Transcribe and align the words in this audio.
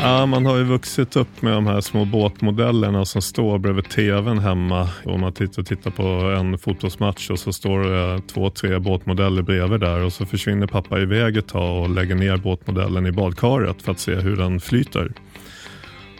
Ja, 0.00 0.26
man 0.26 0.46
har 0.46 0.56
ju 0.56 0.64
vuxit 0.64 1.16
upp 1.16 1.42
med 1.42 1.52
de 1.52 1.66
här 1.66 1.80
små 1.80 2.04
båtmodellerna 2.04 3.04
som 3.04 3.22
står 3.22 3.58
bredvid 3.58 3.88
tvn 3.88 4.38
hemma. 4.38 4.88
Om 5.04 5.20
man 5.20 5.32
tittar, 5.32 5.62
tittar 5.62 5.90
på 5.90 6.02
en 6.38 6.58
fotbollsmatch 6.58 7.30
och 7.30 7.38
så 7.38 7.52
står 7.52 7.78
det 7.80 8.20
två, 8.20 8.50
tre 8.50 8.78
båtmodeller 8.78 9.42
bredvid 9.42 9.80
där 9.80 10.04
och 10.04 10.12
så 10.12 10.26
försvinner 10.26 10.66
pappa 10.66 11.00
iväg 11.00 11.36
ett 11.36 11.48
tag 11.48 11.82
och 11.82 11.90
lägger 11.90 12.14
ner 12.14 12.36
båtmodellen 12.36 13.06
i 13.06 13.12
badkaret 13.12 13.82
för 13.82 13.92
att 13.92 14.00
se 14.00 14.14
hur 14.14 14.36
den 14.36 14.60
flyter. 14.60 15.12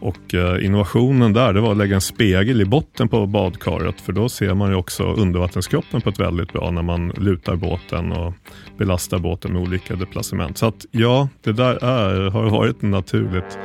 Och 0.05 0.35
eh, 0.35 0.67
innovationen 0.67 1.33
där 1.33 1.53
det 1.53 1.61
var 1.61 1.71
att 1.71 1.77
lägga 1.77 1.95
en 1.95 2.01
spegel 2.01 2.61
i 2.61 2.65
botten 2.65 3.09
på 3.09 3.27
badkaret 3.27 4.01
för 4.01 4.13
då 4.13 4.29
ser 4.29 4.55
man 4.55 4.71
ju 4.71 4.77
också 4.77 5.03
undervattenskroppen 5.05 6.01
på 6.01 6.09
ett 6.09 6.21
väldigt 6.21 6.53
bra 6.53 6.71
när 6.71 6.83
man 6.83 7.09
lutar 7.09 7.57
båten 7.57 8.13
och 8.13 8.35
belastar 8.79 9.19
båten 9.19 9.53
med 9.53 9.63
olika 9.63 9.97
deplacement. 9.97 10.59
Så 10.59 10.67
att 10.67 10.87
ja, 10.91 11.29
det 11.43 11.53
där 11.53 11.85
är, 11.85 12.31
har 12.31 12.51
varit 12.51 12.83
naturligt. 12.83 13.59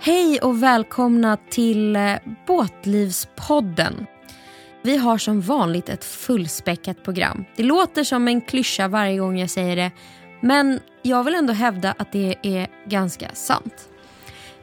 Hej 0.00 0.38
och 0.42 0.62
välkomna 0.62 1.36
till 1.50 1.96
eh, 1.96 2.14
Båtlivspodden. 2.46 4.06
Vi 4.82 4.96
har 4.96 5.18
som 5.18 5.40
vanligt 5.40 5.88
ett 5.88 6.04
fullspäckat 6.04 7.04
program. 7.04 7.44
Det 7.56 7.62
låter 7.62 8.04
som 8.04 8.28
en 8.28 8.40
klyscha 8.40 8.88
varje 8.88 9.18
gång 9.18 9.38
jag 9.38 9.50
säger 9.50 9.76
det 9.76 9.90
men 10.40 10.80
jag 11.02 11.24
vill 11.24 11.34
ändå 11.34 11.52
hävda 11.52 11.94
att 11.98 12.12
det 12.12 12.34
är 12.42 12.66
ganska 12.88 13.28
sant. 13.34 13.88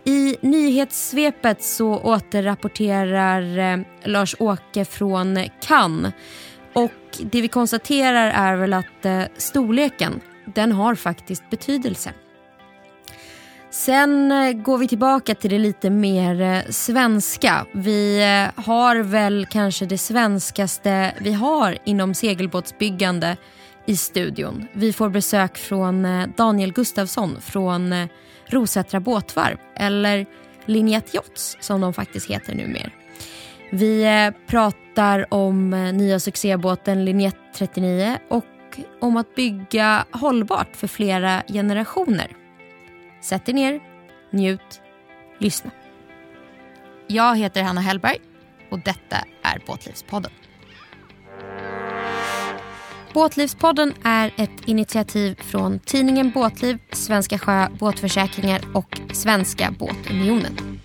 I 0.07 0.37
nyhetssvepet 0.41 1.63
så 1.63 1.99
återrapporterar 1.99 3.57
eh, 3.57 3.79
Lars-Åke 4.03 4.85
från 4.85 5.39
Cannes 5.61 6.13
och 6.73 6.91
det 7.19 7.41
vi 7.41 7.47
konstaterar 7.47 8.31
är 8.31 8.55
väl 8.55 8.73
att 8.73 9.05
eh, 9.05 9.21
storleken, 9.37 10.21
den 10.45 10.71
har 10.71 10.95
faktiskt 10.95 11.49
betydelse. 11.49 12.13
Sen 13.71 14.31
eh, 14.31 14.51
går 14.51 14.77
vi 14.77 14.87
tillbaka 14.87 15.35
till 15.35 15.49
det 15.49 15.59
lite 15.59 15.89
mer 15.89 16.65
svenska. 16.71 17.65
Vi 17.71 18.21
har 18.55 18.95
väl 18.95 19.47
kanske 19.51 19.85
det 19.85 19.97
svenskaste 19.97 21.13
vi 21.19 21.33
har 21.33 21.77
inom 21.85 22.13
segelbåtsbyggande 22.13 23.37
i 23.85 23.97
studion. 23.97 24.67
Vi 24.73 24.93
får 24.93 25.09
besök 25.09 25.57
från 25.57 26.07
Daniel 26.37 26.73
Gustafsson 26.73 27.41
från 27.41 27.93
Rosättra 28.47 28.99
båtvarv 28.99 29.57
eller 29.75 30.25
Linjet 30.65 31.13
Yachts 31.13 31.57
som 31.59 31.81
de 31.81 31.93
faktiskt 31.93 32.29
heter 32.29 32.55
numera. 32.55 32.91
Vi 33.71 34.03
eh, 34.03 34.47
pratar 34.47 35.33
om 35.33 35.73
eh, 35.73 35.93
nya 35.93 36.19
succébåten 36.19 37.05
Linjet 37.05 37.35
39 37.55 38.17
och 38.29 38.45
om 39.01 39.17
att 39.17 39.35
bygga 39.35 40.05
hållbart 40.11 40.75
för 40.75 40.87
flera 40.87 41.43
generationer. 41.47 42.27
Sätt 43.21 43.49
er 43.49 43.53
ner, 43.53 43.79
njut, 44.31 44.81
lyssna. 45.39 45.71
Jag 47.07 47.37
heter 47.37 47.63
Hanna 47.63 47.81
Hellberg 47.81 48.17
och 48.69 48.79
detta 48.79 49.17
är 49.41 49.61
Båtlivspodden. 49.67 50.31
Båtlivspodden 53.15 53.93
är 54.03 54.33
ett 54.37 54.65
initiativ 54.65 55.35
från 55.35 55.79
tidningen 55.79 56.31
Båtliv, 56.31 56.77
Svenska 56.91 57.39
Sjö 57.39 57.67
Båtförsäkringar 57.79 58.61
och 58.73 58.99
Svenska 59.13 59.73
Båtunionen. 59.79 60.79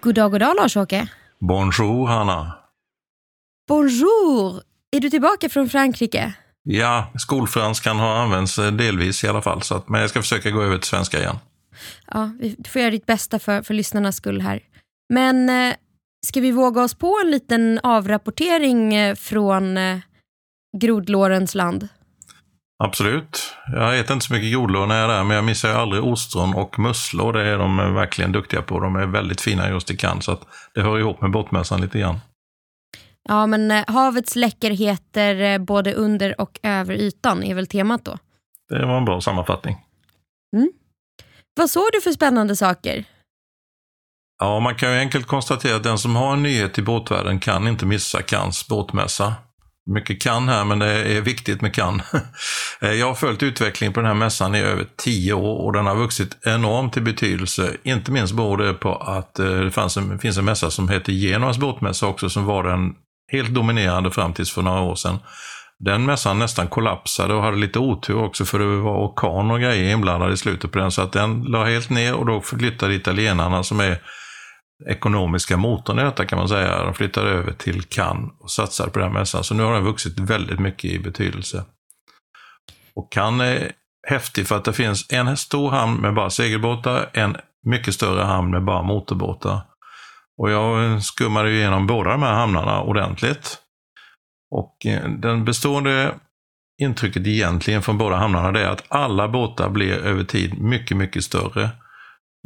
God 0.00 0.14
dag, 0.14 0.30
god 0.30 0.40
dag 0.40 0.56
Lars-Åke. 0.56 1.08
Bonjour 1.38 2.06
Hanna. 2.06 2.52
Bonjour! 3.68 4.69
Är 4.96 5.00
du 5.00 5.10
tillbaka 5.10 5.48
från 5.48 5.68
Frankrike? 5.68 6.32
Ja, 6.62 7.12
skolfranskan 7.18 7.98
har 7.98 8.14
använts 8.16 8.58
eh, 8.58 8.72
delvis 8.72 9.24
i 9.24 9.28
alla 9.28 9.42
fall. 9.42 9.62
Så 9.62 9.74
att, 9.74 9.88
men 9.88 10.00
jag 10.00 10.10
ska 10.10 10.22
försöka 10.22 10.50
gå 10.50 10.62
över 10.62 10.78
till 10.78 10.88
svenska 10.88 11.18
igen. 11.18 11.36
Ja, 12.06 12.30
du 12.58 12.70
får 12.70 12.80
göra 12.80 12.90
ditt 12.90 13.06
bästa 13.06 13.38
för, 13.38 13.62
för 13.62 13.74
lyssnarnas 13.74 14.16
skull 14.16 14.40
här. 14.40 14.60
Men 15.14 15.48
eh, 15.48 15.74
ska 16.26 16.40
vi 16.40 16.50
våga 16.50 16.82
oss 16.82 16.94
på 16.94 17.20
en 17.24 17.30
liten 17.30 17.80
avrapportering 17.82 18.94
eh, 18.94 19.14
från 19.14 19.76
eh, 19.76 19.98
grodlårens 20.80 21.54
land? 21.54 21.88
Absolut. 22.82 23.54
Jag 23.72 23.98
äter 23.98 24.14
inte 24.14 24.26
så 24.26 24.32
mycket 24.32 24.52
grodlår 24.52 24.86
när 24.86 25.00
jag 25.00 25.10
är 25.10 25.16
där, 25.16 25.24
men 25.24 25.36
jag 25.36 25.44
missar 25.44 25.68
ju 25.68 25.74
aldrig 25.74 26.04
ostron 26.04 26.54
och 26.54 26.78
musslor. 26.78 27.32
Det 27.32 27.42
är 27.42 27.58
de 27.58 27.80
eh, 27.80 27.92
verkligen 27.92 28.32
duktiga 28.32 28.62
på. 28.62 28.80
De 28.80 28.96
är 28.96 29.06
väldigt 29.06 29.40
fina 29.40 29.68
just 29.68 29.90
i 29.90 29.96
Cannes, 29.96 30.24
så 30.24 30.32
att 30.32 30.42
det 30.74 30.82
hör 30.82 30.98
ihop 30.98 31.20
med 31.20 31.30
båtmässan 31.30 31.80
lite 31.80 31.98
grann. 31.98 32.20
Ja, 33.28 33.46
men 33.46 33.70
eh, 33.70 33.84
havets 33.86 34.36
läckerheter 34.36 35.40
eh, 35.40 35.58
både 35.58 35.94
under 35.94 36.40
och 36.40 36.58
över 36.62 36.94
ytan 36.94 37.42
är 37.42 37.54
väl 37.54 37.66
temat 37.66 38.04
då? 38.04 38.18
Det 38.68 38.86
var 38.86 38.96
en 38.96 39.04
bra 39.04 39.20
sammanfattning. 39.20 39.76
Vad 41.56 41.70
såg 41.70 41.88
du 41.92 42.00
för 42.00 42.12
spännande 42.12 42.56
saker? 42.56 43.04
Ja, 44.38 44.60
man 44.60 44.74
kan 44.74 44.92
ju 44.92 44.98
enkelt 44.98 45.26
konstatera 45.26 45.76
att 45.76 45.82
den 45.82 45.98
som 45.98 46.16
har 46.16 46.32
en 46.32 46.42
nyhet 46.42 46.78
i 46.78 46.82
båtvärlden 46.82 47.40
kan 47.40 47.68
inte 47.68 47.86
missa 47.86 48.22
Cannes 48.22 48.68
båtmässa. 48.68 49.34
Mycket 49.90 50.22
kan 50.22 50.48
här, 50.48 50.64
men 50.64 50.78
det 50.78 50.86
är 50.86 51.20
viktigt 51.20 51.60
med 51.60 51.74
kan. 51.74 52.02
Jag 52.80 53.06
har 53.06 53.14
följt 53.14 53.42
utvecklingen 53.42 53.92
på 53.92 54.00
den 54.00 54.06
här 54.06 54.14
mässan 54.14 54.54
i 54.54 54.58
över 54.58 54.86
tio 54.96 55.32
år 55.32 55.64
och 55.64 55.72
den 55.72 55.86
har 55.86 55.96
vuxit 55.96 56.46
enormt 56.46 56.96
i 56.96 57.00
betydelse. 57.00 57.76
Inte 57.82 58.12
minst 58.12 58.34
beror 58.34 58.56
det 58.56 58.74
på 58.74 58.94
att 58.94 59.38
eh, 59.38 59.46
det 59.46 59.70
fanns 59.70 59.96
en, 59.96 60.18
finns 60.18 60.38
en 60.38 60.44
mässa 60.44 60.70
som 60.70 60.88
heter 60.88 61.12
Genuas 61.12 61.58
båtmässa 61.58 62.06
också, 62.06 62.30
som 62.30 62.44
var 62.44 62.64
den 62.64 62.94
helt 63.32 63.54
dominerande 63.54 64.10
fram 64.10 64.32
tills 64.32 64.52
för 64.52 64.62
några 64.62 64.80
år 64.80 64.94
sedan. 64.94 65.18
Den 65.78 66.04
mässan 66.04 66.38
nästan 66.38 66.68
kollapsade 66.68 67.34
och 67.34 67.42
hade 67.42 67.56
lite 67.56 67.78
otur 67.78 68.16
också 68.16 68.44
för 68.44 68.58
det 68.58 68.64
var 68.64 69.06
orkan 69.06 69.50
och 69.50 69.60
grejer 69.60 69.92
inblandade 69.92 70.32
i 70.32 70.36
slutet 70.36 70.72
på 70.72 70.78
den. 70.78 70.90
Så 70.90 71.02
att 71.02 71.12
den 71.12 71.42
la 71.42 71.64
helt 71.64 71.90
ner 71.90 72.14
och 72.14 72.26
då 72.26 72.40
flyttade 72.40 72.94
italienarna 72.94 73.62
som 73.62 73.80
är 73.80 73.98
ekonomiska 74.88 75.56
motorn 75.56 75.98
i 75.98 76.02
detta 76.02 76.24
kan 76.26 76.38
man 76.38 76.48
säga. 76.48 76.84
De 76.84 76.94
flyttade 76.94 77.30
över 77.30 77.52
till 77.52 77.82
Cannes 77.82 78.30
och 78.40 78.50
satsade 78.50 78.90
på 78.90 78.98
den 78.98 79.12
mässan. 79.12 79.44
Så 79.44 79.54
nu 79.54 79.62
har 79.62 79.74
den 79.74 79.84
vuxit 79.84 80.18
väldigt 80.18 80.58
mycket 80.58 80.90
i 80.90 80.98
betydelse. 80.98 81.64
Och 82.94 83.12
Cannes 83.12 83.46
är 83.46 83.72
häftig 84.08 84.46
för 84.46 84.56
att 84.56 84.64
det 84.64 84.72
finns 84.72 85.12
en 85.12 85.36
stor 85.36 85.70
hamn 85.70 86.00
med 86.00 86.14
bara 86.14 86.30
segelbåtar, 86.30 87.10
en 87.12 87.36
mycket 87.66 87.94
större 87.94 88.22
hamn 88.22 88.50
med 88.50 88.64
bara 88.64 88.82
motorbåtar. 88.82 89.60
Och 90.40 90.50
jag 90.50 91.02
skummade 91.02 91.50
igenom 91.50 91.86
båda 91.86 92.10
de 92.10 92.22
här 92.22 92.32
hamnarna 92.32 92.82
ordentligt. 92.82 93.58
Och 94.50 94.86
eh, 94.86 95.10
den 95.10 95.44
bestående 95.44 96.14
intrycket 96.82 97.26
egentligen 97.26 97.82
från 97.82 97.98
båda 97.98 98.16
hamnarna 98.16 98.58
är 98.58 98.66
att 98.66 98.84
alla 98.88 99.28
båtar 99.28 99.68
blir 99.68 99.92
över 99.92 100.24
tid 100.24 100.62
mycket, 100.62 100.96
mycket 100.96 101.24
större. 101.24 101.68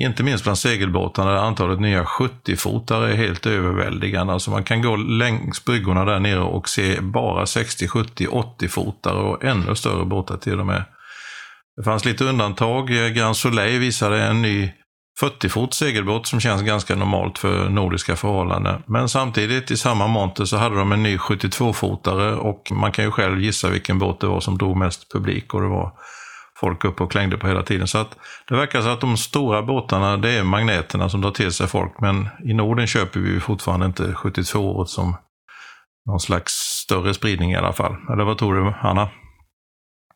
Inte 0.03 0.22
minst 0.22 0.44
bland 0.44 0.59
segelbåtarna 0.59 1.31
där 1.31 1.38
antalet 1.38 1.81
nya 1.81 2.04
70-fotare 2.04 3.12
är 3.12 3.16
helt 3.16 3.47
överväldigande. 3.47 4.33
Alltså 4.33 4.50
man 4.50 4.65
kan 4.65 4.83
gå 4.83 4.97
längs 4.97 5.65
bryggorna 5.65 6.04
där 6.04 6.21
nere 6.21 6.41
och 6.41 6.69
se 6.69 7.00
bara 7.00 7.47
60, 7.47 7.88
70, 7.88 8.27
80-fotare 8.27 9.19
och 9.19 9.44
ännu 9.44 9.75
större 9.75 10.04
båtar 10.04 10.37
till 10.37 10.60
och 10.60 10.66
med. 10.66 10.84
Det 11.77 11.83
fanns 11.83 12.04
lite 12.04 12.25
undantag. 12.25 12.91
Eh, 12.91 13.09
Grand 13.09 13.37
Soleil 13.37 13.81
visade 13.81 14.22
en 14.22 14.43
ny 14.43 14.72
40-fot 15.21 15.75
segelbåt 15.75 16.27
som 16.27 16.41
känns 16.41 16.63
ganska 16.63 16.97
normalt 16.97 17.39
för 17.39 17.69
nordiska 17.69 18.17
förhållanden. 18.17 18.83
Men 18.87 19.09
samtidigt 19.09 19.71
i 19.71 19.77
samma 19.77 20.07
monter 20.07 20.45
så 20.45 20.57
hade 20.57 20.77
de 20.77 20.93
en 20.93 21.03
ny 21.03 21.17
72-fotare 21.17 22.35
och 22.35 22.73
man 22.73 22.93
kan 22.93 23.05
ju 23.05 23.11
själv 23.11 23.41
gissa 23.41 23.69
vilken 23.69 23.99
båt 23.99 24.21
det 24.21 24.27
var 24.27 24.41
som 24.41 24.59
drog 24.59 24.77
mest 24.77 25.13
publik 25.13 25.55
och 25.55 25.61
det 25.61 25.69
var 25.69 25.93
folk 26.61 26.84
upp 26.84 27.01
och 27.01 27.11
klängde 27.11 27.39
på 27.39 27.49
hela 27.49 27.63
tiden. 27.63 27.89
Så 27.89 27.99
att 27.99 28.19
det 28.49 28.57
verkar 28.57 28.81
som 28.81 28.93
att 28.93 29.01
de 29.01 29.16
stora 29.16 29.63
båtarna, 29.63 30.16
det 30.16 30.31
är 30.31 30.45
magneterna 30.45 31.09
som 31.09 31.21
drar 31.21 31.31
till 31.31 31.53
sig 31.53 31.67
folk. 31.67 32.01
Men 32.01 32.28
i 32.45 32.55
Norden 32.55 32.87
köper 32.87 33.21
vi 33.21 33.41
fortfarande 33.41 33.87
inte 33.87 34.15
72 34.15 34.87
som 34.87 35.17
någon 36.07 36.21
slags 36.21 36.53
större 36.53 37.15
spridning 37.15 37.53
i 37.53 37.57
alla 37.57 37.72
fall. 37.72 37.97
Eller 38.13 38.25
vad 38.25 38.39
tror 38.39 38.55
du, 38.55 38.75
Anna? 38.83 39.09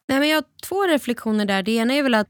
Nej, 0.08 0.18
men 0.18 0.28
jag 0.28 0.36
har 0.36 0.44
två 0.68 0.86
reflektioner 0.86 1.44
där. 1.44 1.62
Det 1.62 1.72
ena 1.72 1.94
är 1.94 2.02
väl 2.02 2.14
att 2.14 2.28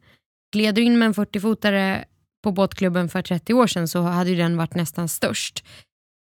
gled 0.53 0.75
du 0.75 0.83
in 0.83 0.99
med 0.99 1.07
en 1.07 1.15
40-fotare 1.15 2.05
på 2.45 2.53
båtklubben 2.53 3.09
för 3.09 3.23
30 3.23 3.55
år 3.55 3.67
sedan 3.67 3.89
så 3.89 4.03
hade 4.03 4.31
ju 4.31 4.37
den 4.37 4.57
varit 4.57 4.75
nästan 4.75 5.09
störst. 5.09 5.65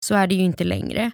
Så 0.07 0.15
är 0.15 0.27
det 0.27 0.35
ju 0.35 0.43
inte 0.43 0.65
längre. 0.65 1.11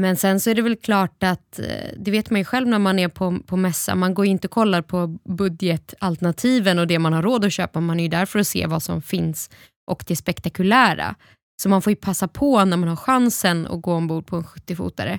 Men 0.00 0.16
sen 0.16 0.40
så 0.40 0.50
är 0.50 0.54
det 0.54 0.62
väl 0.62 0.76
klart 0.76 1.22
att, 1.22 1.58
eh, 1.58 1.90
det 1.98 2.10
vet 2.10 2.30
man 2.30 2.40
ju 2.40 2.44
själv 2.44 2.68
när 2.68 2.78
man 2.78 2.98
är 2.98 3.08
på, 3.08 3.38
på 3.46 3.56
mässa, 3.56 3.94
man 3.94 4.14
går 4.14 4.24
ju 4.26 4.30
inte 4.30 4.46
och 4.46 4.52
kollar 4.52 4.82
på 4.82 5.06
budgetalternativen 5.24 6.78
och 6.78 6.86
det 6.86 6.98
man 6.98 7.12
har 7.12 7.22
råd 7.22 7.44
att 7.44 7.52
köpa, 7.52 7.80
man 7.80 8.00
är 8.00 8.02
ju 8.02 8.08
där 8.08 8.26
för 8.26 8.38
att 8.38 8.46
se 8.46 8.66
vad 8.66 8.82
som 8.82 9.02
finns 9.02 9.50
och 9.90 10.04
det 10.06 10.16
spektakulära. 10.16 11.14
Så 11.62 11.68
man 11.68 11.82
får 11.82 11.90
ju 11.90 11.96
passa 11.96 12.28
på 12.28 12.64
när 12.64 12.76
man 12.76 12.88
har 12.88 12.96
chansen 12.96 13.66
att 13.66 13.82
gå 13.82 13.94
ombord 13.94 14.26
på 14.26 14.36
en 14.36 14.44
70-fotare. 14.44 15.18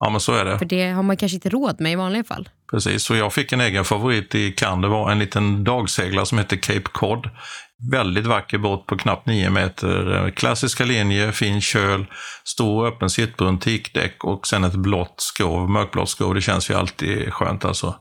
Ja, 0.00 0.10
men 0.10 0.20
så 0.20 0.32
är 0.32 0.44
det. 0.44 0.58
För 0.58 0.64
det 0.64 0.90
har 0.90 1.02
man 1.02 1.16
kanske 1.16 1.36
inte 1.36 1.48
råd 1.48 1.80
med 1.80 1.92
i 1.92 1.96
vanliga 1.96 2.24
fall. 2.24 2.48
Precis, 2.70 3.02
så 3.02 3.16
jag 3.16 3.32
fick 3.32 3.52
en 3.52 3.60
egen 3.60 3.84
favorit 3.84 4.34
i 4.34 4.52
Cannes. 4.52 4.82
Det 4.82 4.88
var 4.88 5.10
en 5.10 5.18
liten 5.18 5.64
dagseglare 5.64 6.26
som 6.26 6.38
hette 6.38 6.56
Cape 6.56 6.88
Cod. 6.92 7.30
Väldigt 7.90 8.26
vacker 8.26 8.58
båt 8.58 8.86
på 8.86 8.96
knappt 8.96 9.26
9 9.26 9.50
meter. 9.50 10.30
Klassiska 10.36 10.84
linjer, 10.84 11.32
fin 11.32 11.60
köl, 11.60 12.06
stor 12.44 12.86
öppen 12.86 13.10
sittbrunn, 13.10 13.58
teakdäck 13.58 14.24
och 14.24 14.46
sen 14.46 14.64
ett 14.64 14.74
blått 14.74 15.14
skrov, 15.16 15.70
mörkblått 15.70 16.08
skrov. 16.08 16.34
Det 16.34 16.40
känns 16.40 16.70
ju 16.70 16.74
alltid 16.74 17.32
skönt 17.32 17.64
alltså. 17.64 17.94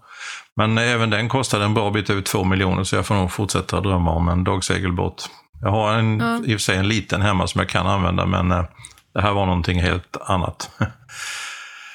Men 0.56 0.78
även 0.78 1.10
den 1.10 1.30
kostade 1.30 1.66
en 1.66 1.74
bra 1.74 1.90
bit 1.90 2.10
över 2.10 2.22
2 2.22 2.44
miljoner 2.44 2.84
så 2.84 2.96
jag 2.96 3.06
får 3.06 3.16
nog 3.16 3.32
fortsätta 3.32 3.82
drömma 3.82 4.12
om 4.12 4.30
en 4.30 4.44
dagsegelbåt. 4.44 5.30
Jag 5.62 5.72
har 5.72 5.94
en, 5.94 6.20
ja. 6.20 6.40
i 6.46 6.56
och 6.56 6.60
för 6.60 6.64
sig 6.64 6.78
en 6.78 6.88
liten 6.88 7.22
hemma 7.22 7.48
som 7.48 7.60
jag 7.60 7.70
kan 7.70 7.88
använda 7.88 8.26
men 8.26 8.52
eh, 8.52 8.64
det 9.14 9.22
här 9.22 9.34
var 9.34 9.46
någonting 9.46 9.82
helt 9.82 10.18
annat. 10.22 10.72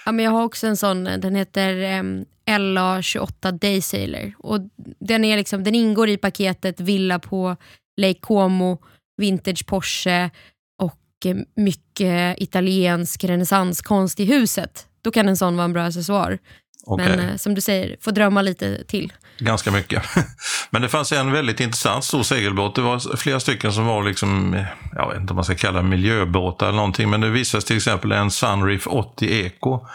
ja, 0.05 0.13
men 0.13 0.25
jag 0.25 0.33
har 0.33 0.45
också 0.45 0.67
en 0.67 0.77
sån, 0.77 1.05
den 1.05 1.35
heter 1.35 1.77
ehm, 1.77 2.17
um, 2.17 2.25
LA28 2.47 3.53
Day 3.53 3.81
Sailor 3.81 4.33
Och 4.39 4.61
den, 4.99 5.25
är 5.25 5.37
liksom, 5.37 5.65
den 5.65 5.75
ingår 5.75 6.09
i 6.09 6.17
paketet 6.17 6.81
villa 6.81 7.19
på 7.19 7.57
Lake 7.97 8.21
Como, 8.21 8.79
vintage 9.17 9.67
Porsche 9.67 10.31
och 10.79 11.27
um, 11.27 11.45
mycket 11.57 12.43
italiensk 12.43 13.25
renässanskonst 13.25 14.21
i 14.21 14.25
huset. 14.25 14.87
Då 15.03 15.11
kan 15.11 15.29
en 15.29 15.37
sån 15.37 15.57
vara 15.57 15.65
en 15.65 15.73
bra 15.73 15.83
accessoar. 15.83 16.39
Okay. 16.87 17.17
Men 17.17 17.29
eh, 17.29 17.37
som 17.37 17.55
du 17.55 17.61
säger, 17.61 17.97
får 18.01 18.13
drömma 18.13 18.43
lite 18.43 18.85
till. 18.85 19.13
Ganska 19.39 19.71
mycket. 19.71 20.03
Men 20.71 20.83
det 20.83 20.89
fanns 20.89 21.13
en 21.13 21.33
väldigt 21.33 21.61
intressant 21.61 22.05
stor 22.05 22.23
segelbåt. 22.23 22.75
Det 22.75 22.83
var 22.83 23.17
flera 23.17 23.41
stycken 23.41 23.73
som 23.73 23.87
var, 23.87 24.03
liksom, 24.03 24.65
jag 24.93 25.09
vet 25.09 25.21
inte 25.21 25.31
om 25.33 25.35
man 25.35 25.45
ska 25.45 25.55
kalla 25.55 25.83
miljöbåtar 25.83 26.67
eller 26.67 26.77
någonting, 26.77 27.11
men 27.11 27.21
det 27.21 27.31
visades 27.31 27.65
till 27.65 27.77
exempel 27.77 28.13
en 28.13 28.31
Sunreef 28.31 28.87
80 28.87 29.47
Eco. 29.47 29.87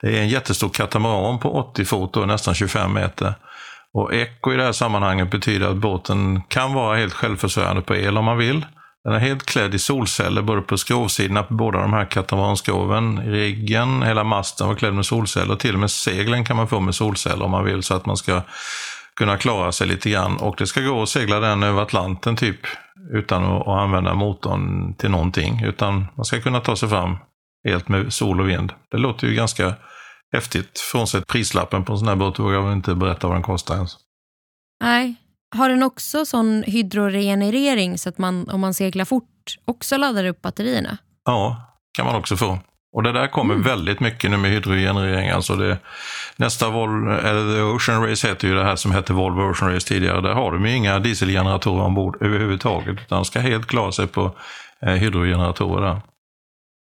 Det 0.00 0.18
är 0.18 0.20
en 0.20 0.28
jättestor 0.28 0.68
katamaran 0.68 1.38
på 1.38 1.54
80 1.54 1.84
fot 1.84 2.16
och 2.16 2.28
nästan 2.28 2.54
25 2.54 2.92
meter. 2.92 3.34
Och 3.94 4.14
Eco 4.14 4.52
i 4.52 4.56
det 4.56 4.64
här 4.64 4.72
sammanhanget 4.72 5.30
betyder 5.30 5.68
att 5.68 5.76
båten 5.76 6.42
kan 6.48 6.74
vara 6.74 6.96
helt 6.98 7.12
självförsörjande 7.12 7.82
på 7.82 7.96
el 7.96 8.18
om 8.18 8.24
man 8.24 8.38
vill. 8.38 8.66
Den 9.04 9.12
är 9.12 9.18
helt 9.18 9.46
klädd 9.46 9.74
i 9.74 9.78
solceller 9.78 10.42
både 10.42 10.62
på 10.62 10.78
skrovsidorna 10.78 11.42
på 11.42 11.54
båda 11.54 11.78
de 11.78 11.92
här 11.92 12.04
katamaranskroven. 12.04 13.20
Riggen, 13.20 14.02
hela 14.02 14.24
masten 14.24 14.68
var 14.68 14.74
klädd 14.74 14.94
med 14.94 15.06
solceller. 15.06 15.56
Till 15.56 15.74
och 15.74 15.80
med 15.80 15.90
seglen 15.90 16.44
kan 16.44 16.56
man 16.56 16.68
få 16.68 16.80
med 16.80 16.94
solceller 16.94 17.44
om 17.44 17.50
man 17.50 17.64
vill 17.64 17.82
så 17.82 17.94
att 17.94 18.06
man 18.06 18.16
ska 18.16 18.42
kunna 19.16 19.36
klara 19.36 19.72
sig 19.72 19.86
lite 19.86 20.10
grann. 20.10 20.36
Och 20.36 20.54
det 20.58 20.66
ska 20.66 20.80
gå 20.80 21.02
att 21.02 21.08
segla 21.08 21.40
den 21.40 21.62
över 21.62 21.82
Atlanten 21.82 22.36
typ 22.36 22.60
utan 23.12 23.44
att, 23.44 23.68
använda 23.68 24.14
motorn 24.14 24.94
till 24.94 25.10
någonting. 25.10 25.62
Utan 25.64 26.06
man 26.14 26.24
ska 26.24 26.40
kunna 26.40 26.60
ta 26.60 26.76
sig 26.76 26.88
fram 26.88 27.16
helt 27.68 27.88
med 27.88 28.12
sol 28.12 28.40
och 28.40 28.48
vind. 28.48 28.72
Det 28.90 28.98
låter 28.98 29.26
ju 29.26 29.34
ganska 29.34 29.74
häftigt. 30.32 30.80
Frånsett 30.92 31.26
prislappen 31.26 31.84
på 31.84 31.92
en 31.92 31.98
sån 31.98 32.08
här 32.08 32.16
båt 32.16 32.38
vågar 32.38 32.54
jag 32.54 32.72
inte 32.72 32.94
berätta 32.94 33.26
vad 33.26 33.36
den 33.36 33.42
kostar 33.42 33.74
ens. 33.74 33.96
Nej, 34.80 35.14
har 35.52 35.68
den 35.68 35.82
också 35.82 36.26
sån 36.26 36.62
hydroregenerering 36.62 37.98
så 37.98 38.08
att 38.08 38.18
man 38.18 38.48
om 38.48 38.60
man 38.60 38.74
seglar 38.74 39.04
fort 39.04 39.56
också 39.64 39.96
laddar 39.96 40.24
upp 40.24 40.42
batterierna? 40.42 40.98
Ja, 41.24 41.56
kan 41.96 42.06
man 42.06 42.14
också 42.14 42.36
få. 42.36 42.58
Och 42.92 43.02
det 43.02 43.12
där 43.12 43.28
kommer 43.28 43.54
mm. 43.54 43.66
väldigt 43.66 44.00
mycket 44.00 44.30
nu 44.30 44.36
med 44.36 44.50
hydrogenerering. 44.50 45.30
Alltså 45.30 45.56
det, 45.56 45.78
nästa 46.36 46.70
Vol 46.70 47.08
eller 47.08 47.74
Ocean 47.74 48.06
Race 48.08 48.28
heter 48.28 48.48
ju 48.48 48.54
det 48.54 48.64
här 48.64 48.76
som 48.76 48.92
hette 48.92 49.12
Volvo 49.12 49.50
Ocean 49.50 49.72
Race 49.74 49.88
tidigare. 49.88 50.20
Där 50.20 50.32
har 50.32 50.52
de 50.52 50.66
ju 50.66 50.76
inga 50.76 50.98
dieselgeneratorer 50.98 51.84
ombord 51.84 52.22
överhuvudtaget. 52.22 53.00
Utan 53.00 53.24
ska 53.24 53.40
helt 53.40 53.66
klara 53.66 53.92
sig 53.92 54.06
på 54.06 54.36
eh, 54.82 54.92
hydrogeneratorer 54.92 55.86
där. 55.86 56.00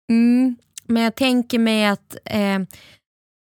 Mm, 0.09 0.55
men 0.87 1.03
jag 1.03 1.15
tänker 1.15 1.59
mig 1.59 1.85
att 1.85 2.15
eh, 2.25 2.59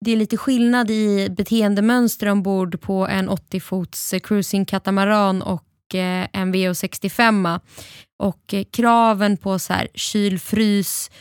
det 0.05 0.11
är 0.11 0.15
lite 0.15 0.37
skillnad 0.37 0.91
i 0.91 1.29
beteendemönster 1.29 2.27
ombord 2.27 2.81
på 2.81 3.07
en 3.07 3.29
80-fots 3.29 4.13
eh, 4.13 4.19
cruising 4.19 4.65
katamaran 4.65 5.41
och 5.41 5.95
eh, 5.95 6.27
en 6.33 6.55
VO65. 6.55 7.59
Och 8.19 8.53
eh, 8.53 8.63
kraven 8.73 9.37
på 9.37 9.59
så 9.59 9.73
här, 9.73 9.87
kylfrys, 9.93 11.11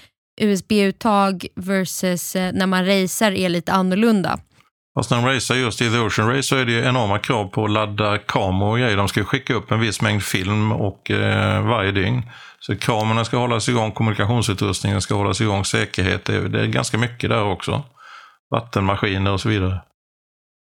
USB-uttag 0.41 1.47
versus 1.57 2.35
när 2.35 2.67
man 2.67 2.87
racear 2.87 3.33
är 3.33 3.49
lite 3.49 3.73
annorlunda. 3.73 4.39
Fast 4.99 5.11
när 5.11 5.23
de 5.23 5.27
racear 5.27 5.59
just 5.59 5.81
i 5.81 5.91
The 5.91 5.99
Ocean 5.99 6.29
Race 6.29 6.43
så 6.43 6.57
är 6.57 6.65
det 6.65 6.73
ju 6.73 6.85
enorma 6.85 7.19
krav 7.19 7.49
på 7.49 7.65
att 7.65 7.71
ladda 7.71 8.19
kameror 8.19 8.71
och 8.71 8.79
grejer. 8.79 8.97
De 8.97 9.09
ska 9.09 9.25
skicka 9.25 9.55
upp 9.55 9.71
en 9.71 9.81
viss 9.81 10.01
mängd 10.01 10.23
film 10.23 10.73
och 10.73 11.11
eh, 11.11 11.67
varje 11.67 11.93
dygn. 11.93 12.23
Så 12.61 12.77
kamerorna 12.77 13.25
ska 13.25 13.37
hållas 13.37 13.69
igång, 13.69 13.93
kommunikationsutrustningen 13.93 15.01
ska 15.01 15.15
hållas 15.15 15.41
igång, 15.41 15.65
säkerhet, 15.65 16.25
det 16.25 16.35
är, 16.35 16.41
det 16.41 16.61
är 16.61 16.67
ganska 16.67 16.99
mycket 16.99 17.31
där 17.31 17.45
också 17.45 17.85
vattenmaskiner 18.51 19.33
och 19.33 19.41
så 19.41 19.49
vidare. 19.49 19.81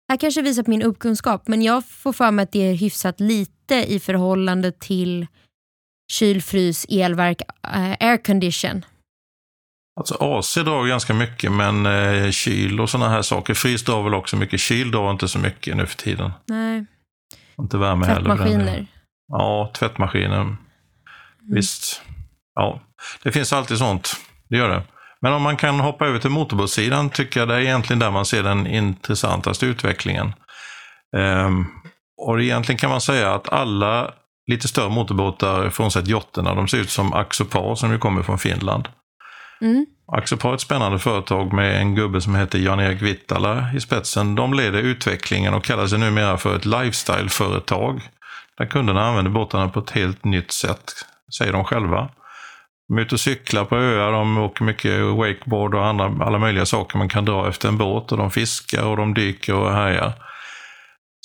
Här 0.09 0.17
kanske 0.17 0.43
visar 0.43 0.63
på 0.63 0.71
min 0.71 0.83
uppkunskap, 0.83 1.49
men 1.49 1.63
jag 1.63 1.87
får 1.87 2.13
för 2.13 2.31
mig 2.31 2.43
att 2.43 2.53
det 2.53 2.71
är 2.71 2.75
hyfsat 2.75 3.21
lite 3.21 3.75
i 3.75 4.01
förhållande 4.01 4.73
till 4.73 5.27
kyl, 6.13 6.43
frys, 6.43 6.87
elverk, 6.89 7.43
äh, 7.75 8.09
aircondition. 8.09 8.85
Alltså 10.01 10.17
AC 10.21 10.55
drar 10.55 10.87
ganska 10.87 11.15
mycket, 11.15 11.53
men 11.53 11.87
eh, 11.87 12.31
kyl 12.31 12.81
och 12.81 12.91
sådana 12.91 13.11
här 13.11 13.23
saker. 13.23 13.55
Frys 13.55 13.85
drar 13.85 14.03
väl 14.03 14.15
också 14.15 14.37
mycket. 14.37 14.61
Kyl 14.61 14.91
drar 14.91 15.11
inte 15.11 15.29
så 15.29 15.39
mycket 15.39 15.77
nu 15.77 15.87
för 15.87 15.97
tiden. 15.97 16.33
Nej. 16.47 16.85
Inte 17.59 17.79
värme 17.79 18.07
heller. 18.07 18.37
Tvättmaskiner. 18.37 18.87
Ja, 19.29 19.71
tvättmaskiner. 19.75 20.41
Mm. 20.41 20.57
Visst. 21.41 22.03
Ja, 22.55 22.81
det 23.23 23.33
finns 23.33 23.53
alltid 23.53 23.79
sånt. 23.79 24.17
Det 24.49 24.57
gör 24.57 24.69
det. 24.69 24.83
Men 25.23 25.33
om 25.33 25.43
man 25.43 25.57
kan 25.57 25.81
hoppa 25.81 26.07
över 26.07 26.19
till 26.19 26.31
motorbåtssidan 26.31 27.11
tycker 27.11 27.41
jag 27.41 27.49
det 27.49 27.55
är 27.55 27.61
egentligen 27.61 27.99
där 27.99 28.11
man 28.11 28.27
ser 28.27 28.43
den 28.43 28.67
intressantaste 28.67 29.67
utvecklingen. 29.67 30.33
Ehm, 31.17 31.67
och 32.17 32.41
egentligen 32.41 32.79
kan 32.79 32.91
man 32.91 33.01
säga 33.01 33.35
att 33.35 33.49
alla 33.49 34.11
lite 34.51 34.69
större 34.69 34.91
motorbåtar, 34.91 35.71
frånsett 35.71 36.09
jotterna, 36.09 36.55
de 36.55 36.69
ser 36.69 36.79
ut 36.79 36.91
som 36.91 37.13
Axopar 37.13 37.75
som 37.75 37.93
ju 37.93 37.99
kommer 37.99 38.23
från 38.23 38.39
Finland. 38.39 38.89
Mm. 39.61 39.87
Axopar 40.13 40.51
är 40.51 40.55
ett 40.55 40.61
spännande 40.61 40.99
företag 40.99 41.53
med 41.53 41.81
en 41.81 41.95
gubbe 41.95 42.21
som 42.21 42.35
heter 42.35 42.59
Jan-Erik 42.59 43.03
Vittala 43.03 43.67
i 43.75 43.81
spetsen. 43.81 44.35
De 44.35 44.55
leder 44.55 44.79
utvecklingen 44.79 45.55
och 45.55 45.65
kallar 45.65 45.87
sig 45.87 45.99
numera 45.99 46.39
för 46.39 46.57
ett 46.57 46.65
lifestyle-företag. 46.65 48.01
Där 48.59 48.67
kunderna 48.67 49.05
använder 49.07 49.31
båtarna 49.31 49.69
på 49.69 49.81
ett 49.81 49.91
helt 49.91 50.25
nytt 50.25 50.53
sätt, 50.53 50.93
säger 51.39 51.53
de 51.53 51.65
själva. 51.65 52.11
De 52.89 52.99
är 52.99 53.03
ute 53.03 53.15
och 53.15 53.21
cyklar 53.21 53.65
på 53.65 53.77
öar, 53.77 54.13
de 54.13 54.39
åker 54.39 54.65
mycket 54.65 55.01
wakeboard 55.01 55.75
och 55.75 55.87
andra, 55.87 56.25
alla 56.25 56.39
möjliga 56.39 56.67
saker 56.67 56.99
man 56.99 57.09
kan 57.09 57.25
dra 57.25 57.49
efter 57.49 57.69
en 57.69 57.79
båt. 57.79 58.13
Och 58.13 58.19
de 58.19 58.31
fiskar 58.31 58.85
och 58.85 58.97
de 58.97 59.15
dyker 59.15 59.55
och 59.55 59.73
härjar. 59.73 60.13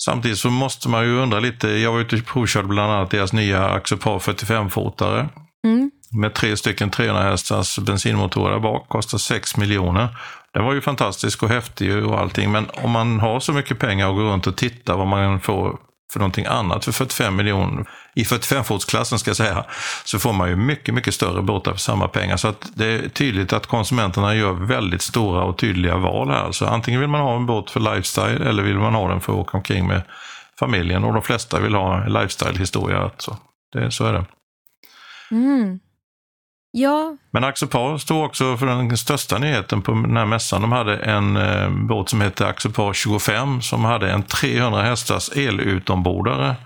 Samtidigt 0.04 0.38
så 0.38 0.50
måste 0.50 0.88
man 0.88 1.04
ju 1.04 1.18
undra 1.18 1.40
lite, 1.40 1.68
jag 1.68 1.92
var 1.92 2.00
ute 2.00 2.16
och 2.16 2.26
provkörde 2.26 2.68
bland 2.68 2.92
annat 2.92 3.10
deras 3.10 3.32
nya 3.32 3.68
Axopar 3.68 4.18
45-fotare. 4.18 5.28
Mm. 5.64 5.90
Med 6.20 6.34
tre 6.34 6.56
stycken 6.56 6.90
300 6.90 7.22
hästars 7.22 7.78
bensinmotorer 7.78 8.52
där 8.52 8.60
bak, 8.60 8.88
kostar 8.88 9.18
6 9.18 9.56
miljoner. 9.56 10.08
Den 10.54 10.64
var 10.64 10.72
ju 10.72 10.80
fantastisk 10.80 11.42
och 11.42 11.48
häftig 11.48 12.04
och 12.06 12.20
allting, 12.20 12.52
men 12.52 12.66
om 12.82 12.90
man 12.90 13.20
har 13.20 13.40
så 13.40 13.52
mycket 13.52 13.78
pengar 13.78 14.08
och 14.08 14.14
går 14.14 14.22
runt 14.22 14.46
och 14.46 14.56
tittar 14.56 14.96
vad 14.96 15.06
man 15.06 15.40
får 15.40 15.78
för 16.12 16.18
någonting 16.18 16.46
annat 16.46 16.84
för 16.84 16.92
45 16.92 17.36
miljoner. 17.36 17.84
I 18.14 18.24
45-fotsklassen 18.24 19.16
ska 19.16 19.30
jag 19.30 19.36
säga, 19.36 19.64
så 20.04 20.18
får 20.18 20.32
man 20.32 20.48
ju 20.48 20.56
mycket, 20.56 20.94
mycket 20.94 21.14
större 21.14 21.42
båtar 21.42 21.72
för 21.72 21.78
samma 21.78 22.08
pengar. 22.08 22.36
Så 22.36 22.48
att 22.48 22.70
det 22.74 22.86
är 22.86 23.08
tydligt 23.08 23.52
att 23.52 23.66
konsumenterna 23.66 24.34
gör 24.34 24.52
väldigt 24.52 25.02
stora 25.02 25.44
och 25.44 25.58
tydliga 25.58 25.96
val 25.96 26.30
här. 26.30 26.52
Så 26.52 26.66
antingen 26.66 27.00
vill 27.00 27.08
man 27.08 27.20
ha 27.20 27.36
en 27.36 27.46
båt 27.46 27.70
för 27.70 27.80
lifestyle 27.80 28.48
eller 28.48 28.62
vill 28.62 28.78
man 28.78 28.94
ha 28.94 29.08
den 29.08 29.20
för 29.20 29.32
att 29.32 29.38
åka 29.38 29.56
omkring 29.56 29.86
med 29.86 30.02
familjen. 30.58 31.04
Och 31.04 31.12
de 31.12 31.22
flesta 31.22 31.60
vill 31.60 31.74
ha 31.74 32.04
en 32.04 32.12
lifestyle-historia. 32.12 32.98
Alltså. 32.98 33.36
Det, 33.72 33.90
så 33.90 34.04
är 34.04 34.12
det. 34.12 34.24
Mm. 35.30 35.80
Ja. 36.70 37.16
Men 37.30 37.44
Axopar 37.44 37.98
stod 37.98 38.24
också 38.24 38.56
för 38.56 38.66
den 38.66 38.96
största 38.96 39.38
nyheten 39.38 39.82
på 39.82 39.92
den 39.92 40.16
här 40.16 40.26
mässan. 40.26 40.62
De 40.62 40.72
hade 40.72 40.96
en 40.96 41.36
eh, 41.36 41.70
båt 41.70 42.08
som 42.08 42.20
hette 42.20 42.46
Axopar 42.46 42.92
25 42.92 43.62
som 43.62 43.84
hade 43.84 44.10
en 44.10 44.22
300 44.22 44.82
hästars 44.82 45.30
elutombordare. 45.36 46.56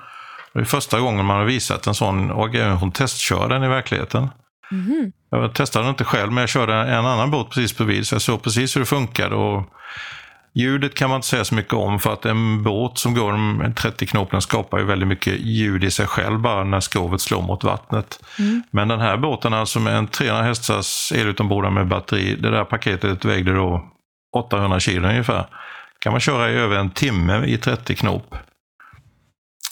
Det 0.55 0.61
är 0.61 0.65
första 0.65 1.01
gången 1.01 1.27
man 1.27 1.37
har 1.37 1.45
visat 1.45 1.87
en 1.87 1.95
sån 1.95 2.31
och 2.31 2.55
även 2.55 2.77
hon 2.77 2.93
testkör 2.93 3.49
den 3.49 3.65
i 3.65 3.69
verkligheten. 3.69 4.29
Mm. 4.71 5.13
Jag 5.31 5.55
testade 5.55 5.85
den 5.85 5.91
inte 5.91 6.05
själv 6.05 6.33
men 6.33 6.41
jag 6.41 6.49
körde 6.49 6.75
en 6.75 7.07
annan 7.07 7.31
båt 7.31 7.51
precis 7.51 7.77
bredvid 7.77 8.07
så 8.07 8.15
jag 8.15 8.23
såg 8.23 8.43
precis 8.43 8.77
hur 8.77 8.81
det 8.81 8.87
funkade. 8.87 9.35
Och 9.35 9.65
Ljudet 10.55 10.95
kan 10.95 11.11
man 11.11 11.17
inte 11.17 11.29
säga 11.29 11.45
så 11.45 11.55
mycket 11.55 11.73
om 11.73 11.99
för 12.01 12.13
att 12.13 12.25
en 12.25 12.63
båt 12.63 12.99
som 12.99 13.15
går 13.15 13.37
med 13.37 13.77
30 13.77 14.07
knop 14.07 14.43
skapar 14.43 14.79
ju 14.79 14.85
väldigt 14.85 15.09
mycket 15.09 15.41
ljud 15.41 15.85
i 15.85 15.91
sig 15.91 16.07
själv 16.07 16.41
bara 16.41 16.65
när 16.65 16.81
skrovet 16.81 17.21
slår 17.21 17.43
mot 17.43 17.65
vattnet. 17.65 18.25
Mm. 18.39 18.63
Men 18.71 18.89
den 18.89 19.01
här 19.01 19.17
båten 19.17 19.55
alltså 19.55 19.81
med 19.81 19.97
en 19.97 20.07
300 20.07 20.43
hästars 20.43 21.13
elutombordare 21.13 21.73
med 21.73 21.89
batteri, 21.89 22.37
det 22.37 22.51
där 22.51 22.65
paketet 22.65 23.25
vägde 23.25 23.55
då 23.55 23.93
800 24.37 24.81
kilo 24.81 25.09
ungefär. 25.09 25.47
Kan 25.99 26.13
man 26.13 26.21
köra 26.21 26.51
i 26.51 26.55
över 26.55 26.77
en 26.77 26.91
timme 26.91 27.45
i 27.47 27.59
30 27.59 27.95
knop. 27.95 28.35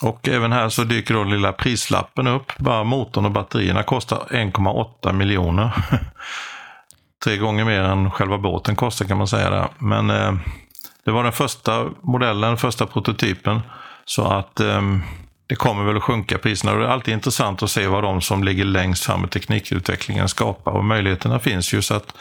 Och 0.03 0.29
även 0.29 0.53
här 0.53 0.69
så 0.69 0.85
dyker 0.85 1.15
då 1.15 1.25
lilla 1.25 1.53
prislappen 1.53 2.27
upp. 2.27 2.53
Bara 2.59 2.85
motorn 2.85 3.25
och 3.25 3.31
batterierna 3.31 3.83
kostar 3.83 4.27
1,8 4.31 5.13
miljoner. 5.13 5.71
Tre 7.25 7.37
gånger 7.37 7.65
mer 7.65 7.81
än 7.81 8.11
själva 8.11 8.39
båten 8.39 8.77
kostar 8.77 9.07
kan 9.07 9.19
man 9.19 9.29
säga. 9.29 9.51
Där. 9.51 9.69
Men 9.79 10.11
eh, 10.11 10.33
det 11.11 11.15
var 11.15 11.23
den 11.23 11.33
första 11.33 11.91
modellen, 12.03 12.57
första 12.57 12.87
prototypen. 12.87 13.61
Så 14.05 14.25
att 14.25 14.61
um, 14.61 15.03
det 15.47 15.55
kommer 15.55 15.85
väl 15.85 15.97
att 15.97 16.03
sjunka 16.03 16.39
priserna 16.39 16.75
det 16.75 16.85
är 16.85 16.89
alltid 16.89 17.15
intressant 17.15 17.63
att 17.63 17.71
se 17.71 17.87
vad 17.87 18.03
de 18.03 18.21
som 18.21 18.45
ligger 18.45 18.65
längst 18.65 19.05
fram 19.05 19.25
i 19.25 19.29
teknikutvecklingen 19.29 20.29
skapar 20.29 20.73
och 20.73 20.85
möjligheterna 20.85 21.39
finns 21.39 21.75
ju 21.75 21.83
så 21.83 21.95
att 21.95 22.15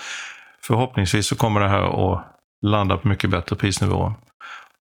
förhoppningsvis 0.68 1.28
så 1.28 1.36
kommer 1.36 1.60
det 1.60 1.68
här 1.68 2.14
att 2.14 2.26
landa 2.66 2.98
på 2.98 3.08
mycket 3.08 3.30
bättre 3.30 3.56
prisnivåer. 3.56 4.14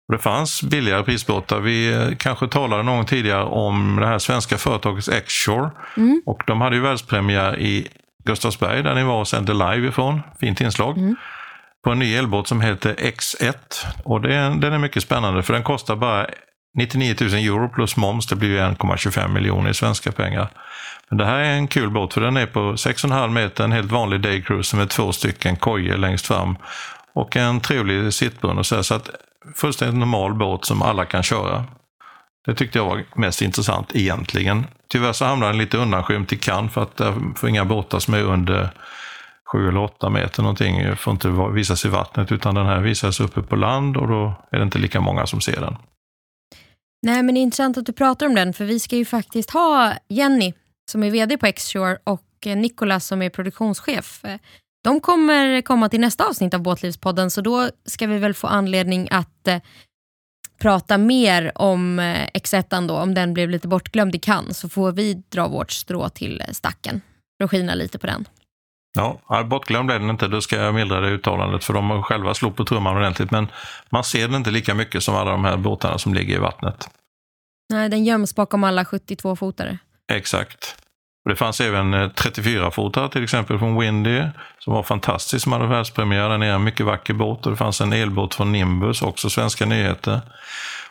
Och 0.08 0.12
det 0.12 0.18
fanns 0.18 0.62
billigare 0.62 1.02
prisbåtar. 1.02 1.60
Vi 1.60 1.92
eh, 1.92 2.16
kanske 2.18 2.48
talade 2.48 2.82
någon 2.82 2.96
gång 2.96 3.06
tidigare 3.06 3.44
om 3.44 3.96
det 4.00 4.06
här 4.06 4.18
svenska 4.18 4.58
företaget 4.58 5.08
X-Shore. 5.08 5.70
Mm. 5.96 6.22
Och 6.26 6.42
de 6.46 6.60
hade 6.60 6.76
ju 6.76 6.82
världspremiär 6.82 7.58
i 7.58 7.88
Gustavsberg 8.24 8.82
där 8.82 8.94
ni 8.94 9.04
var 9.04 9.20
och 9.20 9.28
sände 9.28 9.52
live 9.52 9.88
ifrån. 9.88 10.22
Fint 10.40 10.60
inslag. 10.60 10.98
Mm. 10.98 11.16
På 11.86 11.92
en 11.92 11.98
ny 11.98 12.14
elbåt 12.14 12.48
som 12.48 12.60
heter 12.60 12.94
X1. 12.94 13.54
Och 14.02 14.20
det, 14.20 14.34
den 14.34 14.72
är 14.72 14.78
mycket 14.78 15.02
spännande 15.02 15.42
för 15.42 15.52
den 15.52 15.62
kostar 15.62 15.96
bara 15.96 16.26
99 16.78 17.14
000 17.20 17.34
euro 17.34 17.68
plus 17.68 17.96
moms. 17.96 18.26
Det 18.26 18.36
blir 18.36 18.58
1,25 18.58 19.28
miljoner 19.28 19.70
i 19.70 19.74
svenska 19.74 20.12
pengar. 20.12 20.48
Men 21.08 21.18
det 21.18 21.24
här 21.24 21.38
är 21.38 21.52
en 21.52 21.68
kul 21.68 21.90
båt 21.90 22.14
för 22.14 22.20
den 22.20 22.36
är 22.36 22.46
på 22.46 22.60
6,5 22.60 23.28
meter, 23.28 23.64
en 23.64 23.72
helt 23.72 23.92
vanlig 23.92 24.20
daycruiser 24.20 24.76
med 24.76 24.90
två 24.90 25.12
stycken 25.12 25.56
kojor 25.56 25.96
längst 25.96 26.26
fram 26.26 26.56
och 27.12 27.36
en 27.36 27.60
trevlig 27.60 28.14
sittbrunn 28.14 28.58
och 28.58 28.66
så, 28.66 28.82
så 28.82 28.94
att 28.94 29.10
fullständigt 29.54 29.98
normal 29.98 30.34
båt 30.34 30.64
som 30.64 30.82
alla 30.82 31.04
kan 31.04 31.22
köra. 31.22 31.64
Det 32.46 32.54
tyckte 32.54 32.78
jag 32.78 32.86
var 32.86 33.04
mest 33.14 33.42
intressant 33.42 33.90
egentligen. 33.94 34.66
Tyvärr 34.88 35.12
så 35.12 35.24
hamnade 35.24 35.52
den 35.52 35.58
lite 35.58 35.76
undanskymt 35.76 36.32
i 36.32 36.36
Cannes 36.36 36.72
för 36.72 36.82
att 36.82 36.96
det 36.96 37.14
får 37.36 37.48
inga 37.48 37.64
båtar 37.64 37.98
som 37.98 38.14
är 38.14 38.22
under 38.22 38.70
sju 39.52 39.68
eller 39.68 39.80
åtta 39.80 40.10
meter 40.10 40.42
någonting 40.42 40.96
får 40.96 41.12
inte 41.12 41.28
visas 41.54 41.84
i 41.84 41.88
vattnet 41.88 42.32
utan 42.32 42.54
den 42.54 42.66
här 42.66 42.80
visas 42.80 43.20
uppe 43.20 43.42
på 43.42 43.56
land 43.56 43.96
och 43.96 44.08
då 44.08 44.34
är 44.50 44.58
det 44.58 44.62
inte 44.62 44.78
lika 44.78 45.00
många 45.00 45.26
som 45.26 45.40
ser 45.40 45.60
den. 45.60 45.76
Nej 47.02 47.22
men 47.22 47.34
det 47.34 47.40
är 47.40 47.42
intressant 47.42 47.78
att 47.78 47.86
du 47.86 47.92
pratar 47.92 48.26
om 48.26 48.34
den 48.34 48.52
för 48.52 48.64
vi 48.64 48.80
ska 48.80 48.96
ju 48.96 49.04
faktiskt 49.04 49.50
ha 49.50 49.92
Jenny 50.08 50.54
som 50.90 51.02
är 51.02 51.10
VD 51.10 51.38
på 51.38 51.46
X-Shore 51.46 51.98
och 52.04 52.22
eh, 52.46 52.56
Nicolas 52.56 53.06
som 53.06 53.22
är 53.22 53.30
produktionschef 53.30 54.24
eh, 54.24 54.38
de 54.86 55.00
kommer 55.00 55.60
komma 55.60 55.88
till 55.88 56.00
nästa 56.00 56.24
avsnitt 56.24 56.54
av 56.54 56.60
Båtlivspodden 56.60 57.30
så 57.30 57.40
då 57.40 57.70
ska 57.84 58.06
vi 58.06 58.18
väl 58.18 58.34
få 58.34 58.46
anledning 58.46 59.08
att 59.10 59.48
eh, 59.48 59.58
prata 60.58 60.98
mer 60.98 61.52
om 61.54 61.98
eh, 61.98 62.28
X1 62.34 62.88
då, 62.88 62.94
om 62.94 63.14
den 63.14 63.34
blev 63.34 63.50
lite 63.50 63.68
bortglömd 63.68 64.14
i 64.14 64.18
Cannes 64.18 64.58
så 64.58 64.68
får 64.68 64.92
vi 64.92 65.22
dra 65.28 65.48
vårt 65.48 65.72
strå 65.72 66.08
till 66.08 66.40
eh, 66.40 66.52
stacken 66.52 67.00
för 67.38 67.44
att 67.44 67.50
skina 67.50 67.74
lite 67.74 67.98
på 67.98 68.06
den. 68.06 68.28
Ja, 68.96 69.42
bortglömd 69.44 69.90
är 69.90 69.98
den 69.98 70.10
inte, 70.10 70.28
då 70.28 70.40
ska 70.40 70.56
jag 70.56 70.74
mildra 70.74 71.00
det 71.00 71.08
uttalandet 71.08 71.64
för 71.64 71.74
de 71.74 72.02
själva 72.02 72.34
slog 72.34 72.56
på 72.56 72.64
trumman 72.64 72.96
ordentligt 72.96 73.30
men 73.30 73.48
man 73.90 74.04
ser 74.04 74.28
den 74.28 74.36
inte 74.36 74.50
lika 74.50 74.74
mycket 74.74 75.02
som 75.02 75.14
alla 75.14 75.30
de 75.30 75.44
här 75.44 75.56
båtarna 75.56 75.98
som 75.98 76.14
ligger 76.14 76.34
i 76.34 76.38
vattnet. 76.38 76.88
Nej, 77.72 77.88
den 77.88 78.04
göms 78.04 78.34
bakom 78.34 78.64
alla 78.64 78.84
72-fotare. 78.84 79.78
Exakt. 80.12 80.76
Och 81.24 81.30
det 81.30 81.36
fanns 81.36 81.60
även 81.60 81.94
34-fotare 81.94 83.04
eh, 83.04 83.10
till 83.10 83.24
exempel 83.24 83.58
från 83.58 83.80
Windy 83.80 84.22
som 84.58 84.74
var 84.74 84.82
fantastisk, 84.82 85.42
som 85.44 85.52
hade 85.52 85.66
världspremiär 85.66 86.28
där 86.28 86.38
nere. 86.38 86.54
En 86.54 86.64
mycket 86.64 86.86
vacker 86.86 87.14
båt 87.14 87.46
och 87.46 87.52
det 87.52 87.56
fanns 87.56 87.80
en 87.80 87.92
elbåt 87.92 88.34
från 88.34 88.52
Nimbus, 88.52 89.02
också 89.02 89.30
svenska 89.30 89.66
nyheter. 89.66 90.20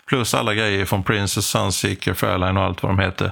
Plus 0.05 0.33
alla 0.33 0.53
grejer 0.53 0.85
från 0.85 1.03
Princess, 1.03 1.45
Sunseeker, 1.45 2.13
Fairline 2.13 2.57
och 2.57 2.63
allt 2.63 2.83
vad 2.83 2.91
de 2.91 2.99
heter. 2.99 3.31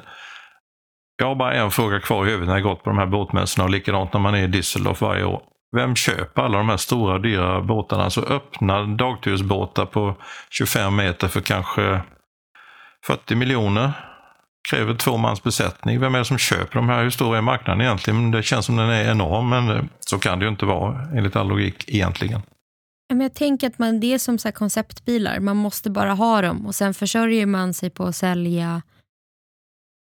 Jag 1.17 1.27
har 1.27 1.35
bara 1.35 1.53
en 1.53 1.71
fråga 1.71 1.99
kvar 1.99 2.25
i 2.25 2.29
huvudet 2.29 2.47
när 2.47 2.55
jag 2.55 2.63
gått 2.63 2.83
på 2.83 2.89
de 2.89 2.99
här 2.99 3.05
båtmässorna 3.05 3.63
och 3.63 3.69
likadant 3.69 4.13
när 4.13 4.19
man 4.19 4.35
är 4.35 4.43
i 4.43 4.47
Düsseldorf 4.47 5.01
varje 5.01 5.23
år. 5.23 5.41
Vem 5.75 5.95
köper 5.95 6.41
alla 6.41 6.57
de 6.57 6.69
här 6.69 6.77
stora 6.77 7.19
dyra 7.19 7.61
båtarna? 7.61 8.03
Alltså 8.03 8.21
öppna 8.21 8.83
dagtursbåtar 8.83 9.85
på 9.85 10.15
25 10.49 10.95
meter 10.95 11.27
för 11.27 11.41
kanske 11.41 12.01
40 13.05 13.35
miljoner 13.35 13.91
kräver 14.69 14.95
två 14.95 15.17
mans 15.17 15.43
besättning. 15.43 15.99
Vem 15.99 16.15
är 16.15 16.19
det 16.19 16.25
som 16.25 16.37
köper 16.37 16.75
de 16.75 16.89
här? 16.89 17.03
Hur 17.03 17.09
stor 17.09 17.37
är 17.37 17.41
marknaden 17.41 17.81
egentligen? 17.81 18.31
Det 18.31 18.43
känns 18.43 18.65
som 18.65 18.75
den 18.75 18.89
är 18.89 19.11
enorm, 19.11 19.49
men 19.49 19.89
så 19.99 20.19
kan 20.19 20.39
det 20.39 20.45
ju 20.45 20.51
inte 20.51 20.65
vara 20.65 21.07
enligt 21.15 21.35
all 21.35 21.47
logik 21.47 21.85
egentligen. 21.87 22.41
jag 23.07 23.33
tänker 23.33 23.67
att 23.67 23.79
man, 23.79 23.99
det 23.99 24.13
är 24.13 24.17
som 24.17 24.37
så 24.37 24.51
konceptbilar, 24.51 25.39
man 25.39 25.57
måste 25.57 25.89
bara 25.89 26.13
ha 26.13 26.41
dem 26.41 26.65
och 26.65 26.75
sen 26.75 26.93
försörjer 26.93 27.45
man 27.45 27.73
sig 27.73 27.89
på 27.89 28.03
att 28.03 28.15
sälja 28.15 28.81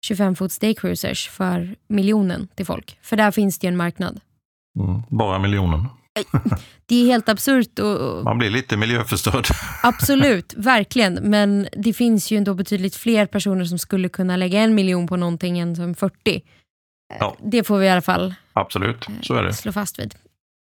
25 0.04 0.36
fots 0.36 0.60
daycruisers 0.60 1.30
för 1.30 1.76
miljonen 1.88 2.48
till 2.56 2.66
folk. 2.66 2.98
För 3.02 3.16
där 3.16 3.32
finns 3.32 3.60
det 3.60 3.68
ju 3.68 3.70
en 3.70 3.78
marknad. 3.78 4.20
Mm, 4.80 5.02
bara 5.10 5.40
miljonen. 5.40 5.86
Det 6.86 6.96
är 6.96 7.06
helt 7.06 7.30
absurt. 7.30 7.80
Och, 7.80 8.24
Man 8.24 8.38
blir 8.38 8.50
lite 8.50 8.78
miljöförstörd. 8.78 9.48
Absolut, 9.84 10.54
verkligen. 10.58 11.14
Men 11.14 11.68
det 11.72 11.94
finns 11.94 12.32
ju 12.32 12.38
ändå 12.38 12.54
betydligt 12.54 12.96
fler 12.96 13.26
personer 13.26 13.66
som 13.66 13.80
skulle 13.80 14.10
kunna 14.10 14.38
lägga 14.38 14.60
en 14.62 14.76
miljon 14.76 15.08
på 15.08 15.16
någonting 15.16 15.60
än 15.60 15.76
som 15.76 15.96
40. 15.96 16.42
Ja. 17.20 17.36
Det 17.44 17.64
får 17.64 17.78
vi 17.78 17.86
i 17.86 17.90
alla 17.90 18.02
fall 18.02 18.34
Absolut, 18.54 19.08
så 19.22 19.34
är 19.36 19.44
det. 19.44 19.54
slå 19.54 19.72
fast 19.72 20.00
vid. 20.00 20.16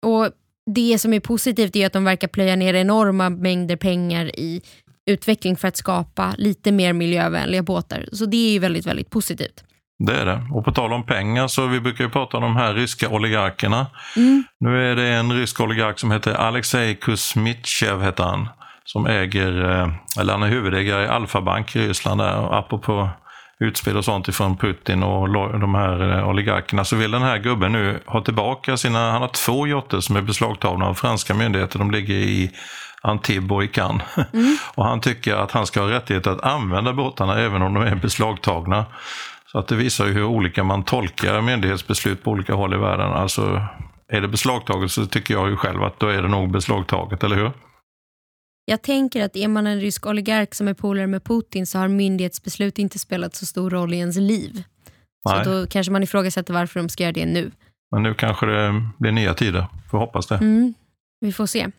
Och 0.07 0.31
Det 0.75 0.99
som 0.99 1.13
är 1.13 1.21
positivt 1.21 1.77
är 1.77 1.87
att 1.87 1.93
de 1.93 2.05
verkar 2.05 2.29
plöja 2.29 2.57
ner 2.57 2.75
enorma 2.75 3.31
mängder 3.31 3.77
pengar 3.77 4.27
i 4.39 4.63
utveckling 5.07 5.57
för 5.57 5.69
att 5.69 5.77
skapa 5.77 6.35
lite 6.39 6.73
mer 6.73 6.93
miljövänliga 6.93 7.63
båtar. 7.63 8.09
Så 8.13 8.27
det 8.27 8.37
är 8.37 8.53
ju 8.53 8.59
väldigt, 8.59 8.87
väldigt 8.87 9.11
positivt. 9.11 9.65
Det 9.99 10.15
är 10.15 10.27
det. 10.27 10.47
Och 10.53 10.65
på 10.65 10.73
tal 10.73 10.93
om 10.93 11.07
pengar 11.07 11.49
så 11.49 11.67
vi 11.67 11.81
brukar 11.81 12.05
ju 12.05 12.11
prata 12.11 12.37
om 12.37 12.43
de 12.43 12.57
här 12.57 12.75
ryska 12.75 13.09
oligarkerna. 13.09 13.87
Mm. 14.17 14.45
Nu 14.61 14.91
är 14.91 14.97
det 14.97 15.09
en 15.09 15.33
rysk 15.33 15.61
oligark 15.61 15.99
som 15.99 16.11
heter 16.11 16.35
Alexej 16.35 16.95
Kuzmitjev 16.95 18.03
heter 18.03 18.25
han. 18.25 18.49
Som 18.85 19.07
äger, 19.07 19.65
eh, 19.65 19.89
eller 20.21 20.33
han 20.33 20.43
är 20.43 20.49
huvudägare 20.49 21.05
i 21.05 21.09
Alfa-Bank 21.09 21.77
i 21.77 21.89
Ryssland 21.89 22.21
där. 22.21 22.37
Och 22.37 22.59
apropå 22.59 23.11
utspel 23.61 23.97
och 23.97 24.05
sånt 24.05 24.29
ifrån 24.29 24.57
Putin 24.57 25.03
och 25.03 25.29
de 25.61 25.75
här 25.75 26.19
eh, 26.19 26.29
oligarkerna 26.29 26.85
så 26.85 26.97
vill 26.97 27.11
den 27.11 27.23
här 27.23 27.39
gubben 27.39 27.73
nu 27.73 28.03
ha 28.07 28.21
tillbaka 28.21 28.77
sina, 28.77 29.11
han 29.11 29.23
har 29.23 29.29
två 29.29 29.67
jotter 29.67 30.01
som 30.01 30.17
är 30.17 30.23
beslagtagna 30.23 30.87
av 30.87 30.95
franska 30.95 31.35
myndigheter. 31.35 31.79
De 31.79 31.91
ligger 31.91 32.15
i 32.15 32.51
Antibes 33.07 33.51
och 33.51 33.65
i 33.65 33.69
Cannes. 33.69 34.03
Mm. 34.33 34.57
och 34.75 34.85
han 34.85 35.01
tycker 35.01 35.35
att 35.35 35.51
han 35.51 35.67
ska 35.67 35.81
ha 35.81 35.91
rättighet 35.91 36.27
att 36.27 36.41
använda 36.41 36.93
båtarna 36.93 37.39
även 37.39 37.63
om 37.63 37.75
de 37.75 37.83
är 37.83 37.95
beslagtagna. 37.95 38.87
Så 39.53 39.59
att 39.59 39.69
det 39.69 39.77
visar 39.77 40.07
ju 40.07 40.13
hur 40.13 40.25
olika 40.25 40.65
man 40.65 40.85
tolkar 40.85 41.41
myndighetsbeslut 41.41 42.23
på 42.23 42.31
olika 42.31 42.55
håll 42.55 42.75
i 42.75 42.77
världen. 42.77 43.13
Alltså, 43.13 43.63
är 44.09 44.21
det 44.21 44.29
beslagtaget 44.29 44.91
så 44.91 45.07
tycker 45.07 45.35
jag 45.35 45.49
ju 45.49 45.57
själv 45.57 45.83
att 45.83 46.01
då 46.01 46.09
är 46.09 46.23
det 46.23 46.29
nog 46.29 46.51
beslagtaget, 46.51 47.25
eller 47.25 47.37
hur? 47.37 47.53
Jag 48.65 48.83
tänker 48.83 49.25
att 49.25 49.37
är 49.37 49.49
man 49.49 49.67
en 49.67 49.81
rysk 49.81 50.07
oligark 50.07 50.55
som 50.55 50.69
är 50.69 50.75
polare 50.75 51.07
med 51.07 51.25
Putin 51.25 51.67
så 51.67 51.79
har 51.79 51.89
myndighetsbeslut 51.89 52.79
inte 52.79 52.99
spelat 52.99 53.35
så 53.35 53.47
stor 53.47 53.71
roll 53.71 53.95
i 53.95 53.97
ens 53.97 54.17
liv. 54.17 54.65
Nej. 55.25 55.45
Så 55.45 55.51
då 55.51 55.67
kanske 55.67 55.93
man 55.93 56.03
ifrågasätter 56.03 56.55
varför 56.55 56.81
de 56.81 56.89
ska 56.89 57.03
göra 57.03 57.13
det 57.13 57.27
nu. 57.27 57.51
Men 57.91 58.03
nu 58.03 58.15
kanske 58.15 58.47
det 58.47 58.91
blir 58.99 59.13
nya 59.13 59.35
tider, 59.35 59.67
får 59.91 59.99
hoppas 59.99 60.27
det. 60.27 60.35
Mm, 60.35 60.75
vi 61.21 61.33
får 61.33 61.47
se. 61.47 61.71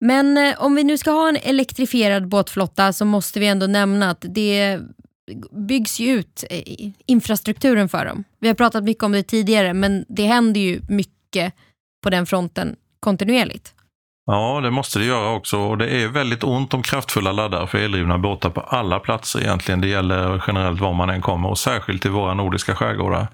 Men 0.00 0.36
eh, 0.36 0.54
om 0.62 0.74
vi 0.74 0.84
nu 0.84 0.98
ska 0.98 1.10
ha 1.10 1.28
en 1.28 1.36
elektrifierad 1.36 2.28
båtflotta 2.28 2.92
så 2.92 3.04
måste 3.04 3.40
vi 3.40 3.46
ändå 3.46 3.66
nämna 3.66 4.10
att 4.10 4.24
det 4.28 4.80
byggs 5.68 6.00
ju 6.00 6.12
ut 6.12 6.44
eh, 6.50 6.62
infrastrukturen 7.06 7.88
för 7.88 8.04
dem. 8.04 8.24
Vi 8.40 8.48
har 8.48 8.54
pratat 8.54 8.84
mycket 8.84 9.02
om 9.04 9.12
det 9.12 9.22
tidigare 9.22 9.74
men 9.74 10.04
det 10.08 10.26
händer 10.26 10.60
ju 10.60 10.80
mycket 10.88 11.54
på 12.02 12.10
den 12.10 12.26
fronten 12.26 12.76
kontinuerligt. 13.00 13.72
Ja, 14.26 14.60
det 14.60 14.70
måste 14.70 14.98
det 14.98 15.04
göra 15.04 15.32
också 15.32 15.58
och 15.58 15.78
det 15.78 15.88
är 15.88 16.08
väldigt 16.08 16.44
ont 16.44 16.74
om 16.74 16.82
kraftfulla 16.82 17.32
laddare 17.32 17.66
för 17.66 17.78
eldrivna 17.78 18.18
båtar 18.18 18.50
på 18.50 18.60
alla 18.60 19.00
platser 19.00 19.40
egentligen. 19.40 19.80
Det 19.80 19.88
gäller 19.88 20.44
generellt 20.46 20.80
var 20.80 20.92
man 20.92 21.10
än 21.10 21.22
kommer 21.22 21.48
och 21.48 21.58
särskilt 21.58 22.06
i 22.06 22.08
våra 22.08 22.34
nordiska 22.34 22.74
skärgårdar. 22.74 23.26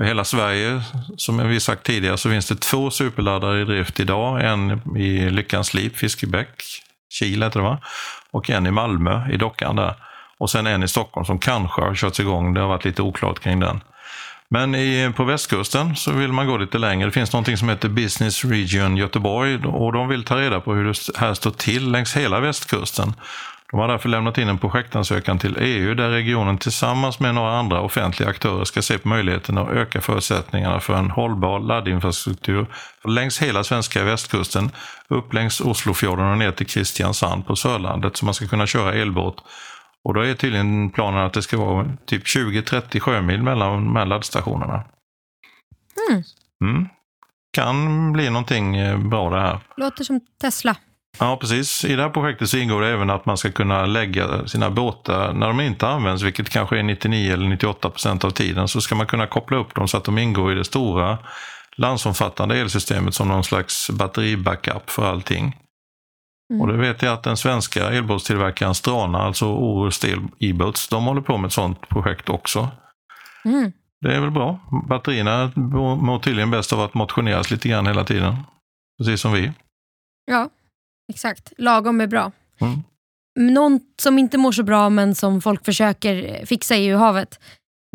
I 0.00 0.04
hela 0.04 0.24
Sverige, 0.24 0.82
som 1.16 1.48
vi 1.48 1.60
sagt 1.60 1.82
tidigare, 1.82 2.18
så 2.18 2.30
finns 2.30 2.48
det 2.48 2.60
två 2.60 2.90
superladdare 2.90 3.60
i 3.60 3.64
drift 3.64 4.00
idag. 4.00 4.52
En 4.52 4.96
i 4.96 5.30
Lyckans 5.30 5.74
Liv, 5.74 5.90
Fiskebäck, 5.94 6.62
Kil 7.18 7.42
heter 7.42 7.60
det 7.60 7.66
va? 7.66 7.78
Och 8.30 8.50
en 8.50 8.66
i 8.66 8.70
Malmö, 8.70 9.30
i 9.32 9.36
dockan 9.36 9.76
där. 9.76 9.94
Och 10.38 10.50
sen 10.50 10.66
en 10.66 10.82
i 10.82 10.88
Stockholm 10.88 11.24
som 11.24 11.38
kanske 11.38 11.82
har 11.82 11.94
körts 11.94 12.20
igång. 12.20 12.54
Det 12.54 12.60
har 12.60 12.68
varit 12.68 12.84
lite 12.84 13.02
oklart 13.02 13.40
kring 13.40 13.60
den. 13.60 13.80
Men 14.48 14.74
i, 14.74 15.12
på 15.16 15.24
västkusten 15.24 15.96
så 15.96 16.12
vill 16.12 16.32
man 16.32 16.46
gå 16.46 16.56
lite 16.56 16.78
längre. 16.78 17.06
Det 17.08 17.12
finns 17.12 17.32
någonting 17.32 17.56
som 17.56 17.68
heter 17.68 17.88
Business 17.88 18.44
Region 18.44 18.96
Göteborg 18.96 19.66
och 19.66 19.92
de 19.92 20.08
vill 20.08 20.24
ta 20.24 20.36
reda 20.36 20.60
på 20.60 20.74
hur 20.74 20.84
det 20.84 21.18
här 21.18 21.34
står 21.34 21.50
till 21.50 21.90
längs 21.90 22.16
hela 22.16 22.40
västkusten. 22.40 23.14
De 23.72 23.80
har 23.80 23.88
därför 23.88 24.08
lämnat 24.08 24.38
in 24.38 24.48
en 24.48 24.58
projektansökan 24.58 25.38
till 25.38 25.56
EU 25.60 25.94
där 25.94 26.10
regionen 26.10 26.58
tillsammans 26.58 27.20
med 27.20 27.34
några 27.34 27.58
andra 27.58 27.80
offentliga 27.80 28.28
aktörer 28.28 28.64
ska 28.64 28.82
se 28.82 28.98
på 28.98 29.08
möjligheten 29.08 29.58
att 29.58 29.68
öka 29.68 30.00
förutsättningarna 30.00 30.80
för 30.80 30.94
en 30.94 31.10
hållbar 31.10 31.60
laddinfrastruktur 31.60 32.66
längs 33.04 33.42
hela 33.42 33.64
svenska 33.64 34.04
västkusten, 34.04 34.70
upp 35.08 35.32
längs 35.32 35.60
Oslofjorden 35.60 36.26
och 36.26 36.38
ner 36.38 36.52
till 36.52 36.66
Kristiansand 36.66 37.46
på 37.46 37.56
Sörlandet 37.56 38.16
så 38.16 38.24
man 38.24 38.34
ska 38.34 38.46
kunna 38.46 38.66
köra 38.66 38.94
elbåt 38.94 39.44
och 40.04 40.14
då 40.14 40.20
är 40.20 40.34
tydligen 40.34 40.90
planen 40.90 41.20
att 41.20 41.32
det 41.32 41.42
ska 41.42 41.56
vara 41.56 41.92
typ 42.06 42.24
20-30 42.24 43.00
sjömil 43.00 43.42
mellan 43.42 43.84
de 43.84 43.96
här 43.96 44.06
laddstationerna. 44.06 44.84
Mm. 46.10 46.22
Mm. 46.64 46.88
Kan 47.52 48.12
bli 48.12 48.30
någonting 48.30 48.76
eh, 48.76 48.98
bra 48.98 49.30
det 49.30 49.40
här. 49.40 49.58
Låter 49.76 50.04
som 50.04 50.20
Tesla. 50.40 50.76
Ja, 51.18 51.36
precis. 51.36 51.84
I 51.84 51.96
det 51.96 52.02
här 52.02 52.10
projektet 52.10 52.48
så 52.48 52.56
ingår 52.56 52.80
det 52.80 52.88
även 52.88 53.10
att 53.10 53.26
man 53.26 53.36
ska 53.36 53.52
kunna 53.52 53.86
lägga 53.86 54.46
sina 54.46 54.70
båtar, 54.70 55.32
när 55.32 55.46
de 55.46 55.60
inte 55.60 55.88
används, 55.88 56.22
vilket 56.22 56.48
kanske 56.48 56.78
är 56.78 56.82
99 56.82 57.32
eller 57.32 57.48
98 57.48 57.90
procent 57.90 58.24
av 58.24 58.30
tiden, 58.30 58.68
så 58.68 58.80
ska 58.80 58.94
man 58.94 59.06
kunna 59.06 59.26
koppla 59.26 59.56
upp 59.56 59.74
dem 59.74 59.88
så 59.88 59.96
att 59.96 60.04
de 60.04 60.18
ingår 60.18 60.52
i 60.52 60.54
det 60.54 60.64
stora 60.64 61.18
landsomfattande 61.76 62.58
elsystemet 62.58 63.14
som 63.14 63.28
någon 63.28 63.44
slags 63.44 63.90
batteribackup 63.90 64.90
för 64.90 65.04
allting. 65.04 65.56
Mm. 66.50 66.62
Och 66.62 66.68
det 66.68 66.76
vet 66.76 67.02
jag 67.02 67.12
att 67.12 67.22
den 67.22 67.36
svenska 67.36 67.90
elbåtstillverkaren 67.90 68.74
Strana, 68.74 69.18
alltså 69.18 69.46
Orust 69.46 70.04
E-boats, 70.38 70.88
de 70.88 71.04
håller 71.04 71.20
på 71.20 71.38
med 71.38 71.46
ett 71.46 71.52
sådant 71.52 71.88
projekt 71.88 72.28
också. 72.28 72.68
Mm. 73.44 73.72
Det 74.00 74.14
är 74.14 74.20
väl 74.20 74.30
bra. 74.30 74.58
Batterierna 74.88 75.52
mår 75.56 76.18
tydligen 76.18 76.50
bäst 76.50 76.72
av 76.72 76.80
att 76.80 76.94
motioneras 76.94 77.50
lite 77.50 77.68
grann 77.68 77.86
hela 77.86 78.04
tiden. 78.04 78.36
Precis 78.98 79.20
som 79.20 79.32
vi. 79.32 79.52
Ja, 80.24 80.48
exakt. 81.08 81.52
Lagom 81.58 82.00
är 82.00 82.06
bra. 82.06 82.32
Mm. 82.60 82.82
Någon 83.54 83.80
som 84.02 84.18
inte 84.18 84.38
mår 84.38 84.52
så 84.52 84.62
bra 84.62 84.90
men 84.90 85.14
som 85.14 85.42
folk 85.42 85.64
försöker 85.64 86.46
fixa 86.46 86.74
är 86.74 86.80
ju 86.80 86.96
havet. 86.96 87.40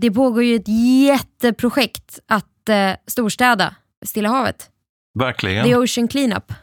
Det 0.01 0.11
pågår 0.11 0.43
ju 0.43 0.55
ett 0.55 0.67
jätteprojekt 1.07 2.19
att 2.27 2.69
eh, 2.69 2.91
storstäda 3.07 3.75
Stilla 4.05 4.29
havet. 4.29 4.69
Verkligen. 5.19 5.65
The 5.65 5.75
Ocean 5.75 6.07
Cleanup. 6.07 6.53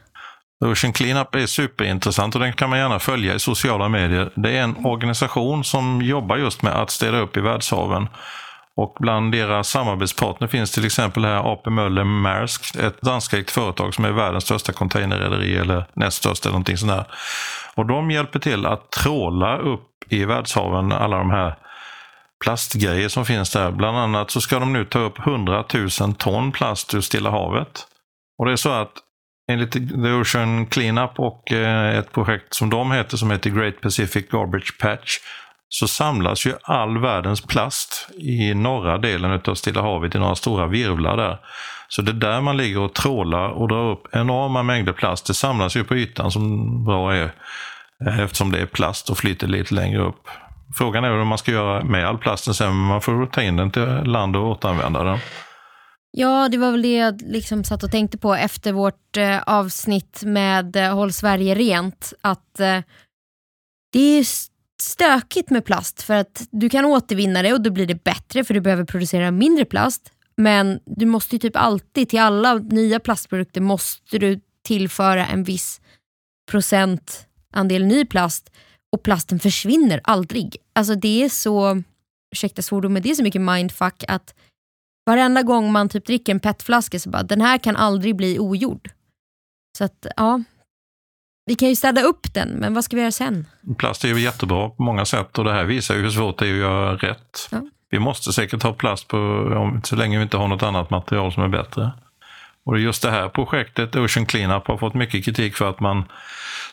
Ocean 0.65 0.93
Cleanup 0.93 1.35
är 1.35 1.45
superintressant 1.45 2.35
och 2.35 2.41
den 2.41 2.53
kan 2.53 2.69
man 2.69 2.79
gärna 2.79 2.99
följa 2.99 3.35
i 3.35 3.39
sociala 3.39 3.89
medier. 3.89 4.31
Det 4.35 4.57
är 4.57 4.61
en 4.61 4.85
organisation 4.85 5.63
som 5.63 6.01
jobbar 6.01 6.37
just 6.37 6.61
med 6.61 6.73
att 6.73 6.91
städa 6.91 7.17
upp 7.19 7.37
i 7.37 7.41
världshaven. 7.41 8.07
Och 8.77 8.95
bland 8.99 9.31
deras 9.31 9.69
samarbetspartner 9.69 10.47
finns 10.47 10.71
till 10.71 10.85
exempel 10.85 11.25
här 11.25 11.53
AP 11.53 11.69
Möller 11.69 12.03
Maersk, 12.03 12.75
ett 12.75 13.01
danskägt 13.01 13.51
företag 13.51 13.93
som 13.93 14.05
är 14.05 14.11
världens 14.11 14.43
största 14.43 14.73
containerrederi 14.73 15.57
eller 15.57 15.85
näst 15.93 16.17
största 16.17 16.49
eller 16.49 16.53
någonting 16.53 16.77
sånt 16.77 16.91
där. 16.91 17.05
Och 17.75 17.85
de 17.85 18.11
hjälper 18.11 18.39
till 18.39 18.65
att 18.65 18.91
tråla 18.91 19.57
upp 19.57 19.89
i 20.09 20.25
världshaven 20.25 20.91
alla 20.91 21.17
de 21.17 21.29
här 21.29 21.55
plastgrejer 22.43 23.09
som 23.09 23.25
finns 23.25 23.51
där. 23.51 23.71
Bland 23.71 23.97
annat 23.97 24.31
så 24.31 24.41
ska 24.41 24.59
de 24.59 24.73
nu 24.73 24.85
ta 24.85 24.99
upp 24.99 25.19
100 25.19 25.63
000 25.73 26.13
ton 26.13 26.51
plast 26.51 26.93
ur 26.93 27.01
Stilla 27.01 27.29
havet. 27.29 27.87
Och 28.37 28.45
det 28.45 28.51
är 28.51 28.55
så 28.55 28.69
att 28.69 28.91
enligt 29.51 29.71
The 29.71 30.11
Ocean 30.11 30.65
Cleanup 30.65 31.19
och 31.19 31.51
eh, 31.51 31.97
ett 31.97 32.11
projekt 32.11 32.55
som 32.55 32.69
de 32.69 32.91
heter 32.91 33.17
som 33.17 33.31
heter 33.31 33.49
Great 33.49 33.81
Pacific 33.81 34.27
Garbage 34.29 34.77
Patch 34.81 35.17
så 35.69 35.87
samlas 35.87 36.45
ju 36.45 36.53
all 36.63 36.97
världens 36.97 37.41
plast 37.41 38.09
i 38.17 38.53
norra 38.53 38.97
delen 38.97 39.41
av 39.45 39.55
Stilla 39.55 39.81
havet 39.81 40.15
i 40.15 40.19
några 40.19 40.35
stora 40.35 40.67
virvlar 40.67 41.17
där. 41.17 41.39
Så 41.87 42.01
det 42.01 42.11
är 42.11 42.13
där 42.13 42.41
man 42.41 42.57
ligger 42.57 42.79
och 42.79 42.93
trålar 42.93 43.49
och 43.49 43.67
drar 43.67 43.91
upp 43.91 44.07
enorma 44.11 44.63
mängder 44.63 44.93
plast. 44.93 45.27
Det 45.27 45.33
samlas 45.33 45.75
ju 45.75 45.83
på 45.83 45.95
ytan 45.95 46.31
som 46.31 46.83
bra 46.85 47.13
är 47.13 47.31
eh, 48.07 48.19
eftersom 48.19 48.51
det 48.51 48.59
är 48.59 48.65
plast 48.65 49.09
och 49.09 49.17
flyter 49.17 49.47
lite 49.47 49.73
längre 49.73 50.01
upp. 50.01 50.27
Frågan 50.75 51.03
är 51.03 51.09
hur 51.09 51.25
man 51.25 51.37
ska 51.37 51.51
göra 51.51 51.83
med 51.83 52.07
all 52.07 52.17
plasten 52.17 52.53
sen, 52.53 52.67
men 52.67 52.87
man 52.87 53.01
får 53.01 53.25
ta 53.25 53.41
in 53.41 53.55
den 53.55 53.71
till 53.71 53.83
land 54.03 54.35
och 54.35 54.49
återanvända 54.49 55.03
den. 55.03 55.19
Ja, 56.17 56.49
det 56.49 56.57
var 56.57 56.71
väl 56.71 56.81
det 56.81 56.95
jag 56.95 57.21
liksom 57.21 57.63
satt 57.63 57.83
och 57.83 57.91
tänkte 57.91 58.17
på 58.17 58.35
efter 58.35 58.71
vårt 58.71 59.17
eh, 59.17 59.41
avsnitt 59.41 60.23
med 60.25 60.75
eh, 60.75 60.93
Håll 60.93 61.13
Sverige 61.13 61.55
rent. 61.55 62.13
Att 62.21 62.59
eh, 62.59 62.81
det 63.93 64.19
är 64.19 64.23
stökigt 64.81 65.49
med 65.49 65.65
plast 65.65 66.01
för 66.01 66.13
att 66.13 66.47
du 66.51 66.69
kan 66.69 66.85
återvinna 66.85 67.41
det 67.41 67.53
och 67.53 67.61
då 67.61 67.71
blir 67.71 67.87
det 67.87 68.03
bättre 68.03 68.43
för 68.43 68.53
du 68.53 68.61
behöver 68.61 68.83
producera 68.83 69.31
mindre 69.31 69.65
plast. 69.65 70.11
Men 70.37 70.79
du 70.85 71.05
måste 71.05 71.35
ju 71.35 71.39
typ 71.39 71.55
alltid 71.55 72.09
till 72.09 72.19
alla 72.19 72.53
nya 72.53 72.99
plastprodukter 72.99 73.61
måste 73.61 74.17
du 74.17 74.39
tillföra 74.63 75.27
en 75.27 75.43
viss 75.43 75.81
procentandel 76.51 77.85
ny 77.85 78.05
plast 78.05 78.51
och 78.91 79.03
plasten 79.03 79.39
försvinner 79.39 80.01
aldrig. 80.03 80.57
Alltså 80.73 80.95
det 80.95 81.23
är 81.23 81.29
så, 81.29 81.83
ursäkta 82.31 82.61
svordomen, 82.61 83.01
det 83.01 83.11
är 83.11 83.15
så 83.15 83.23
mycket 83.23 83.41
mindfuck 83.41 84.03
att 84.07 84.35
varenda 85.05 85.43
gång 85.43 85.71
man 85.71 85.89
typ 85.89 86.05
dricker 86.05 86.31
en 86.31 86.39
petflaska 86.39 86.99
så 86.99 87.09
bara, 87.09 87.23
den 87.23 87.41
här 87.41 87.57
kan 87.57 87.75
aldrig 87.75 88.15
bli 88.15 88.39
ogjord. 88.39 88.89
Så 89.77 89.83
att 89.83 90.05
ja, 90.15 90.43
vi 91.45 91.55
kan 91.55 91.69
ju 91.69 91.75
städa 91.75 92.01
upp 92.01 92.33
den, 92.33 92.49
men 92.49 92.73
vad 92.73 92.83
ska 92.83 92.95
vi 92.95 93.01
göra 93.01 93.11
sen? 93.11 93.45
Plast 93.77 94.03
är 94.03 94.07
ju 94.07 94.19
jättebra 94.19 94.69
på 94.69 94.83
många 94.83 95.05
sätt 95.05 95.37
och 95.37 95.43
det 95.43 95.53
här 95.53 95.63
visar 95.63 95.95
ju 95.95 96.01
hur 96.01 96.09
svårt 96.09 96.39
det 96.39 96.47
är 96.47 96.51
att 96.51 96.57
göra 96.57 96.95
rätt. 96.95 97.47
Ja. 97.51 97.61
Vi 97.89 97.99
måste 97.99 98.33
säkert 98.33 98.63
ha 98.63 98.73
plast 98.73 99.07
på, 99.07 99.79
så 99.83 99.95
länge 99.95 100.17
vi 100.17 100.23
inte 100.23 100.37
har 100.37 100.47
något 100.47 100.63
annat 100.63 100.89
material 100.89 101.33
som 101.33 101.43
är 101.43 101.47
bättre. 101.47 101.91
Och 102.65 102.79
just 102.79 103.01
det 103.01 103.11
här 103.11 103.29
projektet, 103.29 103.95
Ocean 103.95 104.25
Cleanup, 104.25 104.67
har 104.67 104.77
fått 104.77 104.93
mycket 104.93 105.25
kritik 105.25 105.55
för 105.55 105.69
att 105.69 105.79
man 105.79 106.03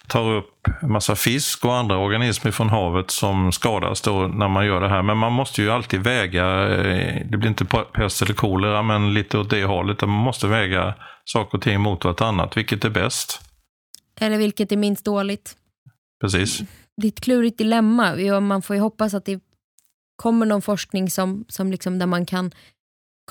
tar 0.07 0.31
upp 0.31 0.69
massa 0.83 1.17
fisk 1.17 1.65
och 1.65 1.75
andra 1.75 1.99
organismer 1.99 2.51
från 2.51 2.69
havet 2.69 3.11
som 3.11 3.53
skadas 3.53 4.01
då 4.01 4.13
när 4.13 4.49
man 4.49 4.67
gör 4.67 4.81
det 4.81 4.89
här. 4.89 5.03
Men 5.03 5.17
man 5.17 5.33
måste 5.33 5.63
ju 5.63 5.71
alltid 5.71 6.01
väga, 6.01 6.69
eh, 6.69 7.23
det 7.31 7.37
blir 7.37 7.49
inte 7.49 7.65
pest 7.93 8.23
eller 8.23 8.35
kolera, 8.35 8.83
men 8.83 9.15
lite 9.15 9.39
åt 9.39 9.51
det 9.51 9.65
hållet. 9.65 10.01
Man 10.01 10.11
måste 10.11 10.47
väga 10.47 10.95
saker 11.25 11.59
och 11.59 11.63
ting 11.63 11.81
mot 11.81 12.05
vartannat. 12.05 12.57
Vilket 12.57 12.85
är 12.85 12.91
bäst? 12.91 13.41
Eller 14.23 14.39
vilket 14.39 14.73
är 14.73 14.77
minst 14.77 15.05
dåligt? 15.05 15.57
Precis. 16.21 16.61
Det 16.97 17.07
är 17.07 17.13
ett 17.13 17.21
klurigt 17.21 17.59
dilemma. 17.59 18.41
Man 18.41 18.63
får 18.63 18.77
ju 18.77 18.83
hoppas 18.83 19.15
att 19.15 19.25
det 19.25 19.41
kommer 20.17 20.47
någon 20.47 20.63
forskning 20.63 21.11
som, 21.11 21.45
som 21.49 21.71
liksom 21.71 21.99
där 21.99 22.07
man 22.07 22.27
kan 22.27 22.51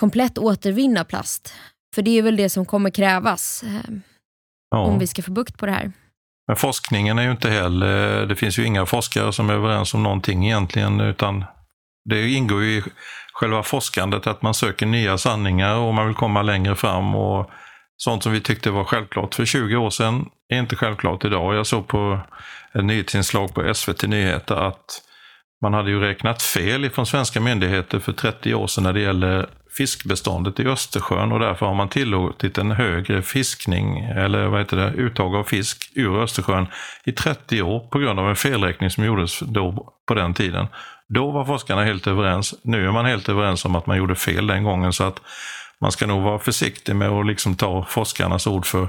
komplett 0.00 0.38
återvinna 0.38 1.04
plast. 1.04 1.54
För 1.94 2.02
det 2.02 2.18
är 2.18 2.22
väl 2.22 2.36
det 2.36 2.48
som 2.48 2.66
kommer 2.66 2.90
krävas 2.90 3.62
eh, 3.62 3.94
ja. 4.70 4.78
om 4.78 4.98
vi 4.98 5.06
ska 5.06 5.22
få 5.22 5.30
bukt 5.30 5.58
på 5.58 5.66
det 5.66 5.72
här. 5.72 5.92
Men 6.46 6.56
forskningen 6.56 7.18
är 7.18 7.22
ju 7.22 7.30
inte 7.30 7.50
heller, 7.50 8.26
det 8.26 8.36
finns 8.36 8.58
ju 8.58 8.64
inga 8.64 8.86
forskare 8.86 9.32
som 9.32 9.50
är 9.50 9.54
överens 9.54 9.94
om 9.94 10.02
någonting 10.02 10.46
egentligen, 10.46 11.00
utan 11.00 11.44
det 12.04 12.28
ingår 12.28 12.62
ju 12.62 12.78
i 12.78 12.82
själva 13.32 13.62
forskandet 13.62 14.26
att 14.26 14.42
man 14.42 14.54
söker 14.54 14.86
nya 14.86 15.18
sanningar 15.18 15.76
och 15.76 15.94
man 15.94 16.06
vill 16.06 16.16
komma 16.16 16.42
längre 16.42 16.76
fram. 16.76 17.14
och 17.14 17.50
Sånt 18.04 18.22
som 18.22 18.32
vi 18.32 18.40
tyckte 18.40 18.70
var 18.70 18.84
självklart 18.84 19.34
för 19.34 19.44
20 19.44 19.76
år 19.76 19.90
sedan 19.90 20.28
är 20.48 20.58
inte 20.58 20.76
självklart 20.76 21.24
idag. 21.24 21.54
Jag 21.54 21.66
såg 21.66 21.88
på 21.88 22.20
ett 22.74 22.84
nyhetsinslag 22.84 23.54
på 23.54 23.74
SVT 23.74 24.02
Nyheter 24.02 24.54
att 24.54 25.02
man 25.62 25.74
hade 25.74 25.90
ju 25.90 26.00
räknat 26.00 26.42
fel 26.42 26.84
ifrån 26.84 27.06
svenska 27.06 27.40
myndigheter 27.40 27.98
för 27.98 28.12
30 28.12 28.54
år 28.54 28.66
sedan 28.66 28.84
när 28.84 28.92
det 28.92 29.00
gäller 29.00 29.48
fiskbeståndet 29.76 30.60
i 30.60 30.66
Östersjön 30.66 31.32
och 31.32 31.40
därför 31.40 31.66
har 31.66 31.74
man 31.74 31.88
tillåtit 31.88 32.58
en 32.58 32.70
högre 32.70 33.22
fiskning, 33.22 33.98
eller 33.98 34.46
vad 34.46 34.60
heter 34.60 34.76
det, 34.76 34.92
uttag 34.92 35.34
av 35.36 35.44
fisk 35.44 35.92
ur 35.94 36.22
Östersjön 36.22 36.66
i 37.04 37.12
30 37.12 37.62
år 37.62 37.80
på 37.80 37.98
grund 37.98 38.18
av 38.18 38.28
en 38.28 38.36
felräkning 38.36 38.90
som 38.90 39.04
gjordes 39.04 39.40
då 39.40 39.92
på 40.08 40.14
den 40.14 40.34
tiden. 40.34 40.66
Då 41.08 41.30
var 41.30 41.44
forskarna 41.44 41.84
helt 41.84 42.06
överens. 42.06 42.54
Nu 42.64 42.86
är 42.86 42.92
man 42.92 43.06
helt 43.06 43.28
överens 43.28 43.64
om 43.64 43.76
att 43.76 43.86
man 43.86 43.96
gjorde 43.96 44.14
fel 44.14 44.46
den 44.46 44.64
gången 44.64 44.92
så 44.92 45.04
att 45.04 45.20
man 45.82 45.92
ska 45.92 46.06
nog 46.06 46.22
vara 46.22 46.38
försiktig 46.38 46.96
med 46.96 47.08
att 47.08 47.26
liksom 47.26 47.56
ta 47.56 47.84
forskarnas 47.84 48.46
ord 48.46 48.66
för 48.66 48.88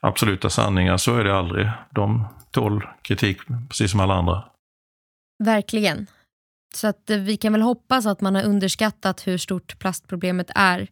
absoluta 0.00 0.50
sanningar. 0.50 0.96
Så 0.96 1.16
är 1.16 1.24
det 1.24 1.38
aldrig. 1.38 1.70
De 1.90 2.26
tål 2.50 2.86
kritik 3.02 3.38
precis 3.68 3.90
som 3.90 4.00
alla 4.00 4.14
andra. 4.14 4.44
Verkligen. 5.44 6.06
Så 6.74 6.86
att 6.86 7.10
eh, 7.10 7.18
vi 7.18 7.36
kan 7.36 7.52
väl 7.52 7.62
hoppas 7.62 8.06
att 8.06 8.20
man 8.20 8.34
har 8.34 8.42
underskattat 8.42 9.26
hur 9.26 9.38
stort 9.38 9.78
plastproblemet 9.78 10.50
är. 10.54 10.78
Vi 10.80 10.88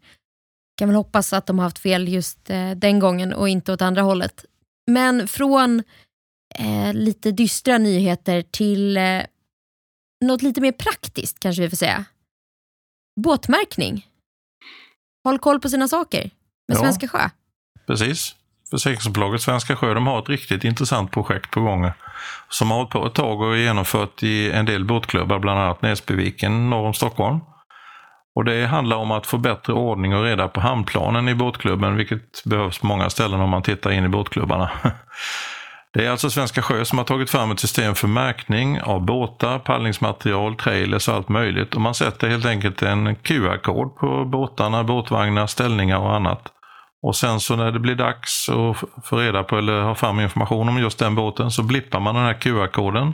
kan 0.77 0.89
väl 0.89 0.97
hoppas 0.97 1.33
att 1.33 1.47
de 1.47 1.59
har 1.59 1.65
haft 1.65 1.79
fel 1.79 2.09
just 2.09 2.51
eh, 2.51 2.71
den 2.71 2.99
gången 2.99 3.33
och 3.33 3.49
inte 3.49 3.73
åt 3.73 3.83
andra 3.83 4.03
hållet. 4.03 4.45
Men 4.91 5.29
från 5.29 5.83
eh, 6.55 6.95
lite 6.95 7.33
dystra 7.33 7.79
nyheter 7.79 8.43
till 8.43 8.97
eh, 8.97 9.23
något 10.25 10.43
lite 10.43 10.61
mer 10.61 10.73
praktiskt 10.73 11.41
kanske 11.41 11.63
vi 11.63 11.71
får 11.71 11.77
säga. 11.77 12.05
Båtmärkning. 13.21 14.07
Håll 15.25 15.39
koll 15.39 15.61
på 15.61 15.69
sina 15.69 15.89
saker 15.89 16.31
med 16.69 16.77
ja, 16.77 16.81
Svenska 16.81 17.09
Sjö. 17.09 17.29
Precis. 17.87 18.35
Försäkringsbolaget 18.71 19.43
Svenska 19.43 19.77
Sjö 19.77 19.95
de 19.95 20.07
har 20.07 20.19
ett 20.19 20.29
riktigt 20.29 20.65
intressant 20.65 21.11
projekt 21.11 21.51
på 21.51 21.61
gång 21.61 21.91
som 22.49 22.71
har 22.71 22.79
hållit 22.79 22.91
på 22.91 23.07
ett 23.07 23.15
tag 23.15 23.41
och 23.41 23.59
genomfört 23.59 24.23
i 24.23 24.51
en 24.51 24.67
del 24.67 24.85
båtklubbar, 24.85 25.39
bland 25.39 25.61
annat 25.61 25.83
Näsbyviken 25.83 26.71
norr 26.71 26.87
om 26.87 26.95
Stockholm. 26.95 27.41
Och 28.35 28.45
Det 28.45 28.67
handlar 28.67 28.97
om 28.97 29.11
att 29.11 29.27
få 29.27 29.39
bättre 29.39 29.73
ordning 29.73 30.15
och 30.15 30.25
reda 30.25 30.49
på 30.49 30.61
hamnplanen 30.61 31.29
i 31.29 31.35
båtklubben, 31.35 31.97
vilket 31.97 32.45
behövs 32.45 32.79
på 32.79 32.87
många 32.87 33.11
ställen 33.11 33.41
om 33.41 33.51
man 33.51 33.63
tittar 33.63 33.91
in 33.91 34.05
i 34.05 34.09
båtklubbarna. 34.09 34.71
Det 35.95 36.07
är 36.07 36.11
alltså 36.11 36.31
Svenska 36.31 36.63
Sjö 36.63 36.85
som 36.85 36.99
har 36.99 37.05
tagit 37.05 37.31
fram 37.31 37.51
ett 37.51 37.61
system 37.61 37.95
för 37.95 38.09
märkning 38.09 38.81
av 38.81 39.05
båtar, 39.05 39.59
pallningsmaterial, 39.59 40.57
trailers 40.57 41.09
och 41.09 41.15
allt 41.15 41.29
möjligt. 41.29 41.75
Och 41.75 41.81
man 41.81 41.95
sätter 41.95 42.29
helt 42.29 42.47
enkelt 42.47 42.83
en 42.83 43.17
QR-kod 43.17 43.97
på 43.97 44.25
båtarna, 44.25 44.85
båtvagnar, 44.85 45.47
ställningar 45.47 45.99
och 45.99 46.15
annat. 46.15 46.53
Och 47.03 47.17
sen 47.17 47.41
så 47.41 47.57
när 47.57 47.73
det 47.73 47.81
blir 47.81 47.95
dags 47.95 48.49
att 48.49 49.05
få 49.05 49.17
reda 49.17 49.45
på 49.45 49.59
eller 49.59 49.83
ha 49.83 49.95
fram 49.95 50.21
information 50.21 50.69
om 50.69 50.79
just 50.79 50.99
den 50.99 51.15
båten 51.15 51.51
så 51.51 51.63
blippar 51.63 52.01
man 52.01 52.15
den 52.15 52.25
här 52.25 52.41
QR-koden 52.41 53.13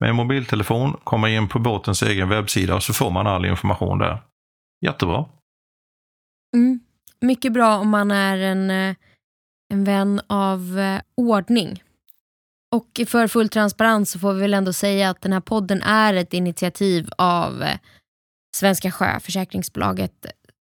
med 0.00 0.10
en 0.10 0.16
mobiltelefon, 0.16 0.96
kommer 1.04 1.28
in 1.28 1.48
på 1.48 1.58
båtens 1.58 2.02
egen 2.02 2.28
webbsida 2.28 2.74
och 2.74 2.82
så 2.82 2.92
får 2.92 3.10
man 3.10 3.26
all 3.26 3.44
information 3.44 3.98
där. 3.98 4.22
Jättebra. 4.86 5.24
Mm. 6.56 6.80
Mycket 7.20 7.52
bra 7.52 7.78
om 7.78 7.88
man 7.88 8.10
är 8.10 8.38
en, 8.38 8.70
eh, 8.70 8.96
en 9.72 9.84
vän 9.84 10.20
av 10.28 10.78
eh, 10.78 11.00
ordning. 11.16 11.83
Och 12.74 13.00
för 13.08 13.28
full 13.28 13.48
transparens 13.48 14.10
så 14.10 14.18
får 14.18 14.32
vi 14.32 14.40
väl 14.40 14.54
ändå 14.54 14.72
säga 14.72 15.10
att 15.10 15.20
den 15.20 15.32
här 15.32 15.40
podden 15.40 15.82
är 15.82 16.14
ett 16.14 16.34
initiativ 16.34 17.08
av 17.18 17.62
eh, 17.62 17.78
Svenska 18.56 18.90
Sjöförsäkringsbolaget 18.90 20.26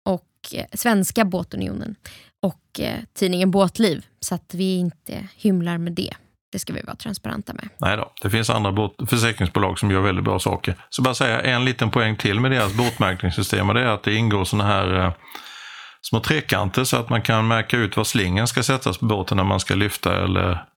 och 0.06 0.30
eh, 0.54 0.66
Svenska 0.74 1.26
Båtunionen 1.26 1.96
och 2.42 2.80
eh, 2.80 3.00
tidningen 3.14 3.52
Båtliv. 3.52 4.06
Så 4.20 4.36
att 4.36 4.54
vi 4.54 4.78
inte 4.78 5.28
hymlar 5.36 5.78
med 5.78 5.94
det. 5.94 6.14
Det 6.52 6.60
ska 6.60 6.74
vi 6.74 6.82
vara 6.82 6.96
transparenta 6.96 7.54
med. 7.54 7.70
Nej 7.78 7.98
då, 7.98 8.12
det 8.22 8.30
finns 8.30 8.50
andra 8.50 8.72
båt 8.72 8.96
försäkringsbolag 9.08 9.80
som 9.80 9.92
gör 9.92 10.02
väldigt 10.02 10.26
bra 10.26 10.40
saker. 10.40 10.76
Så 10.90 11.02
bara 11.02 11.14
säga 11.14 11.42
en 11.42 11.66
liten 11.66 11.92
poäng 11.92 12.16
till 12.16 12.40
med 12.40 12.52
deras 12.52 12.74
båtmärkningssystem 12.74 13.70
och 13.70 13.76
det 13.76 13.82
är 13.82 13.88
att 13.88 14.04
det 14.04 14.16
ingår 14.16 14.46
sådana 14.46 14.70
här 14.70 15.06
eh, 15.06 15.14
små 16.02 16.20
trekanter 16.20 16.84
så 16.84 16.98
att 16.98 17.10
man 17.10 17.22
kan 17.22 17.48
märka 17.48 17.78
ut 17.78 17.98
var 17.98 18.04
slingen 18.04 18.48
ska 18.48 18.64
sättas 18.64 18.98
på 18.98 19.06
båten 19.06 19.38
när 19.38 19.44
man 19.44 19.60
ska 19.60 19.76
lyfta 19.76 20.24
eller 20.24 20.73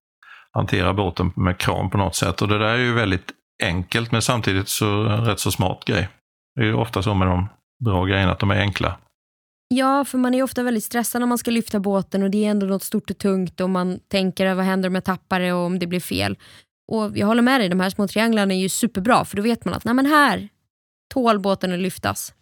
hantera 0.57 0.93
båten 0.95 1.33
med 1.37 1.59
kran 1.59 1.91
på 1.91 1.99
något 1.99 2.15
sätt. 2.15 2.43
Och 2.43 2.49
det 2.49 2.59
där 2.59 2.65
är 2.65 2.77
ju 2.79 2.93
väldigt 2.95 3.33
enkelt 3.63 4.13
men 4.13 4.23
samtidigt 4.23 4.69
så 4.69 5.03
rätt 5.05 5.41
så 5.41 5.51
smart 5.53 5.85
grej. 5.85 6.09
Det 6.55 6.61
är 6.61 6.65
ju 6.65 6.75
ofta 6.75 7.03
så 7.03 7.15
med 7.15 7.29
de 7.29 7.49
bra 7.85 8.05
grejerna 8.05 8.33
att 8.33 8.39
de 8.39 8.51
är 8.51 8.61
enkla. 8.61 8.97
Ja, 9.69 10.05
för 10.05 10.19
man 10.19 10.35
är 10.35 10.43
ofta 10.43 10.63
väldigt 10.63 10.85
stressad 10.85 11.21
när 11.23 11.27
man 11.27 11.39
ska 11.39 11.51
lyfta 11.51 11.81
båten 11.81 12.23
och 12.23 12.31
det 12.31 12.45
är 12.47 12.51
ändå 12.51 12.67
något 12.67 12.83
stort 12.83 13.11
och 13.11 13.19
tungt 13.19 13.61
och 13.61 13.71
man 13.71 14.01
tänker 14.09 14.55
vad 14.55 14.65
händer 14.65 14.89
om 14.89 14.95
jag 14.95 15.05
tappar 15.05 15.41
det 15.41 15.53
och 15.53 15.61
om 15.67 15.79
det 15.79 15.87
blir 15.87 16.01
fel. 16.01 16.39
Och 16.93 17.19
jag 17.19 17.27
håller 17.27 17.43
med 17.43 17.61
dig, 17.61 17.69
de 17.69 17.81
här 17.81 17.91
små 17.91 18.09
trianglarna 18.09 18.55
är 18.55 18.59
ju 18.59 18.69
superbra 18.69 19.25
för 19.25 19.37
då 19.37 19.43
vet 19.43 19.65
man 19.65 19.75
att 19.75 19.85
nej 19.85 19.95
men 19.95 20.07
här 20.07 20.49
tål 21.15 21.39
båten 21.39 21.73
att 21.73 21.79
lyftas. 21.79 22.35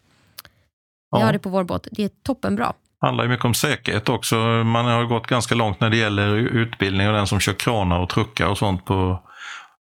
Vi 1.17 1.21
Ja. 1.21 1.27
har 1.27 1.33
det 1.33 1.39
på 1.39 1.49
vår 1.49 1.65
båt, 1.65 1.89
det 1.93 2.05
är 2.05 2.11
toppenbra 2.23 2.73
handlar 3.05 3.25
ju 3.25 3.31
mycket 3.31 3.45
om 3.45 3.55
säkerhet 3.55 4.09
också. 4.09 4.37
Man 4.65 4.85
har 4.85 5.05
gått 5.05 5.27
ganska 5.27 5.55
långt 5.55 5.81
när 5.81 5.91
det 5.91 5.97
gäller 5.97 6.35
utbildning 6.37 7.09
och 7.09 7.15
den 7.15 7.27
som 7.27 7.41
kör 7.41 7.53
kranar 7.53 7.99
och 7.99 8.09
truckar 8.09 8.47
och 8.47 8.59
sånt 8.59 8.85
på, 8.85 9.23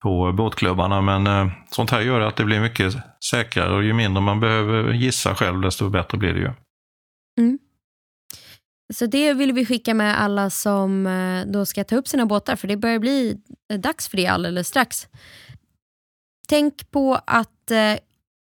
på 0.03 0.31
båtklubbarna. 0.31 1.01
Men 1.01 1.27
eh, 1.27 1.47
sånt 1.69 1.91
här 1.91 2.01
gör 2.01 2.21
att 2.21 2.35
det 2.35 2.45
blir 2.45 2.59
mycket 2.59 2.93
säkrare 3.31 3.75
och 3.75 3.83
ju 3.83 3.93
mindre 3.93 4.21
man 4.21 4.39
behöver 4.39 4.93
gissa 4.93 5.35
själv 5.35 5.61
desto 5.61 5.89
bättre 5.89 6.17
blir 6.17 6.33
det 6.33 6.39
ju. 6.39 6.51
Mm. 7.39 7.59
Så 8.93 9.05
det 9.05 9.33
vill 9.33 9.53
vi 9.53 9.65
skicka 9.65 9.93
med 9.93 10.21
alla 10.21 10.49
som 10.49 11.07
eh, 11.07 11.45
då 11.45 11.65
ska 11.65 11.83
ta 11.83 11.95
upp 11.95 12.07
sina 12.07 12.25
båtar 12.25 12.55
för 12.55 12.67
det 12.67 12.77
börjar 12.77 12.99
bli 12.99 13.37
eh, 13.73 13.79
dags 13.79 14.07
för 14.07 14.17
det 14.17 14.27
alldeles 14.27 14.67
strax. 14.67 15.07
Tänk 16.47 16.91
på 16.91 17.19
att 17.27 17.71
eh, 17.71 17.97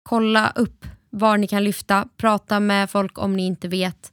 kolla 0.02 0.52
upp 0.54 0.86
var 1.10 1.38
ni 1.38 1.46
kan 1.46 1.64
lyfta, 1.64 2.08
prata 2.16 2.60
med 2.60 2.90
folk 2.90 3.18
om 3.18 3.36
ni 3.36 3.46
inte 3.46 3.68
vet 3.68 4.12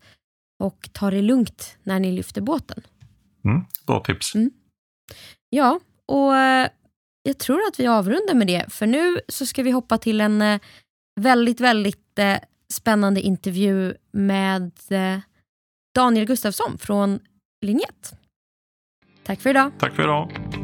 och 0.63 0.89
ta 0.91 1.11
det 1.11 1.21
lugnt 1.21 1.77
när 1.83 1.99
ni 1.99 2.11
lyfter 2.11 2.41
båten. 2.41 2.83
Mm, 3.45 3.61
bra 3.87 3.99
tips. 3.99 4.33
Ja, 5.49 5.79
och 6.05 6.35
eh, 6.35 6.67
jag 7.23 7.37
tror 7.37 7.67
att 7.67 7.79
vi 7.79 7.87
avrundar 7.87 8.33
med 8.33 8.47
det 8.47 8.73
för 8.73 8.87
nu 8.87 9.19
så 9.27 9.45
ska 9.45 9.63
vi 9.63 9.71
hoppa 9.71 9.97
till 9.97 10.21
en 10.21 10.41
eh, 10.41 10.59
väldigt, 11.21 11.59
väldigt 11.59 12.19
eh, 12.19 12.37
spännande 12.73 13.21
intervju 13.21 13.93
med 14.11 14.71
Daniel 15.95 16.25
Gustafsson 16.25 16.77
från 16.77 17.19
Linjet. 17.65 18.13
Tack 19.23 19.41
för 19.41 19.49
idag. 19.49 19.71
Tack 19.79 19.95
för 19.95 20.03
idag. 20.03 20.62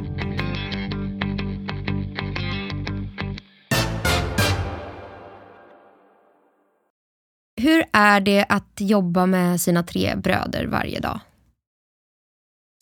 Hur 7.60 7.84
är 7.94 8.22
det 8.22 8.46
att 8.50 8.74
jobba 8.80 9.26
med 9.26 9.62
sina 9.62 9.84
tre 9.84 10.16
bröder 10.16 10.66
varje 10.68 11.00
dag? 11.00 11.20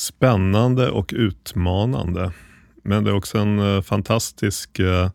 Spännande 0.02 0.90
och 0.90 1.14
utmanande. 1.16 2.32
Men 2.84 3.04
det 3.04 3.10
är 3.10 3.16
också 3.16 3.38
en 3.38 3.60
eh, 3.60 3.82
fantastisk 3.82 4.80
eh, 4.80 5.10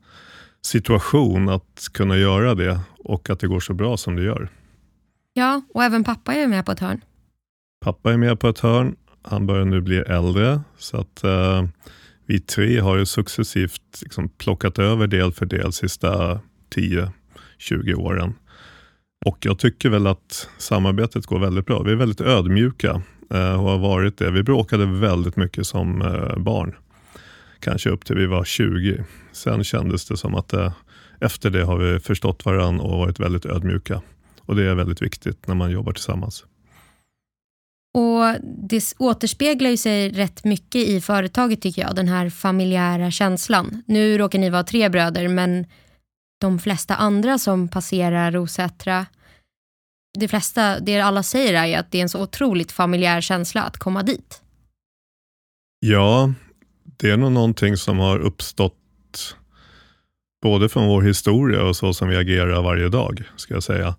situation 0.62 1.48
att 1.48 1.88
kunna 1.92 2.16
göra 2.16 2.54
det 2.54 2.80
och 2.98 3.30
att 3.30 3.40
det 3.40 3.46
går 3.46 3.60
så 3.60 3.74
bra 3.74 3.96
som 3.96 4.16
det 4.16 4.22
gör. 4.22 4.48
Ja, 5.32 5.62
och 5.74 5.84
även 5.84 6.04
pappa 6.04 6.34
är 6.34 6.46
med 6.46 6.66
på 6.66 6.72
ett 6.72 6.80
hörn. 6.80 7.00
Pappa 7.84 8.12
är 8.12 8.16
med 8.16 8.40
på 8.40 8.48
ett 8.48 8.58
hörn. 8.58 8.96
Han 9.22 9.46
börjar 9.46 9.64
nu 9.64 9.80
bli 9.80 9.96
äldre. 9.96 10.60
Så 10.78 10.96
att 10.96 11.24
eh, 11.24 11.64
vi 12.26 12.40
tre 12.40 12.80
har 12.80 12.96
ju 12.96 13.06
successivt 13.06 14.00
liksom 14.02 14.28
plockat 14.28 14.78
över 14.78 15.06
del 15.06 15.32
för 15.32 15.46
del 15.46 15.72
sista 15.72 16.40
10-20 16.74 17.94
åren. 17.94 18.34
Och 19.24 19.38
jag 19.40 19.58
tycker 19.58 19.88
väl 19.88 20.06
att 20.06 20.48
samarbetet 20.58 21.26
går 21.26 21.38
väldigt 21.38 21.66
bra. 21.66 21.82
Vi 21.82 21.92
är 21.92 21.96
väldigt 21.96 22.20
ödmjuka 22.20 23.02
eh, 23.30 23.64
och 23.64 23.70
har 23.70 23.78
varit 23.78 24.18
det. 24.18 24.30
Vi 24.30 24.42
bråkade 24.42 24.86
väldigt 24.86 25.36
mycket 25.36 25.66
som 25.66 26.02
eh, 26.02 26.36
barn. 26.36 26.74
Kanske 27.60 27.90
upp 27.90 28.04
till 28.04 28.16
vi 28.16 28.26
var 28.26 28.44
20. 28.44 29.04
Sen 29.32 29.64
kändes 29.64 30.06
det 30.06 30.16
som 30.16 30.34
att 30.34 30.52
eh, 30.52 30.72
efter 31.20 31.50
det 31.50 31.64
har 31.64 31.78
vi 31.78 32.00
förstått 32.00 32.44
varandra 32.44 32.84
och 32.84 32.98
varit 32.98 33.20
väldigt 33.20 33.46
ödmjuka. 33.46 34.02
Och 34.40 34.56
det 34.56 34.70
är 34.70 34.74
väldigt 34.74 35.02
viktigt 35.02 35.46
när 35.46 35.54
man 35.54 35.70
jobbar 35.70 35.92
tillsammans. 35.92 36.44
Och 37.94 38.40
Det 38.68 38.94
återspeglar 38.98 39.70
ju 39.70 39.76
sig 39.76 40.10
rätt 40.10 40.44
mycket 40.44 40.88
i 40.88 41.00
företaget 41.00 41.62
tycker 41.62 41.82
jag, 41.82 41.96
den 41.96 42.08
här 42.08 42.30
familjära 42.30 43.10
känslan. 43.10 43.82
Nu 43.86 44.18
råkar 44.18 44.38
ni 44.38 44.50
vara 44.50 44.64
tre 44.64 44.88
bröder 44.88 45.28
men 45.28 45.66
de 46.42 46.58
flesta 46.58 46.94
andra 46.94 47.38
som 47.38 47.68
passerar 47.68 48.32
Rosätra, 48.32 49.06
det 50.18 50.28
flesta, 50.28 50.80
det 50.80 51.00
alla 51.00 51.22
säger 51.22 51.54
är 51.54 51.66
ju 51.66 51.74
att 51.74 51.90
det 51.90 51.98
är 51.98 52.02
en 52.02 52.08
så 52.08 52.22
otroligt 52.22 52.72
familjär 52.72 53.20
känsla 53.20 53.62
att 53.62 53.76
komma 53.76 54.02
dit. 54.02 54.42
Ja, 55.80 56.32
det 56.84 57.10
är 57.10 57.16
nog 57.16 57.32
någonting 57.32 57.76
som 57.76 57.98
har 57.98 58.18
uppstått 58.18 59.36
både 60.42 60.68
från 60.68 60.88
vår 60.88 61.02
historia 61.02 61.62
och 61.62 61.76
så 61.76 61.94
som 61.94 62.08
vi 62.08 62.16
agerar 62.16 62.62
varje 62.62 62.88
dag, 62.88 63.22
ska 63.36 63.54
jag 63.54 63.62
säga. 63.62 63.94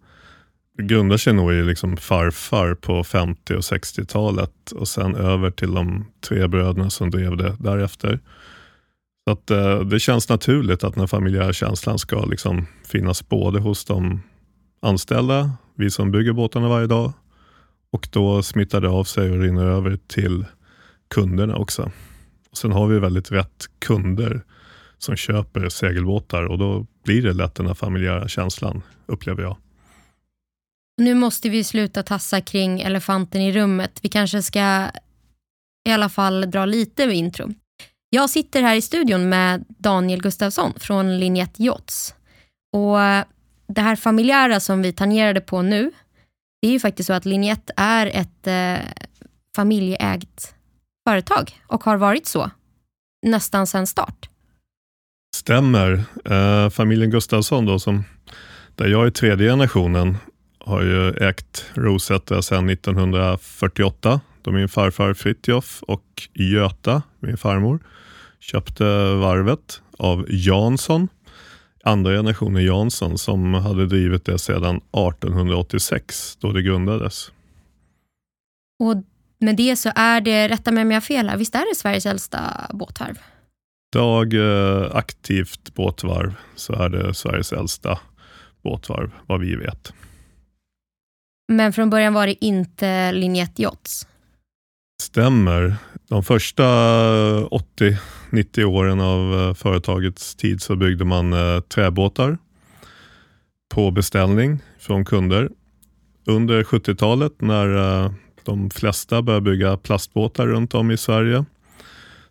Det 0.77 0.83
grundar 0.83 1.17
sig 1.17 1.33
nog 1.33 1.53
i 1.53 1.63
liksom 1.63 1.97
farfar 1.97 2.75
på 2.75 3.03
50 3.03 3.53
och 3.53 3.61
60-talet 3.61 4.71
och 4.71 4.87
sen 4.87 5.15
över 5.15 5.51
till 5.51 5.73
de 5.73 6.05
tre 6.21 6.47
bröderna 6.47 6.89
som 6.89 7.11
drev 7.11 7.37
det 7.37 7.55
därefter. 7.59 8.19
Så 9.27 9.31
att, 9.31 9.51
eh, 9.51 9.79
det 9.79 9.99
känns 9.99 10.29
naturligt 10.29 10.83
att 10.83 10.95
den 10.95 11.07
familjära 11.07 11.53
känslan 11.53 11.99
ska 11.99 12.25
liksom 12.25 12.65
finnas 12.85 13.29
både 13.29 13.59
hos 13.59 13.85
de 13.85 14.21
anställda, 14.81 15.51
vi 15.75 15.91
som 15.91 16.11
bygger 16.11 16.33
båtarna 16.33 16.67
varje 16.67 16.87
dag, 16.87 17.13
och 17.91 18.07
då 18.11 18.43
smittar 18.43 18.81
det 18.81 18.89
av 18.89 19.03
sig 19.03 19.31
och 19.31 19.39
rinner 19.39 19.65
över 19.65 19.99
till 20.07 20.45
kunderna 21.07 21.55
också. 21.55 21.91
Och 22.51 22.57
sen 22.57 22.71
har 22.71 22.87
vi 22.87 22.99
väldigt 22.99 23.31
rätt 23.31 23.65
kunder 23.79 24.43
som 24.97 25.15
köper 25.15 25.69
segelbåtar 25.69 26.43
och 26.43 26.57
då 26.57 26.85
blir 27.03 27.21
det 27.21 27.33
lätt 27.33 27.55
den 27.55 27.67
här 27.67 27.73
familjära 27.73 28.27
känslan, 28.27 28.81
upplever 29.05 29.43
jag. 29.43 29.57
Nu 30.97 31.15
måste 31.15 31.49
vi 31.49 31.63
sluta 31.63 32.03
tassa 32.03 32.41
kring 32.41 32.81
elefanten 32.81 33.41
i 33.41 33.51
rummet. 33.51 33.99
Vi 34.01 34.09
kanske 34.09 34.41
ska 34.41 34.87
i 35.89 35.91
alla 35.91 36.09
fall 36.09 36.51
dra 36.51 36.65
lite 36.65 37.07
med 37.07 37.15
intro. 37.15 37.53
Jag 38.15 38.29
sitter 38.29 38.61
här 38.61 38.75
i 38.75 38.81
studion 38.81 39.29
med 39.29 39.65
Daniel 39.67 40.21
Gustafsson 40.21 40.73
från 40.77 41.19
Linjet 41.19 41.59
Yachts. 41.59 42.15
Och 42.73 42.97
det 43.67 43.81
här 43.81 43.95
familjära 43.95 44.59
som 44.59 44.81
vi 44.81 44.93
tangerade 44.93 45.41
på 45.41 45.61
nu, 45.61 45.91
det 46.61 46.67
är 46.67 46.71
ju 46.71 46.79
faktiskt 46.79 47.07
så 47.07 47.13
att 47.13 47.25
Linjet 47.25 47.69
är 47.77 48.05
ett 48.05 48.47
eh, 48.47 48.85
familjeägt 49.55 50.55
företag 51.09 51.51
och 51.67 51.83
har 51.83 51.97
varit 51.97 52.27
så 52.27 52.51
nästan 53.25 53.67
sedan 53.67 53.87
start. 53.87 54.29
Stämmer. 55.35 56.03
Eh, 56.25 56.69
familjen 56.69 57.11
Gustafsson 57.11 57.65
då, 57.65 57.79
som, 57.79 58.03
där 58.75 58.87
jag 58.87 59.05
är 59.05 59.11
tredje 59.11 59.49
generationen, 59.49 60.17
har 60.59 60.81
ju 60.81 61.09
ägt 61.09 61.65
Rosetta 61.73 62.41
sedan 62.41 62.69
1948 62.69 64.21
då 64.41 64.51
min 64.51 64.69
farfar 64.69 65.13
Fritjof 65.13 65.83
och 65.87 66.29
Göta, 66.33 67.01
min 67.19 67.37
farmor, 67.37 67.79
köpte 68.43 68.83
varvet 69.13 69.81
av 69.97 70.25
Jansson, 70.29 71.07
andra 71.83 72.11
generationen 72.11 72.65
Jansson, 72.65 73.17
som 73.17 73.53
hade 73.53 73.85
drivit 73.85 74.25
det 74.25 74.39
sedan 74.39 74.75
1886 74.75 76.37
då 76.41 76.51
det 76.51 76.61
grundades. 76.61 77.31
Och 78.79 78.95
med 79.39 79.55
det 79.55 79.75
så 79.75 79.91
är 79.95 80.21
det, 80.21 80.47
rätta 80.47 80.71
mig 80.71 80.81
om 80.81 80.91
jag 80.91 80.95
har 80.95 81.01
fel 81.01 81.29
här, 81.29 81.37
visst 81.37 81.55
är 81.55 81.69
det 81.69 81.75
Sveriges 81.75 82.05
äldsta 82.05 82.69
båtvarv? 82.73 83.17
Idag 83.95 84.33
eh, 84.33 84.95
aktivt 84.95 85.73
båtvarv 85.73 86.33
så 86.55 86.73
är 86.73 86.89
det 86.89 87.13
Sveriges 87.13 87.53
äldsta 87.53 87.99
båtvarv, 88.63 89.11
vad 89.27 89.39
vi 89.39 89.55
vet. 89.55 89.93
Men 91.51 91.73
från 91.73 91.89
början 91.89 92.13
var 92.13 92.27
det 92.27 92.45
inte 92.45 93.11
Linjet 93.11 93.59
Yachts. 93.59 94.07
Stämmer. 95.01 95.75
De 96.07 96.23
första 96.23 96.63
90 98.33 98.65
åren 98.65 98.99
av 98.99 99.33
eh, 99.33 99.53
företagets 99.53 100.35
tid 100.35 100.61
så 100.61 100.75
byggde 100.75 101.05
man 101.05 101.33
eh, 101.33 101.59
träbåtar 101.59 102.37
på 103.73 103.91
beställning 103.91 104.59
från 104.79 105.05
kunder. 105.05 105.49
Under 106.25 106.63
70-talet 106.63 107.41
när 107.41 108.03
eh, 108.03 108.11
de 108.43 108.69
flesta 108.69 109.21
började 109.21 109.51
bygga 109.51 109.77
plastbåtar 109.77 110.47
runt 110.47 110.73
om 110.73 110.91
i 110.91 110.97
Sverige 110.97 111.45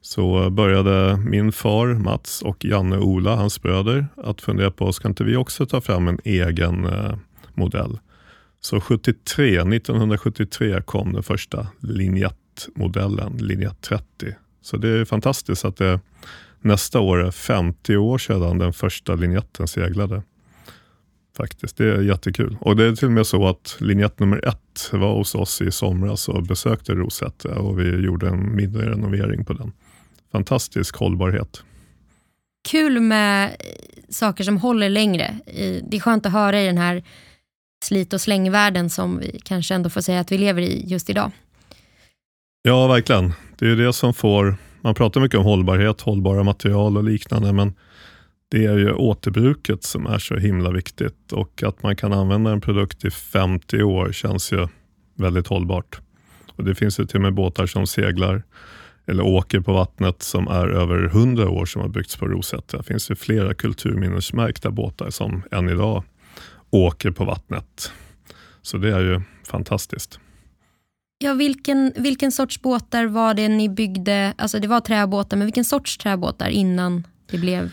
så 0.00 0.50
började 0.50 1.16
min 1.16 1.52
far 1.52 1.86
Mats 1.86 2.42
och 2.42 2.64
Janne 2.64 2.98
Ola, 2.98 3.36
hans 3.36 3.62
bröder, 3.62 4.06
att 4.16 4.40
fundera 4.40 4.70
på, 4.70 4.92
ska 4.92 5.08
inte 5.08 5.24
vi 5.24 5.36
också 5.36 5.66
ta 5.66 5.80
fram 5.80 6.08
en 6.08 6.18
egen 6.24 6.84
eh, 6.84 7.16
modell? 7.54 7.98
Så 8.60 8.80
73, 8.80 9.58
1973 9.58 10.82
kom 10.82 11.12
den 11.12 11.22
första 11.22 11.66
Linjett-modellen, 11.80 13.36
Linjett 13.36 13.80
30. 13.80 14.04
Så 14.62 14.76
det 14.76 14.88
är 14.88 15.04
fantastiskt 15.04 15.64
att 15.64 15.76
det 15.76 16.00
nästa 16.60 17.00
år 17.00 17.26
är 17.26 17.30
50 17.30 17.96
år 17.96 18.18
sedan 18.18 18.58
den 18.58 18.72
första 18.72 19.14
linjetten 19.14 19.68
seglade. 19.68 20.22
Faktiskt, 21.36 21.76
det 21.76 21.84
är 21.84 22.02
jättekul. 22.02 22.56
Och 22.60 22.76
det 22.76 22.84
är 22.84 22.96
till 22.96 23.06
och 23.06 23.12
med 23.12 23.26
så 23.26 23.48
att 23.48 23.76
linjett 23.80 24.18
nummer 24.18 24.48
ett 24.48 24.90
var 24.92 25.14
hos 25.14 25.34
oss 25.34 25.62
i 25.62 25.70
somras 25.70 26.28
och 26.28 26.42
besökte 26.42 26.92
Rosetta 26.92 27.58
och 27.58 27.80
vi 27.80 28.04
gjorde 28.04 28.28
en 28.28 28.56
mindre 28.56 28.90
renovering 28.90 29.44
på 29.44 29.52
den. 29.52 29.72
Fantastisk 30.32 30.96
hållbarhet. 30.96 31.64
Kul 32.68 33.00
med 33.00 33.56
saker 34.08 34.44
som 34.44 34.56
håller 34.56 34.88
längre. 34.88 35.38
Det 35.88 35.96
är 35.96 36.00
skönt 36.00 36.26
att 36.26 36.32
höra 36.32 36.62
i 36.62 36.66
den 36.66 36.78
här 36.78 37.02
slit 37.84 38.12
och 38.12 38.20
slängvärlden 38.20 38.90
som 38.90 39.18
vi 39.18 39.40
kanske 39.44 39.74
ändå 39.74 39.90
får 39.90 40.00
säga 40.00 40.20
att 40.20 40.32
vi 40.32 40.38
lever 40.38 40.62
i 40.62 40.84
just 40.86 41.10
idag. 41.10 41.30
Ja, 42.62 42.86
verkligen. 42.86 43.32
Det 43.58 43.70
är 43.70 43.76
det 43.76 43.92
som 43.92 44.14
får, 44.14 44.56
man 44.80 44.94
pratar 44.94 45.20
mycket 45.20 45.38
om 45.38 45.44
hållbarhet, 45.44 46.00
hållbara 46.00 46.42
material 46.42 46.96
och 46.96 47.04
liknande, 47.04 47.52
men 47.52 47.74
det 48.50 48.64
är 48.64 48.78
ju 48.78 48.92
återbruket 48.92 49.84
som 49.84 50.06
är 50.06 50.18
så 50.18 50.36
himla 50.36 50.70
viktigt 50.70 51.32
och 51.32 51.62
att 51.62 51.82
man 51.82 51.96
kan 51.96 52.12
använda 52.12 52.50
en 52.50 52.60
produkt 52.60 53.04
i 53.04 53.10
50 53.10 53.82
år 53.82 54.12
känns 54.12 54.52
ju 54.52 54.68
väldigt 55.14 55.46
hållbart. 55.46 56.00
Och 56.56 56.64
Det 56.64 56.74
finns 56.74 57.00
ju 57.00 57.06
till 57.06 57.16
och 57.16 57.22
med 57.22 57.34
båtar 57.34 57.66
som 57.66 57.86
seglar 57.86 58.42
eller 59.06 59.22
åker 59.22 59.60
på 59.60 59.72
vattnet 59.72 60.22
som 60.22 60.48
är 60.48 60.68
över 60.68 61.04
100 61.04 61.50
år 61.50 61.66
som 61.66 61.82
har 61.82 61.88
byggts 61.88 62.16
på 62.16 62.26
Rosetta. 62.26 62.76
Det 62.76 62.82
finns 62.82 63.10
ju 63.10 63.14
flera 63.14 63.54
kulturminnesmärkta 63.54 64.70
båtar 64.70 65.10
som 65.10 65.42
än 65.50 65.68
idag 65.68 66.04
åker 66.70 67.10
på 67.10 67.24
vattnet. 67.24 67.92
Så 68.62 68.76
det 68.76 68.96
är 68.96 69.00
ju 69.00 69.20
fantastiskt. 69.46 70.20
Ja, 71.22 71.34
vilken, 71.34 71.92
vilken 71.96 72.32
sorts 72.32 72.62
båtar 72.62 73.06
var 73.06 73.34
det 73.34 73.48
ni 73.48 73.68
byggde? 73.68 74.34
Alltså 74.38 74.58
det 74.58 74.68
var 74.68 74.80
träbåtar, 74.80 75.36
men 75.36 75.46
vilken 75.46 75.64
sorts 75.64 75.98
träbåtar 75.98 76.48
innan 76.48 77.06
det 77.30 77.38
blev? 77.38 77.70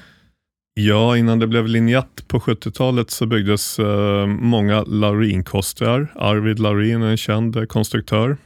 Ja, 0.73 1.17
innan 1.17 1.39
det 1.39 1.47
blev 1.47 1.67
linjett 1.67 2.27
på 2.27 2.39
70-talet 2.39 3.12
så 3.12 3.25
byggdes 3.25 3.79
eh, 3.79 4.27
många 4.27 4.83
Laurin-kostrar. 4.83 6.12
Arvid 6.15 6.59
Laurin 6.59 7.01
är 7.01 7.07
en 7.07 7.17
känd 7.17 7.55
eh, 7.55 7.63
konstruktör. 7.63 8.38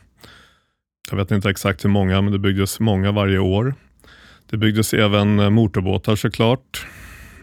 Jag 1.10 1.18
vet 1.18 1.32
inte 1.32 1.50
exakt 1.50 1.86
hur 1.86 1.89
många, 1.89 2.22
men 2.22 2.34
det 2.34 2.39
byggdes 2.39 2.80
många 2.80 3.12
varje 3.12 3.39
år. 3.39 3.76
Det 4.50 4.58
byggdes 4.58 4.94
även 4.94 5.39
eh, 5.39 5.50
motorbåtar 5.50 6.16
såklart. 6.16 6.88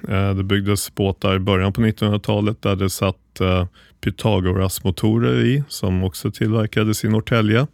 Eh, 0.09 0.35
det 0.35 0.43
byggdes 0.43 0.95
båtar 0.95 1.37
i 1.37 1.39
början 1.39 1.73
på 1.73 1.81
1900-talet 1.81 2.63
där 2.63 2.77
det 2.77 2.91
satt 2.91 3.41
eh, 3.41 3.67
Pythagoras-motorer 4.01 5.41
i 5.41 5.65
som 5.69 6.05
också 6.05 6.31
tillverkades 6.31 7.05
i 7.05 7.09
Norrtälje. 7.09 7.67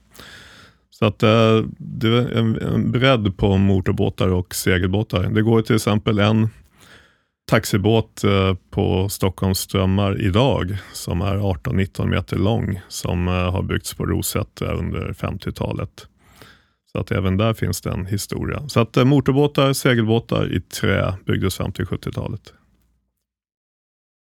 Så 0.91 1.07
att 1.07 1.23
eh, 1.23 1.61
det 1.79 2.09
är 2.09 2.39
en, 2.39 2.63
en 2.63 2.93
bredd 2.93 3.37
på 3.37 3.57
motorbåtar 3.57 4.29
och 4.29 4.55
segelbåtar. 4.55 5.23
Det 5.23 5.43
går 5.43 5.63
till 5.63 5.77
exempel 5.77 6.19
en 6.19 6.49
taxibåt 7.51 8.23
på 8.71 9.09
Stockholms 9.09 9.59
strömmar 9.59 10.21
idag 10.21 10.77
som 10.93 11.21
är 11.21 11.37
18-19 11.37 12.07
meter 12.07 12.37
lång 12.37 12.81
som 12.89 13.27
har 13.27 13.63
byggts 13.63 13.95
på 13.95 14.07
Rosetta 14.07 14.73
under 14.73 15.13
50-talet. 15.13 16.07
Så 16.97 17.01
att 17.01 17.11
även 17.11 17.37
där 17.37 17.55
finns 17.55 17.81
det 17.81 17.91
en 17.91 18.07
historia. 18.07 18.69
Så 18.69 18.81
att 18.81 18.97
motorbåtar, 18.97 19.73
segelbåtar 19.73 20.53
i 20.53 20.61
trä 20.61 21.15
byggdes 21.27 21.57
fram 21.57 21.73
till 21.73 21.85
70-talet. 21.85 22.53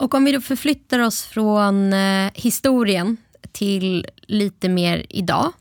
Och 0.03 0.14
om 0.14 0.24
vi 0.24 0.33
då 0.33 0.40
förflyttar 0.40 0.98
oss 0.98 1.24
från 1.24 1.92
eh, 1.92 2.31
historien 2.35 3.16
till 3.53 4.07
lite 4.22 4.68
mer 4.68 5.07
idag. 5.09 5.53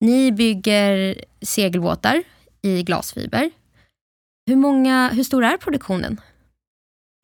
Ni 0.00 0.32
bygger 0.32 1.14
segelbåtar 1.42 2.22
i 2.62 2.82
glasfiber. 2.82 3.50
Hur, 4.46 4.56
många, 4.56 5.10
hur 5.12 5.24
stor 5.24 5.44
är 5.44 5.56
produktionen? 5.56 6.20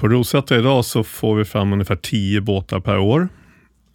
På 0.00 0.09
Rosetta 0.09 0.59
idag 0.59 0.85
så 0.85 1.04
får 1.04 1.37
vi 1.37 1.44
fram 1.44 1.72
ungefär 1.72 1.96
10 1.96 2.40
båtar 2.40 2.81
per 2.81 2.98
år. 2.98 3.28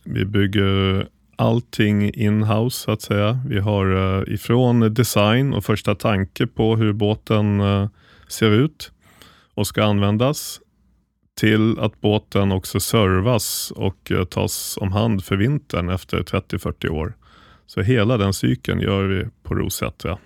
Vi 0.03 0.25
bygger 0.25 1.07
allting 1.35 2.13
in-house 2.13 2.83
så 2.83 2.91
att 2.91 3.01
säga. 3.01 3.39
Vi 3.47 3.59
har 3.59 3.85
uh, 3.85 4.33
ifrån 4.33 4.93
design 4.93 5.53
och 5.53 5.65
första 5.65 5.95
tanke 5.95 6.47
på 6.47 6.75
hur 6.75 6.93
båten 6.93 7.61
uh, 7.61 7.89
ser 8.27 8.51
ut 8.51 8.91
och 9.53 9.67
ska 9.67 9.83
användas 9.83 10.59
till 11.39 11.79
att 11.79 12.01
båten 12.01 12.51
också 12.51 12.79
servas 12.79 13.71
och 13.75 14.11
uh, 14.11 14.23
tas 14.23 14.77
om 14.81 14.91
hand 14.91 15.25
för 15.25 15.35
vintern 15.35 15.89
efter 15.89 16.17
30-40 16.17 16.89
år. 16.89 17.13
Så 17.65 17.81
hela 17.81 18.17
den 18.17 18.33
cykeln 18.33 18.79
gör 18.79 19.03
vi 19.03 19.25
på 19.43 19.55
Rosetta. 19.55 20.17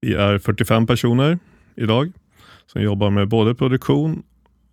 Vi 0.00 0.14
är 0.14 0.38
45 0.38 0.86
personer 0.86 1.38
idag 1.76 2.12
som 2.66 2.82
jobbar 2.82 3.10
med 3.10 3.28
både 3.28 3.54
produktion 3.54 4.22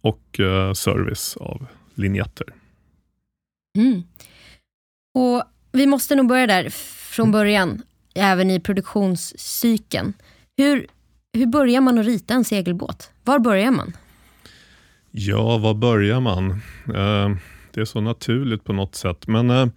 och 0.02 0.40
service 0.74 1.38
av 1.38 1.66
linjetter. 1.96 2.48
Mm. 3.78 4.04
Och 5.16 5.44
Vi 5.72 5.86
måste 5.86 6.16
nog 6.16 6.28
börja 6.28 6.48
där 6.48 6.70
från 7.10 7.32
början, 7.32 7.82
även 8.16 8.52
i 8.52 8.60
produktionscykeln. 8.60 10.14
Hur, 10.58 10.88
hur 11.34 11.46
börjar 11.46 11.82
man 11.82 11.98
att 11.98 12.06
rita 12.06 12.34
en 12.34 12.46
segelbåt? 12.46 13.12
Var 13.24 13.40
börjar 13.40 13.72
man? 13.72 13.94
Ja, 15.12 15.58
var 15.58 15.74
börjar 15.74 16.20
man? 16.20 16.52
Eh, 16.88 17.38
det 17.74 17.82
är 17.82 17.86
så 17.86 18.02
naturligt 18.02 18.64
på 18.64 18.74
något 18.74 18.96
sätt. 18.96 19.28
Men 19.28 19.50
eh, 19.50 19.68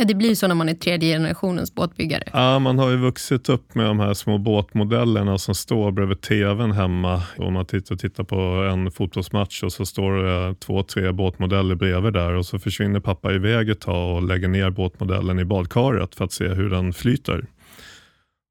Ja, 0.00 0.04
det 0.04 0.14
blir 0.14 0.34
så 0.34 0.48
när 0.48 0.54
man 0.54 0.68
är 0.68 0.74
tredje 0.74 1.14
generationens 1.14 1.74
båtbyggare. 1.74 2.22
Ja, 2.32 2.58
man 2.58 2.78
har 2.78 2.90
ju 2.90 2.96
vuxit 2.96 3.48
upp 3.48 3.74
med 3.74 3.86
de 3.86 4.00
här 4.00 4.14
små 4.14 4.38
båtmodellerna 4.38 5.38
som 5.38 5.54
står 5.54 5.90
bredvid 5.90 6.20
tvn 6.20 6.72
hemma. 6.72 7.22
Om 7.36 7.52
man 7.52 7.66
tittar, 7.66 7.96
tittar 7.96 8.24
på 8.24 8.36
en 8.72 8.90
fotbollsmatch 8.90 9.62
och 9.62 9.72
så 9.72 9.86
står 9.86 10.12
det 10.12 10.54
två, 10.54 10.82
tre 10.82 11.12
båtmodeller 11.12 11.74
bredvid 11.74 12.12
där 12.12 12.32
och 12.32 12.46
så 12.46 12.58
försvinner 12.58 13.00
pappa 13.00 13.32
iväg 13.32 13.70
ett 13.70 13.80
tag 13.80 14.16
och 14.16 14.22
lägger 14.22 14.48
ner 14.48 14.70
båtmodellen 14.70 15.38
i 15.38 15.44
badkaret 15.44 16.14
för 16.14 16.24
att 16.24 16.32
se 16.32 16.48
hur 16.48 16.70
den 16.70 16.92
flyter. 16.92 17.44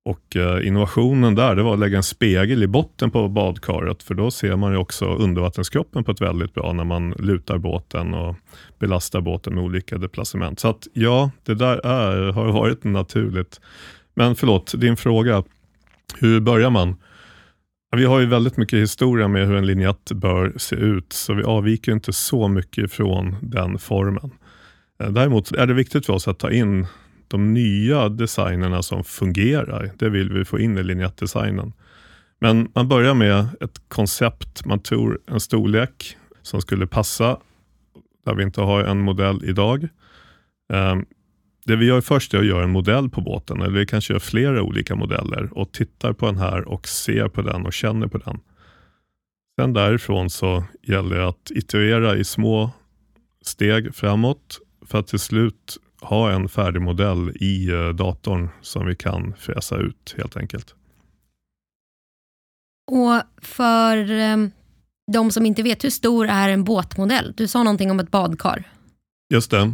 Och 0.07 0.35
eh, 0.35 0.67
innovationen 0.67 1.35
där 1.35 1.55
det 1.55 1.63
var 1.63 1.73
att 1.73 1.79
lägga 1.79 1.97
en 1.97 2.03
spegel 2.03 2.63
i 2.63 2.67
botten 2.67 3.11
på 3.11 3.27
badkaret 3.27 4.03
för 4.03 4.13
då 4.13 4.31
ser 4.31 4.55
man 4.55 4.71
ju 4.71 4.77
också 4.77 5.05
undervattenskroppen 5.05 6.03
på 6.03 6.11
ett 6.11 6.21
väldigt 6.21 6.53
bra 6.53 6.73
när 6.73 6.83
man 6.83 7.11
lutar 7.11 7.57
båten 7.57 8.13
och 8.13 8.35
belastar 8.79 9.21
båten 9.21 9.55
med 9.55 9.63
olika 9.63 9.97
deplacement. 9.97 10.59
Så 10.59 10.67
att 10.67 10.87
ja, 10.93 11.31
det 11.43 11.55
där 11.55 11.85
är, 11.85 12.31
har 12.31 12.51
varit 12.51 12.83
naturligt. 12.83 13.61
Men 14.13 14.35
förlåt, 14.35 14.73
din 14.77 14.97
fråga. 14.97 15.43
Hur 16.19 16.39
börjar 16.39 16.69
man? 16.69 16.95
Vi 17.95 18.05
har 18.05 18.19
ju 18.19 18.25
väldigt 18.25 18.57
mycket 18.57 18.79
historia 18.79 19.27
med 19.27 19.47
hur 19.47 19.55
en 19.55 19.65
linjett 19.65 20.11
bör 20.11 20.53
se 20.57 20.75
ut, 20.75 21.13
så 21.13 21.33
vi 21.33 21.43
avviker 21.43 21.91
inte 21.91 22.13
så 22.13 22.47
mycket 22.47 22.91
från 22.91 23.35
den 23.41 23.79
formen. 23.79 24.31
Eh, 25.03 25.09
däremot 25.09 25.51
är 25.51 25.67
det 25.67 25.73
viktigt 25.73 26.05
för 26.05 26.13
oss 26.13 26.27
att 26.27 26.39
ta 26.39 26.51
in 26.51 26.87
de 27.27 27.53
nya 27.53 28.09
designerna 28.09 28.83
som 28.83 29.03
fungerar. 29.03 29.91
Det 29.97 30.09
vill 30.09 30.33
vi 30.33 30.45
få 30.45 30.59
in 30.59 30.77
i 30.77 30.83
linjettdesignen. 30.83 31.73
Men 32.39 32.71
man 32.75 32.87
börjar 32.87 33.13
med 33.13 33.47
ett 33.61 33.81
koncept. 33.87 34.65
Man 34.65 34.79
tror 34.79 35.19
en 35.25 35.39
storlek 35.39 36.17
som 36.41 36.61
skulle 36.61 36.87
passa 36.87 37.39
där 38.25 38.35
vi 38.35 38.43
inte 38.43 38.61
har 38.61 38.83
en 38.83 38.99
modell 38.99 39.43
idag. 39.43 39.87
Ehm, 40.73 41.05
det 41.65 41.75
vi 41.75 41.85
gör 41.85 42.01
först 42.01 42.33
är 42.33 42.39
att 42.39 42.45
göra 42.45 42.63
en 42.63 42.69
modell 42.69 43.09
på 43.09 43.21
båten, 43.21 43.61
eller 43.61 43.79
vi 43.79 43.85
kanske 43.85 44.13
gör 44.13 44.19
flera 44.19 44.61
olika 44.61 44.95
modeller 44.95 45.57
och 45.57 45.71
tittar 45.71 46.13
på 46.13 46.25
den 46.25 46.37
här 46.37 46.67
och 46.67 46.87
ser 46.87 47.27
på 47.27 47.41
den 47.41 47.65
och 47.65 47.73
känner 47.73 48.07
på 48.07 48.17
den. 48.17 48.39
Sen 49.59 49.73
därifrån 49.73 50.29
så 50.29 50.63
gäller 50.83 51.15
det 51.15 51.27
att 51.27 51.51
iterera 51.51 52.15
i 52.15 52.23
små 52.23 52.71
steg 53.41 53.95
framåt 53.95 54.59
för 54.85 54.99
att 54.99 55.07
till 55.07 55.19
slut 55.19 55.77
ha 56.01 56.31
en 56.31 56.49
färdig 56.49 56.81
modell 56.81 57.31
i 57.35 57.71
eh, 57.71 57.89
datorn 57.89 58.49
som 58.61 58.85
vi 58.85 58.95
kan 58.95 59.33
fräsa 59.37 59.77
ut 59.77 60.15
helt 60.17 60.37
enkelt. 60.37 60.75
Och 62.91 63.21
för 63.41 64.11
um, 64.11 64.51
de 65.11 65.31
som 65.31 65.45
inte 65.45 65.63
vet, 65.63 65.83
hur 65.83 65.89
stor 65.89 66.27
är 66.27 66.49
en 66.49 66.63
båtmodell? 66.63 67.33
Du 67.37 67.47
sa 67.47 67.63
någonting 67.63 67.91
om 67.91 67.99
ett 67.99 68.11
badkar. 68.11 68.63
Just 69.33 69.51
det. 69.51 69.73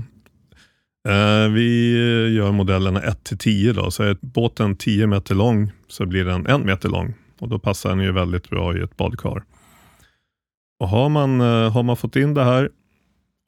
Eh, 1.07 1.49
vi 1.53 1.91
gör 2.35 2.51
modellerna 2.51 3.01
1 3.01 3.23
till 3.23 3.37
10 3.37 3.73
då, 3.73 3.91
så 3.91 4.03
är 4.03 4.17
båten 4.21 4.75
10 4.75 5.07
meter 5.07 5.35
lång 5.35 5.71
så 5.87 6.05
blir 6.05 6.25
den 6.25 6.47
1 6.47 6.61
meter 6.61 6.89
lång 6.89 7.13
och 7.39 7.49
då 7.49 7.59
passar 7.59 7.89
den 7.89 7.99
ju 7.99 8.11
väldigt 8.11 8.49
bra 8.49 8.77
i 8.77 8.81
ett 8.81 8.97
badkar. 8.97 9.43
Och 10.79 10.89
har 10.89 11.09
man, 11.09 11.41
eh, 11.41 11.71
har 11.71 11.83
man 11.83 11.97
fått 11.97 12.15
in 12.15 12.33
det 12.33 12.43
här 12.43 12.69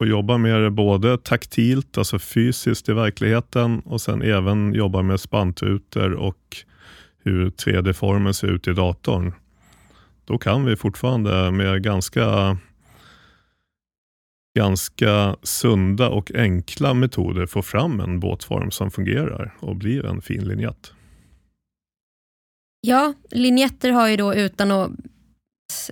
och 0.00 0.06
jobba 0.06 0.38
med 0.38 0.62
det 0.62 0.70
både 0.70 1.18
taktilt, 1.18 1.98
alltså 1.98 2.18
fysiskt 2.18 2.88
i 2.88 2.92
verkligheten 2.92 3.80
och 3.80 4.00
sen 4.00 4.22
även 4.22 4.74
jobba 4.74 5.02
med 5.02 5.20
spantrutor 5.20 6.12
och 6.12 6.56
hur 7.24 7.50
3D-formen 7.50 8.32
ser 8.32 8.48
ut 8.48 8.68
i 8.68 8.72
datorn. 8.72 9.32
Då 10.24 10.38
kan 10.38 10.64
vi 10.64 10.76
fortfarande 10.76 11.50
med 11.50 11.82
ganska 11.82 12.58
ganska 14.56 15.36
sunda 15.42 16.08
och 16.08 16.32
enkla 16.34 16.94
metoder 16.94 17.46
få 17.46 17.62
fram 17.62 18.00
en 18.00 18.20
båtform 18.20 18.70
som 18.70 18.90
fungerar 18.90 19.54
och 19.60 19.76
blir 19.76 20.06
en 20.06 20.22
fin 20.22 20.48
linjett. 20.48 20.92
Ja, 22.80 23.14
linjetter 23.30 23.90
har 23.90 24.08
ju 24.08 24.16
då 24.16 24.34
utan 24.34 24.70
att 24.70 24.90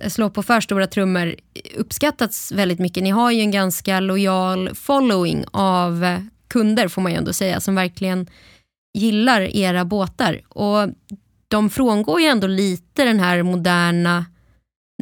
slå 0.07 0.29
på 0.29 0.43
för 0.43 0.61
stora 0.61 0.87
trummor 0.87 1.35
uppskattats 1.75 2.51
väldigt 2.51 2.79
mycket. 2.79 3.03
Ni 3.03 3.09
har 3.09 3.31
ju 3.31 3.39
en 3.39 3.51
ganska 3.51 3.99
lojal 3.99 4.75
following 4.75 5.45
av 5.51 6.03
eh, 6.03 6.19
kunder 6.47 6.87
får 6.87 7.01
man 7.01 7.11
ju 7.11 7.17
ändå 7.17 7.33
säga 7.33 7.59
som 7.59 7.75
verkligen 7.75 8.27
gillar 8.97 9.41
era 9.41 9.85
båtar. 9.85 10.41
Och 10.49 10.89
de 11.47 11.69
frångår 11.69 12.21
ju 12.21 12.27
ändå 12.27 12.47
lite 12.47 13.03
den 13.03 13.19
här 13.19 13.43
moderna 13.43 14.25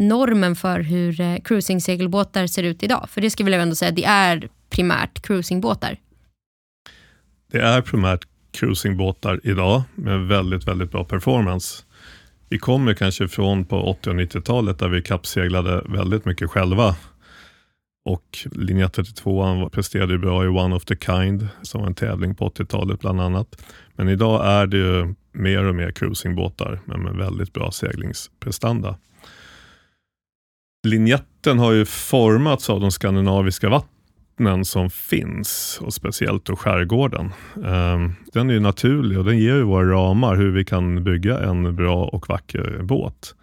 normen 0.02 0.56
för 0.56 0.80
hur 0.80 1.22
eh, 1.22 1.36
cruising-segelbåtar 1.36 2.48
ser 2.48 2.64
ut 2.64 2.84
idag. 2.84 3.10
För 3.10 3.22
det 3.22 3.30
ska 3.30 3.44
jag 3.44 3.62
ändå 3.62 3.76
säga, 3.76 3.92
det 3.92 4.06
är 4.06 4.50
primärt 4.70 5.22
cruisingbåtar. 5.22 5.98
Det 7.52 7.60
är 7.60 7.82
primärt 7.82 8.28
cruisingbåtar 8.52 9.40
idag 9.44 9.84
med 9.96 10.28
väldigt, 10.28 10.68
väldigt 10.68 10.92
bra 10.92 11.04
performance. 11.04 11.84
Vi 12.54 12.60
kommer 12.60 12.94
kanske 12.94 13.28
från 13.28 13.66
på 13.66 13.82
80 13.82 14.10
och 14.10 14.16
90-talet 14.16 14.80
där 14.80 14.90
vi 14.90 15.02
kappseglade 15.02 15.82
väldigt 15.90 16.26
mycket 16.26 16.50
själva. 16.50 16.96
Och 18.06 18.38
linje 18.52 18.90
32 18.90 19.70
presterade 19.70 20.18
bra 20.18 20.46
i 20.46 20.48
One 20.48 20.76
of 20.76 20.86
the 20.86 20.96
Kind 20.96 21.48
som 21.62 21.82
var 21.82 21.88
en 21.88 21.96
tävling 21.96 22.36
på 22.36 22.50
80-talet 22.50 23.00
bland 23.00 23.22
annat. 23.22 23.64
Men 23.96 24.10
idag 24.10 24.46
är 24.46 24.68
det 24.68 24.78
ju 24.78 25.14
mer 25.32 25.64
och 25.64 25.76
mer 25.76 25.92
cruisingbåtar 25.92 26.80
men 26.86 27.04
med 27.04 27.16
väldigt 27.16 27.54
bra 27.54 27.72
seglingsprestanda. 27.72 28.98
Linjetten 30.88 31.60
har 31.60 31.72
ju 31.72 31.86
formats 31.86 32.70
av 32.70 32.80
de 32.80 32.92
skandinaviska 32.92 33.70
vattnen 33.70 33.93
som 34.64 34.90
finns 34.90 35.80
och 35.82 35.94
speciellt 35.94 36.46
då 36.46 36.56
skärgården. 36.56 37.34
Ehm, 37.66 38.14
den 38.34 38.50
är 38.50 38.60
naturlig 38.60 39.20
och 39.20 39.26
den 39.26 39.40
ger 39.40 39.56
ju 39.56 39.64
våra 39.64 39.92
ramar 39.92 40.36
hur 40.36 40.52
vi 40.52 40.66
kan 40.66 41.04
bygga 41.04 41.40
en 41.40 41.76
bra 41.76 42.06
och 42.06 42.30
vacker 42.30 42.80
båt. 42.84 43.36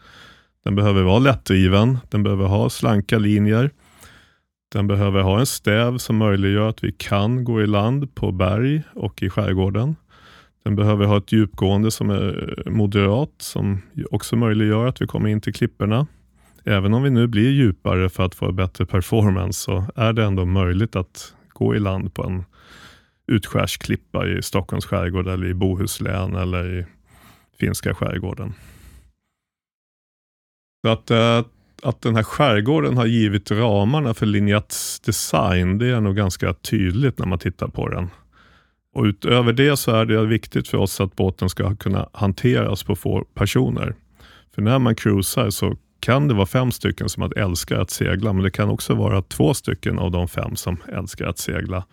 Den 0.65 0.75
behöver 0.75 1.03
vara 1.03 1.19
lättdriven, 1.19 1.99
den 2.11 2.23
behöver 2.23 2.47
ha 2.47 2.71
slanka 2.71 3.19
linjer. 3.19 3.71
Den 4.73 4.87
behöver 4.87 5.21
ha 5.23 5.41
en 5.41 5.47
stäv 5.47 5.99
som 5.99 6.17
möjliggör 6.17 6.69
att 6.69 6.85
vi 6.85 6.93
kan 6.93 7.45
gå 7.45 7.63
i 7.63 7.67
land 7.67 8.15
på 8.15 8.33
berg 8.33 8.83
och 8.95 9.23
i 9.23 9.31
skärgården. 9.31 9.97
Den 10.65 10.77
behöver 10.77 11.05
ha 11.05 11.19
ett 11.19 11.33
djupgående 11.33 11.91
som 11.91 12.11
är 12.11 12.63
moderat 12.67 13.35
som 13.39 13.83
också 14.11 14.37
möjliggör 14.37 14.87
att 14.87 15.03
vi 15.03 15.07
kommer 15.07 15.29
in 15.29 15.41
till 15.41 15.55
klipporna. 15.55 16.07
Även 16.65 16.95
om 16.95 17.03
vi 17.03 17.11
nu 17.11 17.27
blir 17.27 17.51
djupare 17.51 18.09
för 18.09 18.23
att 18.23 18.35
få 18.35 18.53
bättre 18.53 18.87
performance 18.87 19.61
så 19.61 19.85
är 19.97 20.13
det 20.13 20.25
ändå 20.25 20.45
möjligt 20.45 20.97
att 20.97 21.35
gå 21.49 21.75
i 21.75 21.79
land 21.79 22.15
på 22.15 22.23
en 22.23 22.45
utskärsklippa 23.27 24.29
i 24.29 24.43
Stockholms 24.43 24.87
skärgård 24.87 25.29
eller 25.29 25.47
i 25.47 25.55
Bohuslän 25.55 26.37
eller 26.37 26.79
i 26.79 26.87
finska 27.61 27.95
skärgården. 27.95 28.55
Så 30.83 30.93
att, 30.93 31.11
eh, 31.11 31.45
att 31.83 32.03
den 32.03 32.17
här 32.17 32.23
skärgården 32.23 32.97
har 32.97 33.07
givit 33.07 33.51
ramarna 33.51 34.15
för 34.15 34.27
Linjats 34.27 35.01
design, 35.01 35.79
det 35.79 35.87
är 35.87 36.01
nog 36.01 36.17
ganska 36.17 36.55
tydligt 36.55 37.19
när 37.19 37.27
man 37.27 37.39
tittar 37.39 37.69
på 37.69 37.89
den. 37.89 38.11
Och 38.95 39.05
Utöver 39.05 39.53
det 39.53 39.77
så 39.77 39.91
är 39.91 40.05
det 40.05 40.27
viktigt 40.27 40.69
för 40.69 40.79
oss 40.79 41.01
att 41.01 41.17
båten 41.17 41.49
ska 41.49 41.77
kunna 41.77 42.09
hanteras 42.13 42.83
på 42.83 42.97
få 42.97 43.25
personer. 43.35 43.95
För 44.55 44.63
när 44.63 44.79
man 44.79 44.95
cruisar 44.95 45.51
så 45.51 45.77
kan 46.01 46.29
det 46.29 46.35
vara 46.35 46.47
fem 46.47 46.73
stycken 46.73 47.09
som 47.09 47.23
att 47.23 47.33
älskar 47.33 47.77
att 47.77 47.91
segla, 47.91 48.33
men 48.33 48.43
det 48.43 48.51
kan 48.51 48.69
också 48.69 48.95
vara 48.95 49.23
två 49.23 49.55
stycken 49.55 49.99
av 49.99 50.11
de 50.11 50.29
fem 50.29 50.57
som 50.57 50.77
älskar 50.89 51.27
att 51.27 51.39
segla. 51.39 51.87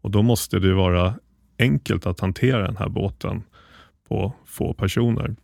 Och 0.00 0.10
Då 0.10 0.22
måste 0.22 0.58
det 0.58 0.74
vara 0.74 1.14
enkelt 1.58 2.06
att 2.06 2.20
hantera 2.20 2.66
den 2.66 2.76
här 2.76 2.88
båten 2.88 3.42
på 4.08 4.34
få 4.46 4.74
personer. 4.74 5.36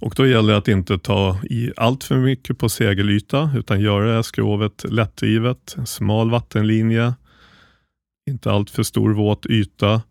Och 0.00 0.14
Då 0.16 0.26
gäller 0.26 0.52
det 0.52 0.58
att 0.58 0.68
inte 0.68 0.98
ta 0.98 1.38
i 1.50 1.72
allt 1.76 2.04
för 2.04 2.16
mycket 2.16 2.58
på 2.58 2.68
segelyta, 2.68 3.50
utan 3.56 3.80
göra 3.80 4.22
skrovet 4.22 4.84
lättdrivet, 4.88 5.76
smal 5.84 6.30
vattenlinje, 6.30 7.14
inte 8.30 8.52
allt 8.52 8.70
för 8.70 8.82
stor 8.82 9.14
våt 9.14 9.46
yta 9.46 10.02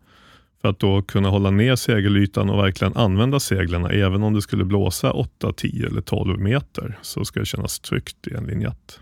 för 0.64 0.68
att 0.68 0.78
då 0.78 1.02
kunna 1.02 1.28
hålla 1.28 1.50
ner 1.50 1.76
segelytan 1.76 2.50
och 2.50 2.58
verkligen 2.58 2.96
använda 2.96 3.40
seglen. 3.40 3.86
Även 3.86 4.22
om 4.22 4.34
det 4.34 4.42
skulle 4.42 4.64
blåsa 4.64 5.12
8, 5.12 5.52
10 5.52 5.86
eller 5.86 6.00
12 6.00 6.40
meter 6.40 6.98
så 7.02 7.24
ska 7.24 7.40
det 7.40 7.46
kännas 7.46 7.80
tryggt 7.80 8.26
i 8.26 8.34
en 8.34 8.44
linjett. 8.44 9.00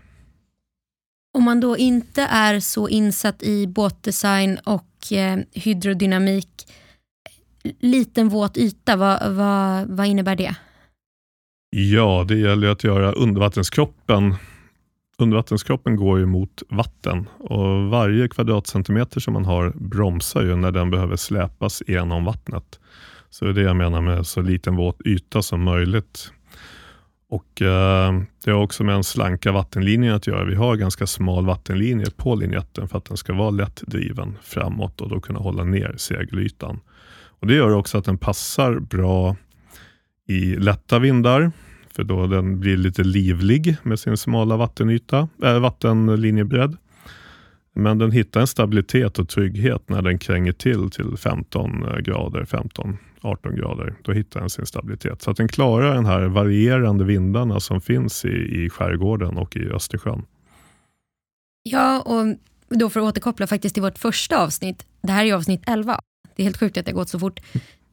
Om 1.37 1.43
man 1.43 1.59
då 1.59 1.77
inte 1.77 2.21
är 2.21 2.59
så 2.59 2.89
insatt 2.89 3.43
i 3.43 3.67
båtdesign 3.67 4.57
och 4.63 5.11
eh, 5.11 5.39
hydrodynamik, 5.51 6.67
liten 7.79 8.29
våt 8.29 8.57
yta, 8.57 8.95
vad, 8.95 9.35
vad, 9.35 9.87
vad 9.87 10.07
innebär 10.07 10.35
det? 10.35 10.55
Ja, 11.69 12.25
det 12.27 12.37
gäller 12.37 12.67
att 12.67 12.83
göra 12.83 13.11
undervattenskroppen 13.11 14.35
undervattenskroppen 15.17 15.95
går 15.95 16.19
ju 16.19 16.25
mot 16.25 16.63
vatten 16.69 17.29
och 17.39 17.89
varje 17.89 18.27
kvadratcentimeter 18.27 19.19
som 19.19 19.33
man 19.33 19.45
har 19.45 19.69
bromsar 19.75 20.41
ju 20.41 20.55
när 20.55 20.71
den 20.71 20.91
behöver 20.91 21.15
släpas 21.15 21.83
genom 21.87 22.25
vattnet. 22.25 22.79
Så 23.29 23.45
det 23.45 23.51
är 23.51 23.53
det 23.53 23.61
jag 23.61 23.75
menar 23.75 24.01
med 24.01 24.27
så 24.27 24.41
liten 24.41 24.75
våt 24.75 25.01
yta 25.05 25.41
som 25.41 25.63
möjligt. 25.63 26.31
Och 27.29 27.61
eh, 27.61 28.21
Det 28.45 28.51
har 28.51 28.61
också 28.61 28.83
med 28.83 28.95
en 28.95 29.03
slanka 29.03 29.51
vattenlinje 29.51 30.15
att 30.15 30.27
göra. 30.27 30.45
Vi 30.45 30.55
har 30.55 30.75
ganska 30.75 31.07
smal 31.07 31.45
vattenlinje 31.45 32.05
på 32.17 32.35
linjetten 32.35 32.87
för 32.87 32.97
att 32.97 33.05
den 33.05 33.17
ska 33.17 33.33
vara 33.33 33.49
lätt 33.49 33.81
driven 33.87 34.37
framåt 34.41 35.01
och 35.01 35.09
då 35.09 35.19
kunna 35.19 35.39
hålla 35.39 35.63
ner 35.63 35.95
segelytan. 35.97 36.79
Och 37.39 37.47
Det 37.47 37.53
gör 37.53 37.75
också 37.75 37.97
att 37.97 38.05
den 38.05 38.17
passar 38.17 38.79
bra 38.79 39.35
i 40.27 40.55
lätta 40.55 40.99
vindar 40.99 41.51
för 41.95 42.03
då 42.03 42.27
den 42.27 42.59
blir 42.59 42.77
lite 42.77 43.03
livlig 43.03 43.77
med 43.83 43.99
sin 43.99 44.17
smala 44.17 44.57
vattenyta, 44.57 45.29
äh, 45.43 45.59
vattenlinjebredd. 45.59 46.77
Men 47.75 47.97
den 47.97 48.11
hittar 48.11 48.41
en 48.41 48.47
stabilitet 48.47 49.19
och 49.19 49.29
trygghet 49.29 49.89
när 49.89 50.01
den 50.01 50.19
kränger 50.19 50.51
till 50.51 50.91
till 50.91 51.17
15 51.17 51.85
äh, 51.85 51.97
grader, 51.97 52.45
15-18 52.45 53.55
grader. 53.55 53.95
Då 54.01 54.11
hittar 54.11 54.39
den 54.39 54.49
sin 54.49 54.65
stabilitet. 54.65 55.21
Så 55.21 55.31
att 55.31 55.37
den 55.37 55.47
klarar 55.47 55.95
den 55.95 56.05
här 56.05 56.25
varierande 56.25 57.03
vindarna 57.03 57.59
som 57.59 57.81
finns 57.81 58.25
i, 58.25 58.63
i 58.65 58.69
skärgården 58.69 59.37
och 59.37 59.55
i 59.55 59.69
Östersjön. 59.69 60.25
Ja, 61.63 62.01
och 62.01 62.35
då 62.77 62.89
för 62.89 62.99
att 62.99 63.05
återkoppla 63.05 63.47
faktiskt 63.47 63.75
till 63.75 63.83
vårt 63.83 63.97
första 63.97 64.43
avsnitt. 64.43 64.85
Det 65.01 65.11
här 65.11 65.25
är 65.25 65.33
avsnitt 65.33 65.61
11. 65.67 65.99
Det 66.35 66.41
är 66.41 66.43
helt 66.43 66.57
sjukt 66.57 66.77
att 66.77 66.85
det 66.85 66.91
har 66.91 66.95
gått 66.95 67.09
så 67.09 67.19
fort. 67.19 67.39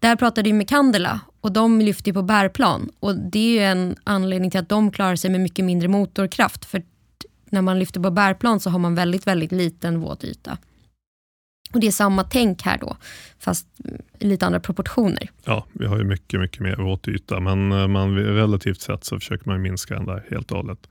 Där 0.01 0.17
pratade 0.17 0.49
vi 0.49 0.53
med 0.53 0.69
Candela 0.69 1.21
och 1.41 1.53
de 1.53 1.81
lyfter 1.81 2.13
på 2.13 2.23
bärplan. 2.23 2.91
Och 3.01 3.17
Det 3.17 3.59
är 3.59 3.71
en 3.73 3.97
anledning 4.05 4.51
till 4.51 4.61
att 4.61 4.69
de 4.69 4.91
klarar 4.91 5.17
sig 5.17 5.31
med 5.31 5.41
mycket 5.41 5.65
mindre 5.65 5.89
motorkraft. 5.89 6.65
För 6.65 6.83
när 7.51 7.63
man 7.63 7.79
lyfter 7.79 8.01
på 8.01 8.11
bärplan 8.11 8.61
så 8.61 8.71
har 8.71 8.79
man 8.79 8.95
väldigt, 8.95 9.27
väldigt 9.27 9.53
liten 9.53 10.01
våt 10.01 10.25
yta. 10.25 10.59
Och 11.73 11.81
Det 11.81 11.87
är 11.87 11.91
samma 11.91 12.25
tänk 12.25 12.63
här 12.63 12.79
då, 12.79 12.97
fast 13.39 13.67
i 14.19 14.27
lite 14.27 14.47
andra 14.47 14.61
proportioner. 14.61 15.31
Ja, 15.45 15.67
vi 15.73 15.87
har 15.87 15.99
ju 15.99 16.05
mycket, 16.05 16.41
mycket 16.41 16.61
mer 16.61 16.77
våt 16.77 17.09
yta, 17.09 17.41
men 17.41 17.73
eh, 17.73 17.89
man, 17.89 18.17
relativt 18.17 18.81
sett 18.81 19.05
så 19.05 19.19
försöker 19.19 19.49
man 19.49 19.63
minska 19.63 19.95
den 19.95 20.07
där 20.07 20.27
helt 20.31 20.51
och 20.51 20.57
hållet. 20.57 20.89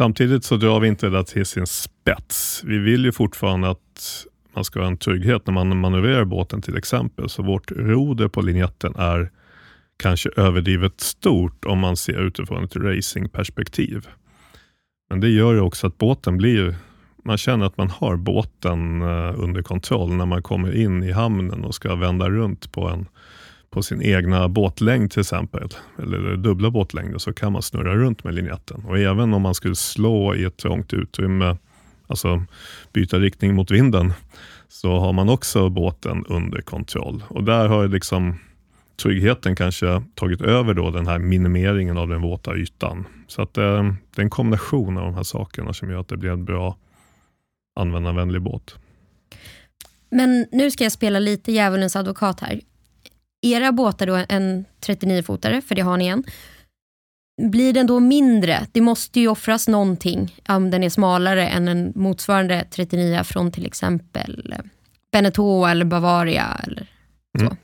Samtidigt 0.00 0.44
så 0.44 0.56
drar 0.56 0.80
vi 0.80 0.88
inte 0.88 1.08
det 1.08 1.24
till 1.24 1.46
sin 1.46 1.66
spets. 1.66 2.62
Vi 2.64 2.78
vill 2.78 3.04
ju 3.04 3.12
fortfarande 3.12 3.70
att 3.70 4.26
man 4.58 4.64
ska 4.64 4.80
ha 4.80 4.86
en 4.86 4.96
trygghet 4.96 5.46
när 5.46 5.54
man 5.54 5.80
manövrerar 5.80 6.24
båten 6.24 6.62
till 6.62 6.76
exempel. 6.76 7.28
Så 7.28 7.42
vårt 7.42 7.70
roder 7.70 8.28
på 8.28 8.40
linjetten 8.40 8.94
är 8.96 9.30
kanske 9.96 10.30
överdrivet 10.36 11.00
stort 11.00 11.64
om 11.64 11.78
man 11.78 11.96
ser 11.96 12.26
utifrån 12.26 12.64
ett 12.64 12.76
racingperspektiv. 12.76 14.06
Men 15.10 15.20
det 15.20 15.28
gör 15.28 15.54
ju 15.54 15.60
också 15.60 15.86
att 15.86 15.98
båten 15.98 16.36
blir, 16.36 16.74
man 17.24 17.38
känner 17.38 17.66
att 17.66 17.76
man 17.76 17.90
har 17.90 18.16
båten 18.16 19.02
eh, 19.02 19.34
under 19.36 19.62
kontroll 19.62 20.12
när 20.12 20.26
man 20.26 20.42
kommer 20.42 20.76
in 20.76 21.02
i 21.02 21.12
hamnen 21.12 21.64
och 21.64 21.74
ska 21.74 21.94
vända 21.94 22.30
runt 22.30 22.72
på, 22.72 22.88
en, 22.88 23.06
på 23.70 23.82
sin 23.82 24.02
egna 24.02 24.48
båtlängd 24.48 25.10
till 25.10 25.20
exempel, 25.20 25.68
eller 25.98 26.36
dubbla 26.36 26.70
båtlängder, 26.70 27.18
så 27.18 27.32
kan 27.32 27.52
man 27.52 27.62
snurra 27.62 27.96
runt 27.96 28.24
med 28.24 28.34
linjetten. 28.34 28.84
Och 28.84 28.98
även 28.98 29.34
om 29.34 29.42
man 29.42 29.54
skulle 29.54 29.76
slå 29.76 30.34
i 30.34 30.44
ett 30.44 30.56
trångt 30.56 30.92
utrymme 30.92 31.56
alltså 32.08 32.44
byta 32.92 33.18
riktning 33.18 33.54
mot 33.54 33.70
vinden, 33.70 34.12
så 34.68 34.98
har 34.98 35.12
man 35.12 35.28
också 35.28 35.68
båten 35.68 36.24
under 36.28 36.60
kontroll. 36.60 37.24
Och 37.28 37.44
där 37.44 37.68
har 37.68 37.88
liksom 37.88 38.38
tryggheten 39.02 39.56
kanske 39.56 40.02
tagit 40.14 40.40
över 40.40 40.74
då 40.74 40.90
den 40.90 41.06
här 41.06 41.18
minimeringen 41.18 41.98
av 41.98 42.08
den 42.08 42.22
våta 42.22 42.56
ytan. 42.56 43.06
Så 43.26 43.42
att 43.42 43.58
eh, 43.58 43.82
det 44.14 44.20
är 44.20 44.22
en 44.22 44.30
kombination 44.30 44.98
av 44.98 45.04
de 45.04 45.14
här 45.14 45.22
sakerna 45.22 45.72
som 45.72 45.90
gör 45.90 46.00
att 46.00 46.08
det 46.08 46.16
blir 46.16 46.30
en 46.30 46.44
bra 46.44 46.76
användarvänlig 47.80 48.42
båt. 48.42 48.74
Men 50.10 50.46
nu 50.52 50.70
ska 50.70 50.84
jag 50.84 50.92
spela 50.92 51.18
lite 51.18 51.52
djävulens 51.52 51.96
advokat 51.96 52.40
här. 52.40 52.60
era 53.42 53.72
båtar 53.72 54.06
då 54.06 54.24
en 54.28 54.64
39-fotare, 54.86 55.60
för 55.60 55.74
det 55.74 55.82
har 55.82 55.96
ni 55.96 56.06
en. 56.06 56.24
Blir 57.38 57.72
den 57.72 57.86
då 57.86 58.00
mindre? 58.00 58.66
Det 58.72 58.80
måste 58.80 59.20
ju 59.20 59.28
offras 59.28 59.68
någonting 59.68 60.36
om 60.48 60.70
den 60.70 60.82
är 60.82 60.90
smalare 60.90 61.48
än 61.48 61.68
en 61.68 61.92
motsvarande 61.94 62.66
39 62.70 63.24
från 63.24 63.52
till 63.52 63.66
exempel 63.66 64.52
eh, 64.52 64.64
Beneteau 65.12 65.66
eller 65.66 65.84
Bavaria 65.84 66.60
eller 66.64 66.86
så. 67.38 67.44
Mm. 67.44 67.56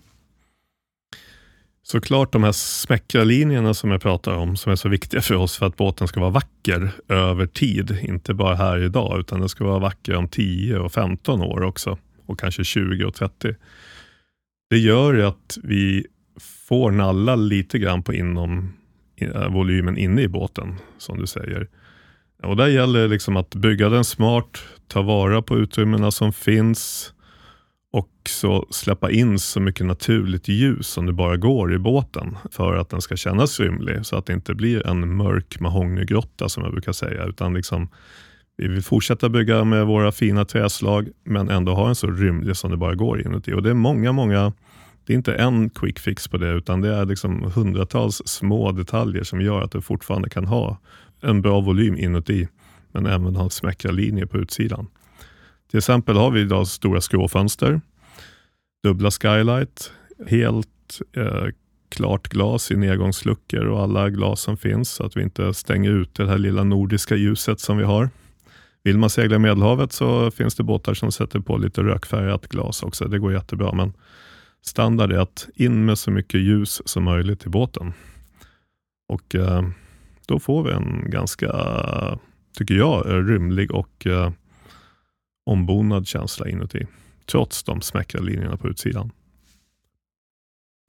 Såklart 1.82 2.32
de 2.32 2.44
här 2.44 2.52
smäckra 2.52 3.24
linjerna 3.24 3.74
som 3.74 3.90
jag 3.90 4.02
pratar 4.02 4.32
om, 4.32 4.56
som 4.56 4.72
är 4.72 4.76
så 4.76 4.88
viktiga 4.88 5.20
för 5.20 5.34
oss 5.34 5.56
för 5.56 5.66
att 5.66 5.76
båten 5.76 6.08
ska 6.08 6.20
vara 6.20 6.30
vacker 6.30 6.90
över 7.08 7.46
tid. 7.46 7.98
Inte 8.02 8.34
bara 8.34 8.54
här 8.54 8.78
idag, 8.78 9.20
utan 9.20 9.40
den 9.40 9.48
ska 9.48 9.64
vara 9.64 9.78
vacker 9.78 10.14
om 10.14 10.28
10 10.28 10.78
och 10.78 10.92
15 10.92 11.40
år 11.40 11.62
också. 11.62 11.98
Och 12.26 12.40
kanske 12.40 12.64
20 12.64 13.04
och 13.04 13.14
30. 13.14 13.54
Det 14.70 14.78
gör 14.78 15.18
att 15.18 15.58
vi 15.62 16.06
får 16.40 16.90
nalla 16.90 17.36
lite 17.36 17.78
grann 17.78 18.02
på 18.02 18.14
inom 18.14 18.72
Eh, 19.16 19.48
volymen 19.48 19.98
inne 19.98 20.22
i 20.22 20.28
båten, 20.28 20.74
som 20.98 21.20
du 21.20 21.26
säger. 21.26 21.68
Och 22.42 22.56
där 22.56 22.66
gäller 22.66 23.00
det 23.00 23.08
liksom 23.08 23.36
att 23.36 23.54
bygga 23.54 23.88
den 23.88 24.04
smart, 24.04 24.58
ta 24.88 25.02
vara 25.02 25.42
på 25.42 25.58
utrymmena 25.58 26.10
som 26.10 26.32
finns, 26.32 27.12
också 27.90 28.66
släppa 28.70 29.10
in 29.10 29.38
så 29.38 29.60
mycket 29.60 29.86
naturligt 29.86 30.48
ljus 30.48 30.86
som 30.86 31.06
det 31.06 31.12
bara 31.12 31.36
går 31.36 31.74
i 31.74 31.78
båten 31.78 32.38
för 32.50 32.76
att 32.76 32.90
den 32.90 33.00
ska 33.00 33.16
kännas 33.16 33.60
rymlig 33.60 34.06
så 34.06 34.16
att 34.16 34.26
det 34.26 34.32
inte 34.32 34.54
blir 34.54 34.86
en 34.86 35.16
mörk 35.16 35.60
mahognygrotta 35.60 36.48
som 36.48 36.62
jag 36.62 36.72
brukar 36.72 36.92
säga. 36.92 37.24
Utan 37.24 37.54
liksom, 37.54 37.88
vi 38.56 38.68
vill 38.68 38.82
fortsätta 38.82 39.28
bygga 39.28 39.64
med 39.64 39.86
våra 39.86 40.12
fina 40.12 40.44
träslag 40.44 41.08
men 41.24 41.50
ändå 41.50 41.74
ha 41.74 41.88
en 41.88 41.94
så 41.94 42.06
rymlig 42.06 42.56
som 42.56 42.70
det 42.70 42.76
bara 42.76 42.94
går 42.94 43.26
inuti. 43.26 43.52
Och 43.52 43.62
det 43.62 43.70
är 43.70 43.74
många, 43.74 44.12
många 44.12 44.52
det 45.06 45.12
är 45.12 45.16
inte 45.16 45.34
en 45.34 45.70
quick 45.70 45.98
fix 45.98 46.28
på 46.28 46.36
det 46.36 46.50
utan 46.50 46.80
det 46.80 46.94
är 46.94 47.04
liksom 47.04 47.52
hundratals 47.54 48.22
små 48.24 48.72
detaljer 48.72 49.22
som 49.22 49.40
gör 49.40 49.62
att 49.62 49.72
du 49.72 49.80
fortfarande 49.80 50.28
kan 50.28 50.46
ha 50.46 50.78
en 51.20 51.42
bra 51.42 51.60
volym 51.60 51.96
inuti 51.96 52.48
men 52.92 53.06
även 53.06 53.36
ha 53.36 53.50
smäckra 53.50 53.92
linjer 53.92 54.26
på 54.26 54.38
utsidan. 54.38 54.86
Till 55.70 55.78
exempel 55.78 56.16
har 56.16 56.30
vi 56.30 56.40
idag 56.40 56.66
stora 56.66 57.00
skråfönster, 57.00 57.80
dubbla 58.82 59.10
skylight, 59.10 59.92
helt 60.26 61.00
eh, 61.16 61.46
klart 61.88 62.28
glas 62.28 62.70
i 62.70 62.76
nedgångsluckor 62.76 63.64
och 63.64 63.82
alla 63.82 64.10
glas 64.10 64.40
som 64.40 64.56
finns 64.56 64.90
så 64.90 65.04
att 65.06 65.16
vi 65.16 65.22
inte 65.22 65.54
stänger 65.54 65.90
ut 65.90 66.14
det 66.14 66.26
här 66.26 66.38
lilla 66.38 66.64
nordiska 66.64 67.16
ljuset 67.16 67.60
som 67.60 67.76
vi 67.76 67.84
har. 67.84 68.10
Vill 68.82 68.98
man 68.98 69.10
segla 69.10 69.36
i 69.36 69.38
Medelhavet 69.38 69.92
så 69.92 70.30
finns 70.30 70.54
det 70.54 70.62
båtar 70.62 70.94
som 70.94 71.12
sätter 71.12 71.40
på 71.40 71.56
lite 71.56 71.82
rökfärgat 71.82 72.48
glas 72.48 72.82
också. 72.82 73.04
Det 73.04 73.18
går 73.18 73.32
jättebra, 73.32 73.72
men 73.72 73.92
standard 74.66 75.12
är 75.12 75.18
att 75.18 75.48
in 75.54 75.84
med 75.84 75.98
så 75.98 76.10
mycket 76.10 76.40
ljus 76.40 76.82
som 76.84 77.04
möjligt 77.04 77.46
i 77.46 77.48
båten. 77.48 77.92
Och 79.08 79.34
eh, 79.34 79.62
Då 80.26 80.38
får 80.38 80.62
vi 80.62 80.72
en 80.72 81.10
ganska, 81.10 81.48
tycker 82.52 82.74
jag, 82.74 83.06
rymlig 83.06 83.70
och 83.70 84.06
eh, 84.06 84.32
ombonad 85.46 86.06
känsla 86.06 86.48
inuti. 86.48 86.86
Trots 87.26 87.62
de 87.62 87.80
smäckra 87.80 88.20
linjerna 88.20 88.56
på 88.56 88.68
utsidan. 88.68 89.10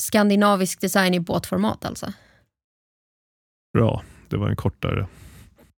Skandinavisk 0.01 0.81
design 0.81 1.13
i 1.13 1.19
båtformat 1.19 1.85
alltså? 1.85 2.13
Bra, 3.73 4.03
det 4.29 4.37
var 4.37 4.49
en 4.49 4.55
kortare. 4.55 5.07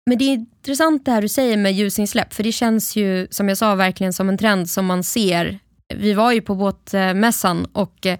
Men 0.05 0.17
det 0.17 0.25
är 0.25 0.33
intressant 0.33 1.05
det 1.05 1.11
här 1.11 1.21
du 1.21 1.27
säger 1.29 1.57
med 1.57 1.73
ljusinsläpp, 1.73 2.33
för 2.33 2.43
det 2.43 2.51
känns 2.51 2.95
ju 2.95 3.27
som 3.31 3.47
jag 3.47 3.57
sa 3.57 3.75
verkligen 3.75 4.13
som 4.13 4.29
en 4.29 4.37
trend 4.37 4.69
som 4.69 4.85
man 4.85 5.03
ser. 5.03 5.59
Vi 5.93 6.13
var 6.13 6.31
ju 6.31 6.41
på 6.41 6.55
båtmässan 6.55 7.65
och 7.65 8.05
eh, 8.05 8.19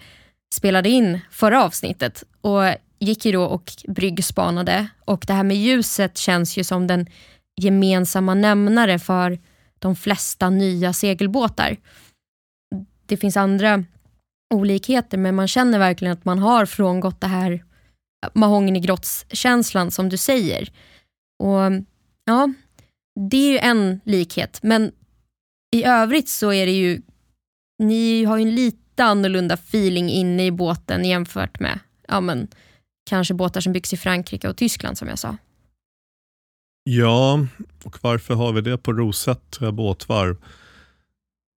spelade 0.56 0.90
in 0.90 1.20
förra 1.32 1.64
avsnittet 1.64 2.24
och 2.42 2.62
gick 3.00 3.26
ju 3.26 3.32
då 3.32 3.44
och 3.44 3.72
bryggspanade 3.88 4.88
och 5.06 5.24
det 5.28 5.34
här 5.34 5.44
med 5.44 5.58
ljuset 5.58 6.18
känns 6.18 6.58
ju 6.58 6.64
som 6.64 6.88
den 6.88 7.08
gemensamma 7.62 8.34
nämnare 8.34 9.00
för 9.00 9.40
de 9.80 9.96
flesta 9.96 10.50
nya 10.50 10.94
segelbåtar. 10.94 11.78
Det 13.06 13.18
finns 13.18 13.38
andra 13.38 13.84
olikheter 14.54 15.18
men 15.18 15.36
man 15.36 15.48
känner 15.48 15.80
verkligen 15.80 16.14
att 16.14 16.26
man 16.26 16.40
har 16.40 16.66
frångått 16.66 17.22
det 17.22 17.28
här 17.28 17.64
mahognygrottskänslan 18.34 19.92
som 19.92 20.10
du 20.10 20.18
säger. 20.18 20.72
Och 21.44 21.84
ja, 22.26 22.54
Det 23.30 23.38
är 23.38 23.52
ju 23.52 23.58
en 23.58 24.00
likhet 24.04 24.60
men 24.64 24.92
i 25.76 25.84
övrigt 25.84 26.30
så 26.30 26.54
är 26.54 26.66
det 26.66 26.72
ju, 26.72 27.02
ni 27.80 28.24
har 28.26 28.38
ju 28.38 28.44
en 28.44 28.56
lite 28.56 29.04
annorlunda 29.04 29.54
feeling 29.54 30.10
inne 30.10 30.46
i 30.46 30.52
båten 30.52 31.06
jämfört 31.06 31.60
med 31.60 31.80
ja, 32.08 32.22
men, 32.22 32.48
kanske 33.10 33.34
båtar 33.34 33.62
som 33.62 33.74
byggs 33.74 33.94
i 33.94 33.98
Frankrike 33.98 34.50
och 34.50 34.58
Tyskland 34.58 34.98
som 34.98 35.08
jag 35.08 35.20
sa. 35.20 35.38
Ja, 36.84 37.48
och 37.84 37.98
varför 38.02 38.34
har 38.34 38.54
vi 38.54 38.62
det 38.62 38.78
på 38.78 38.94
Rosättra 38.94 39.72
båtvarv? 39.72 40.38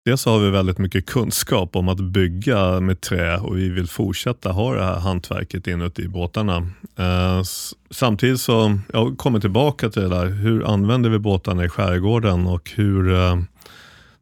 Dels 0.04 0.24
har 0.24 0.38
vi 0.38 0.50
väldigt 0.50 0.78
mycket 0.78 1.06
kunskap 1.06 1.76
om 1.76 1.88
att 1.88 2.00
bygga 2.00 2.80
med 2.80 3.00
trä 3.00 3.36
och 3.36 3.58
vi 3.58 3.68
vill 3.68 3.88
fortsätta 3.88 4.52
ha 4.52 4.74
det 4.74 4.84
här 4.84 4.98
hantverket 4.98 5.66
inuti 5.66 6.08
båtarna. 6.08 6.56
Eh, 6.98 7.42
samtidigt 7.90 8.40
så, 8.40 8.78
jag 8.92 9.18
kommer 9.18 9.40
tillbaka 9.40 9.90
till 9.90 10.02
det 10.02 10.08
där, 10.08 10.26
hur 10.26 10.66
använder 10.66 11.10
vi 11.10 11.18
båtarna 11.18 11.64
i 11.64 11.68
skärgården 11.68 12.46
och 12.46 12.70
hur 12.74 13.14
eh, 13.14 13.36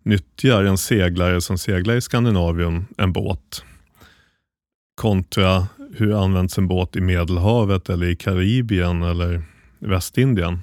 nyttjar 0.05 0.65
en 0.65 0.79
seglare 0.79 1.41
som 1.41 1.59
seglar 1.59 1.95
i 1.95 2.01
Skandinavien 2.01 2.87
en 2.99 3.13
båt? 3.13 3.65
Kontra 5.01 5.67
hur 5.97 6.25
används 6.25 6.59
en 6.59 6.69
båt 6.69 6.97
i 6.97 7.01
Medelhavet 7.01 7.89
eller 7.89 8.07
i 8.07 8.17
Karibien 8.17 9.03
eller 9.03 9.43
Västindien? 9.79 10.61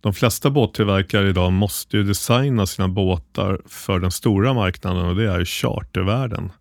De 0.00 0.14
flesta 0.14 0.50
båttillverkare 0.50 1.28
idag 1.28 1.52
måste 1.52 1.96
ju 1.96 2.02
designa 2.02 2.66
sina 2.66 2.88
båtar 2.88 3.60
för 3.66 3.98
den 3.98 4.10
stora 4.10 4.54
marknaden 4.54 5.06
och 5.06 5.16
det 5.16 5.32
är 5.32 5.44
chartervärlden. 5.44 6.52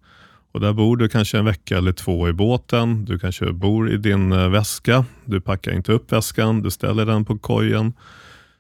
Och 0.51 0.59
där 0.59 0.73
bor 0.73 0.97
du 0.97 1.09
kanske 1.09 1.37
en 1.37 1.45
vecka 1.45 1.77
eller 1.77 1.91
två 1.91 2.29
i 2.29 2.33
båten. 2.33 3.05
Du 3.05 3.19
kanske 3.19 3.51
bor 3.51 3.91
i 3.91 3.97
din 3.97 4.31
eh, 4.31 4.49
väska. 4.49 5.05
Du 5.25 5.41
packar 5.41 5.71
inte 5.71 5.91
upp 5.91 6.11
väskan, 6.11 6.61
du 6.61 6.71
ställer 6.71 7.05
den 7.05 7.25
på 7.25 7.37
kojen. 7.37 7.93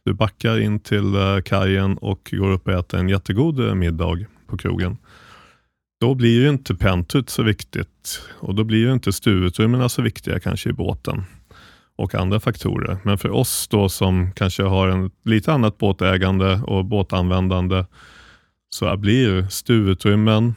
Du 0.07 0.13
backar 0.13 0.59
in 0.59 0.79
till 0.79 1.15
eh, 1.15 1.41
kajen 1.45 1.97
och 1.97 2.33
går 2.37 2.51
upp 2.51 2.67
och 2.67 2.73
äter 2.73 2.99
en 2.99 3.09
jättegod 3.09 3.67
eh, 3.67 3.75
middag 3.75 4.25
på 4.47 4.57
krogen. 4.57 4.97
Då 6.01 6.15
blir 6.15 6.41
ju 6.41 6.49
inte 6.49 6.75
pentut 6.75 7.29
så 7.29 7.43
viktigt 7.43 8.21
och 8.39 8.55
då 8.55 8.63
blir 8.63 8.77
ju 8.77 8.93
inte 8.93 9.13
stuvutrymmena 9.13 9.89
så 9.89 10.01
viktiga 10.01 10.39
kanske 10.39 10.69
i 10.69 10.73
båten 10.73 11.23
och 11.95 12.15
andra 12.15 12.39
faktorer. 12.39 12.97
Men 13.03 13.17
för 13.17 13.29
oss 13.29 13.67
då 13.67 13.89
som 13.89 14.31
kanske 14.31 14.63
har 14.63 14.87
en 14.87 15.11
lite 15.23 15.53
annat 15.53 15.77
båtägande 15.77 16.61
och 16.67 16.85
båtanvändande 16.85 17.85
så 18.69 18.97
blir 18.97 19.47
stuvutrymmen, 19.49 20.55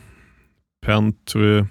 pentry, 0.87 1.65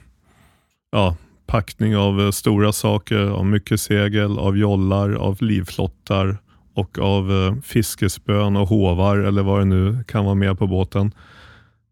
ja, 0.91 1.15
packning 1.47 1.97
av 1.97 2.21
eh, 2.21 2.31
stora 2.31 2.71
saker, 2.71 3.21
av 3.21 3.45
mycket 3.45 3.81
segel, 3.81 4.39
av 4.39 4.57
jollar, 4.57 5.13
av 5.13 5.41
livflottar 5.41 6.37
och 6.73 6.99
av 6.99 7.31
eh, 7.31 7.61
fiskespön 7.61 8.55
och 8.55 8.67
hovar 8.67 9.17
eller 9.17 9.43
vad 9.43 9.61
det 9.61 9.65
nu 9.65 10.03
kan 10.07 10.25
vara 10.25 10.35
med 10.35 10.59
på 10.59 10.67
båten 10.67 11.11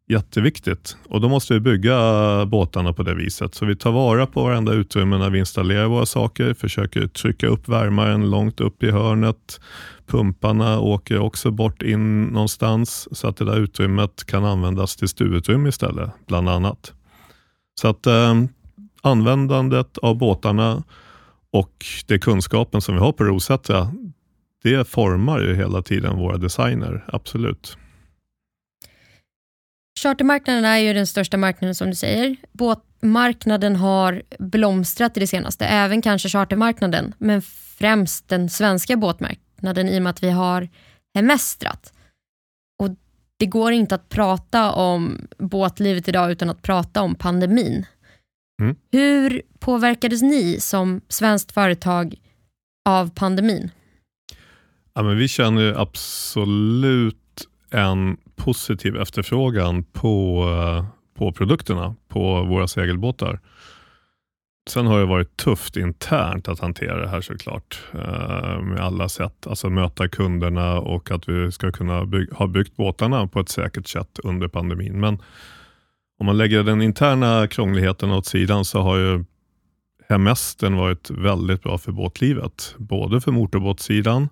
jätteviktigt 0.07 0.97
och 1.09 1.21
då 1.21 1.29
måste 1.29 1.53
vi 1.53 1.59
bygga 1.59 2.45
båtarna 2.45 2.93
på 2.93 3.03
det 3.03 3.13
viset. 3.13 3.55
Så 3.55 3.65
vi 3.65 3.75
tar 3.75 3.91
vara 3.91 4.25
på 4.25 4.43
varenda 4.43 4.73
utrymme 4.73 5.17
när 5.17 5.29
vi 5.29 5.39
installerar 5.39 5.87
våra 5.87 6.05
saker, 6.05 6.53
försöker 6.53 7.07
trycka 7.07 7.47
upp 7.47 7.69
värmaren 7.69 8.29
långt 8.29 8.59
upp 8.61 8.83
i 8.83 8.91
hörnet. 8.91 9.59
Pumparna 10.05 10.79
åker 10.79 11.19
också 11.19 11.51
bort 11.51 11.81
in 11.81 12.23
någonstans 12.23 13.07
så 13.11 13.27
att 13.27 13.37
det 13.37 13.45
där 13.45 13.59
utrymmet 13.59 14.25
kan 14.25 14.45
användas 14.45 14.95
till 14.95 15.07
stuvutrymme 15.07 15.69
istället, 15.69 16.09
bland 16.27 16.49
annat. 16.49 16.93
Så 17.81 17.87
att 17.87 18.07
eh, 18.07 18.33
användandet 19.01 19.97
av 19.97 20.17
båtarna 20.17 20.83
och 21.51 21.85
det 22.07 22.19
kunskapen 22.19 22.81
som 22.81 22.95
vi 22.95 23.01
har 23.01 23.11
på 23.11 23.23
Rosätra, 23.23 23.91
det 24.63 24.87
formar 24.87 25.39
ju 25.39 25.55
hela 25.55 25.81
tiden 25.81 26.17
våra 26.17 26.37
designer, 26.37 27.05
absolut. 27.07 27.77
Chartermarknaden 29.99 30.65
är 30.65 30.77
ju 30.77 30.93
den 30.93 31.07
största 31.07 31.37
marknaden 31.37 31.75
som 31.75 31.89
du 31.89 31.95
säger. 31.95 32.35
Båtmarknaden 32.51 33.75
har 33.75 34.21
blomstrat 34.39 35.17
i 35.17 35.19
det 35.19 35.27
senaste, 35.27 35.65
även 35.65 36.01
kanske 36.01 36.29
chartermarknaden, 36.29 37.13
men 37.17 37.41
främst 37.77 38.27
den 38.27 38.49
svenska 38.49 38.97
båtmarknaden 38.97 39.89
i 39.89 39.97
och 39.97 40.03
med 40.03 40.09
att 40.09 40.23
vi 40.23 40.29
har 40.29 40.69
hemestrat. 41.15 41.93
Och 42.83 42.89
det 43.37 43.45
går 43.45 43.71
inte 43.71 43.95
att 43.95 44.09
prata 44.09 44.71
om 44.71 45.27
båtlivet 45.37 46.07
idag 46.07 46.31
utan 46.31 46.49
att 46.49 46.61
prata 46.61 47.01
om 47.01 47.15
pandemin. 47.15 47.85
Mm. 48.61 48.75
Hur 48.91 49.41
påverkades 49.59 50.21
ni 50.21 50.59
som 50.59 51.01
svenskt 51.07 51.51
företag 51.51 52.15
av 52.89 53.09
pandemin? 53.15 53.71
Ja, 54.97 55.03
men 55.03 55.17
vi 55.17 55.27
känner 55.27 55.81
absolut 55.81 57.47
en 57.71 58.17
positiv 58.35 58.97
efterfrågan 58.97 59.83
på, 59.83 60.43
eh, 60.49 60.85
på 61.17 61.31
produkterna 61.31 61.95
på 62.07 62.43
våra 62.43 62.67
segelbåtar. 62.67 63.39
Sen 64.69 64.87
har 64.87 64.99
det 64.99 65.05
varit 65.05 65.37
tufft 65.37 65.77
internt 65.77 66.47
att 66.47 66.59
hantera 66.59 67.01
det 67.01 67.07
här 67.07 67.21
såklart. 67.21 67.79
Eh, 67.93 68.61
med 68.61 68.79
alla 68.79 69.09
sätt. 69.09 69.47
Alltså 69.47 69.69
möta 69.69 70.07
kunderna 70.07 70.79
och 70.79 71.11
att 71.11 71.29
vi 71.29 71.51
ska 71.51 71.71
kunna 71.71 72.05
byg 72.05 72.31
ha 72.31 72.47
byggt 72.47 72.75
båtarna 72.75 73.27
på 73.27 73.39
ett 73.39 73.49
säkert 73.49 73.87
sätt 73.87 74.19
under 74.23 74.47
pandemin. 74.47 74.99
Men 74.99 75.21
om 76.19 76.25
man 76.25 76.37
lägger 76.37 76.63
den 76.63 76.81
interna 76.81 77.47
krångligheten 77.47 78.11
åt 78.11 78.25
sidan 78.25 78.65
så 78.65 78.81
har 78.81 78.97
ju 78.97 79.23
hemestern 80.09 80.75
varit 80.75 81.09
väldigt 81.09 81.63
bra 81.63 81.77
för 81.77 81.91
båtlivet. 81.91 82.75
Både 82.77 83.21
för 83.21 83.31
motorbåtssidan 83.31 84.29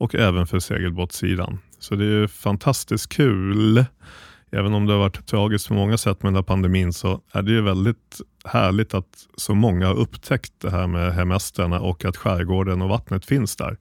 och 0.00 0.14
även 0.14 0.46
för 0.46 0.58
segelbåtssidan. 0.58 1.58
Så 1.78 1.94
det 1.94 2.04
är 2.04 2.26
fantastiskt 2.26 3.08
kul. 3.08 3.84
Även 4.50 4.74
om 4.74 4.86
det 4.86 4.92
har 4.92 5.00
varit 5.00 5.26
tragiskt 5.26 5.68
på 5.68 5.74
många 5.74 5.98
sätt 5.98 6.22
med 6.22 6.32
den 6.32 6.36
här 6.36 6.42
pandemin 6.42 6.92
så 6.92 7.20
är 7.32 7.42
det 7.42 7.50
ju 7.50 7.60
väldigt 7.60 8.20
härligt 8.44 8.94
att 8.94 9.26
så 9.36 9.54
många 9.54 9.86
har 9.86 9.94
upptäckt 9.94 10.52
det 10.58 10.70
här 10.70 10.86
med 10.86 11.14
hemestrarna 11.14 11.80
och 11.80 12.04
att 12.04 12.16
skärgården 12.16 12.82
och 12.82 12.88
vattnet 12.88 13.26
finns 13.26 13.56
där. 13.56 13.76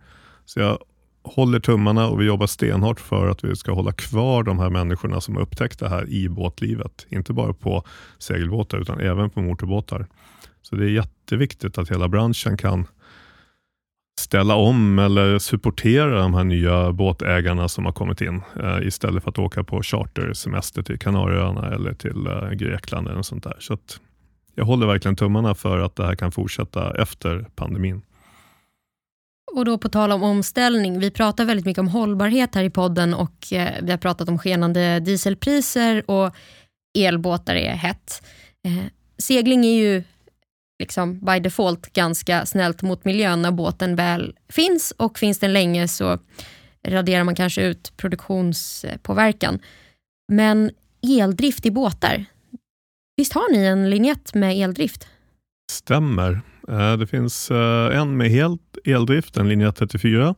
Så 0.45 0.59
jag 0.59 0.77
håller 1.23 1.59
tummarna 1.59 2.07
och 2.07 2.21
vi 2.21 2.25
jobbar 2.25 2.47
stenhårt 2.47 2.99
för 2.99 3.27
att 3.27 3.43
vi 3.43 3.55
ska 3.55 3.71
hålla 3.71 3.91
kvar 3.91 4.43
de 4.43 4.59
här 4.59 4.69
människorna 4.69 5.21
som 5.21 5.35
har 5.35 5.41
upptäckt 5.41 5.79
det 5.79 5.89
här 5.89 6.09
i 6.09 6.29
båtlivet. 6.29 7.05
Inte 7.09 7.33
bara 7.33 7.53
på 7.53 7.83
segelbåtar 8.17 8.77
utan 8.77 8.99
även 8.99 9.29
på 9.29 9.41
motorbåtar. 9.41 10.07
Så 10.61 10.75
det 10.75 10.85
är 10.85 10.89
jätteviktigt 10.89 11.77
att 11.77 11.91
hela 11.91 12.07
branschen 12.07 12.57
kan 12.57 12.87
ställa 14.19 14.55
om 14.55 14.99
eller 14.99 15.39
supportera 15.39 16.21
de 16.21 16.33
här 16.33 16.43
nya 16.43 16.91
båtägarna 16.91 17.67
som 17.67 17.85
har 17.85 17.91
kommit 17.91 18.21
in 18.21 18.41
eh, 18.63 18.87
istället 18.87 19.23
för 19.23 19.29
att 19.29 19.39
åka 19.39 19.63
på 19.63 19.83
chartersemester 19.83 20.83
till 20.83 20.99
Kanarieöarna 20.99 21.75
eller 21.75 21.93
till 21.93 22.27
eh, 22.27 22.49
Grekland 22.49 23.07
eller 23.07 23.21
sånt 23.21 23.43
där. 23.43 23.55
Så 23.59 23.77
jag 24.55 24.65
håller 24.65 24.87
verkligen 24.87 25.15
tummarna 25.15 25.55
för 25.55 25.79
att 25.79 25.95
det 25.95 26.05
här 26.05 26.15
kan 26.15 26.31
fortsätta 26.31 27.01
efter 27.01 27.45
pandemin. 27.55 28.01
Och 29.55 29.65
då 29.65 29.77
på 29.77 29.89
tal 29.89 30.11
om 30.11 30.23
omställning, 30.23 30.99
vi 30.99 31.11
pratar 31.11 31.45
väldigt 31.45 31.65
mycket 31.65 31.79
om 31.79 31.87
hållbarhet 31.87 32.55
här 32.55 32.63
i 32.63 32.69
podden 32.69 33.13
och 33.13 33.53
eh, 33.53 33.73
vi 33.81 33.91
har 33.91 33.97
pratat 33.97 34.29
om 34.29 34.39
skenande 34.39 34.99
dieselpriser 34.99 36.11
och 36.11 36.35
elbåtar 36.97 37.55
är 37.55 37.73
hett. 37.73 38.23
Eh, 38.65 38.85
segling 39.17 39.65
är 39.65 39.79
ju 39.79 40.03
liksom 40.79 41.19
by 41.19 41.39
default 41.39 41.93
ganska 41.93 42.45
snällt 42.45 42.81
mot 42.81 43.05
miljön 43.05 43.41
när 43.41 43.51
båten 43.51 43.95
väl 43.95 44.35
finns 44.49 44.93
och 44.97 45.19
finns 45.19 45.39
den 45.39 45.53
länge 45.53 45.87
så 45.87 46.19
raderar 46.87 47.23
man 47.23 47.35
kanske 47.35 47.61
ut 47.61 47.93
produktionspåverkan. 47.97 49.59
Men 50.31 50.71
eldrift 51.19 51.65
i 51.65 51.71
båtar, 51.71 52.25
visst 53.17 53.33
har 53.33 53.51
ni 53.51 53.65
en 53.65 53.89
linjett 53.89 54.33
med 54.33 54.57
eldrift? 54.57 55.07
Stämmer. 55.71 56.41
Eh, 56.67 56.97
det 56.97 57.07
finns 57.07 57.51
eh, 57.51 57.99
en 57.99 58.17
med 58.17 58.29
helt 58.29 58.77
eldrift, 58.85 59.37
en 59.37 59.49
linje 59.49 59.71
34. 59.71 60.35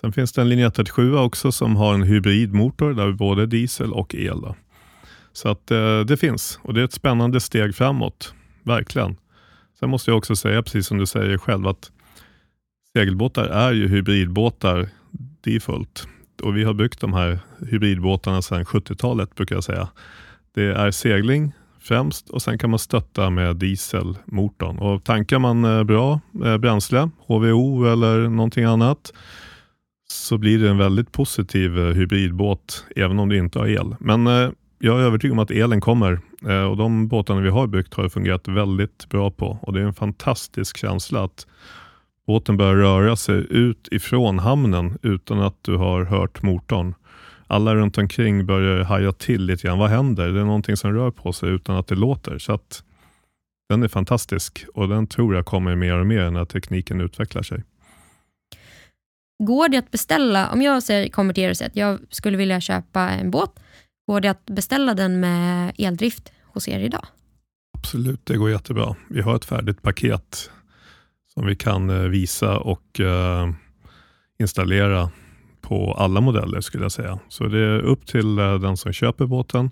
Sen 0.00 0.12
finns 0.12 0.32
det 0.32 0.40
en 0.40 0.48
linje 0.48 0.70
37 0.70 1.16
också 1.16 1.52
som 1.52 1.76
har 1.76 1.94
en 1.94 2.02
hybridmotor 2.02 2.92
där 2.92 3.12
både 3.12 3.46
diesel 3.46 3.92
och 3.92 4.14
el. 4.14 4.54
Så 5.32 5.48
att 5.48 5.70
eh, 5.70 6.00
det 6.00 6.16
finns 6.16 6.58
och 6.62 6.74
det 6.74 6.80
är 6.80 6.84
ett 6.84 6.92
spännande 6.92 7.40
steg 7.40 7.74
framåt, 7.74 8.34
verkligen. 8.62 9.16
Sen 9.78 9.90
måste 9.90 10.10
jag 10.10 10.18
också 10.18 10.36
säga, 10.36 10.62
precis 10.62 10.86
som 10.86 10.98
du 10.98 11.06
säger 11.06 11.38
själv, 11.38 11.66
att 11.66 11.90
segelbåtar 12.92 13.44
är 13.44 13.72
ju 13.72 13.88
hybridbåtar 13.88 14.88
default. 15.40 16.08
Och 16.42 16.56
vi 16.56 16.64
har 16.64 16.74
byggt 16.74 17.00
de 17.00 17.12
här 17.12 17.38
hybridbåtarna 17.70 18.42
sedan 18.42 18.64
70-talet 18.64 19.34
brukar 19.34 19.54
jag 19.54 19.64
säga. 19.64 19.88
Det 20.54 20.64
är 20.64 20.90
segling 20.90 21.52
främst 21.80 22.30
och 22.30 22.42
sen 22.42 22.58
kan 22.58 22.70
man 22.70 22.78
stötta 22.78 23.30
med 23.30 23.56
dieselmotorn. 23.56 24.78
Och 24.78 25.04
tankar 25.04 25.38
man 25.38 25.64
eh, 25.64 25.84
bra 25.84 26.20
eh, 26.44 26.58
bränsle, 26.58 27.10
HVO 27.26 27.84
eller 27.84 28.28
någonting 28.28 28.64
annat, 28.64 29.12
så 30.08 30.38
blir 30.38 30.58
det 30.58 30.70
en 30.70 30.78
väldigt 30.78 31.12
positiv 31.12 31.78
eh, 31.78 31.94
hybridbåt, 31.94 32.84
även 32.96 33.18
om 33.18 33.28
du 33.28 33.38
inte 33.38 33.58
har 33.58 33.66
el. 33.66 33.96
Men 34.00 34.26
jag 34.78 35.00
är 35.00 35.04
övertygad 35.04 35.32
om 35.32 35.38
att 35.38 35.50
elen 35.50 35.80
kommer 35.80 36.20
Eh, 36.46 36.62
och 36.62 36.76
de 36.76 37.08
båtarna 37.08 37.40
vi 37.40 37.50
har 37.50 37.66
byggt 37.66 37.94
har 37.94 38.08
fungerat 38.08 38.48
väldigt 38.48 39.08
bra 39.08 39.30
på 39.30 39.58
och 39.62 39.72
det 39.72 39.80
är 39.80 39.84
en 39.84 39.94
fantastisk 39.94 40.76
känsla 40.76 41.24
att 41.24 41.46
båten 42.26 42.56
börjar 42.56 42.74
röra 42.74 43.16
sig 43.16 43.46
ut 43.50 43.88
ifrån 43.90 44.38
hamnen 44.38 44.98
utan 45.02 45.40
att 45.40 45.56
du 45.62 45.76
har 45.76 46.04
hört 46.04 46.42
motorn 46.42 46.94
alla 47.46 47.74
runt 47.74 47.98
omkring 47.98 48.46
börjar 48.46 48.84
haja 48.84 49.12
till 49.12 49.44
lite 49.44 49.66
grann. 49.66 49.78
Vad 49.78 49.90
händer? 49.90 50.28
Det 50.28 50.40
är 50.40 50.44
någonting 50.44 50.76
som 50.76 50.92
rör 50.92 51.10
på 51.10 51.32
sig 51.32 51.48
utan 51.48 51.76
att 51.76 51.86
det 51.86 51.94
låter. 51.94 52.38
Så 52.38 52.52
att 52.52 52.82
Den 53.68 53.82
är 53.82 53.88
fantastisk 53.88 54.66
och 54.74 54.88
den 54.88 55.06
tror 55.06 55.34
jag 55.34 55.46
kommer 55.46 55.76
mer 55.76 55.98
och 55.98 56.06
mer 56.06 56.30
när 56.30 56.44
tekniken 56.44 57.00
utvecklar 57.00 57.42
sig. 57.42 57.62
Går 59.44 59.68
det 59.68 59.76
att 59.76 59.90
beställa, 59.90 60.50
om 60.50 60.62
jag 60.62 60.82
säger, 60.82 61.08
kommer 61.08 61.34
till 61.34 61.44
er 61.44 61.50
och 61.50 61.56
säger 61.56 61.70
att 61.70 61.76
jag 61.76 61.98
skulle 62.10 62.36
vilja 62.36 62.60
köpa 62.60 63.00
en 63.10 63.30
båt, 63.30 63.50
går 64.06 64.20
det 64.20 64.28
att 64.28 64.46
beställa 64.46 64.94
den 64.94 65.20
med 65.20 65.72
eldrift 65.78 66.32
hos 66.56 66.68
er 66.68 66.80
idag? 66.80 67.04
Absolut, 67.78 68.26
det 68.26 68.36
går 68.36 68.50
jättebra. 68.50 68.94
Vi 69.08 69.20
har 69.20 69.36
ett 69.36 69.44
färdigt 69.44 69.82
paket 69.82 70.50
som 71.34 71.46
vi 71.46 71.56
kan 71.56 71.90
eh, 71.90 72.08
visa 72.08 72.58
och 72.58 73.00
uh, 73.00 73.52
installera 74.38 75.10
på 75.60 75.92
alla 75.92 76.20
modeller 76.20 76.60
skulle 76.60 76.84
jag 76.84 76.92
säga. 76.92 77.18
Så 77.28 77.44
det 77.44 77.58
är 77.58 77.80
upp 77.80 78.06
till 78.06 78.38
eh, 78.38 78.54
den 78.54 78.76
som 78.76 78.92
köper 78.92 79.26
båten 79.26 79.70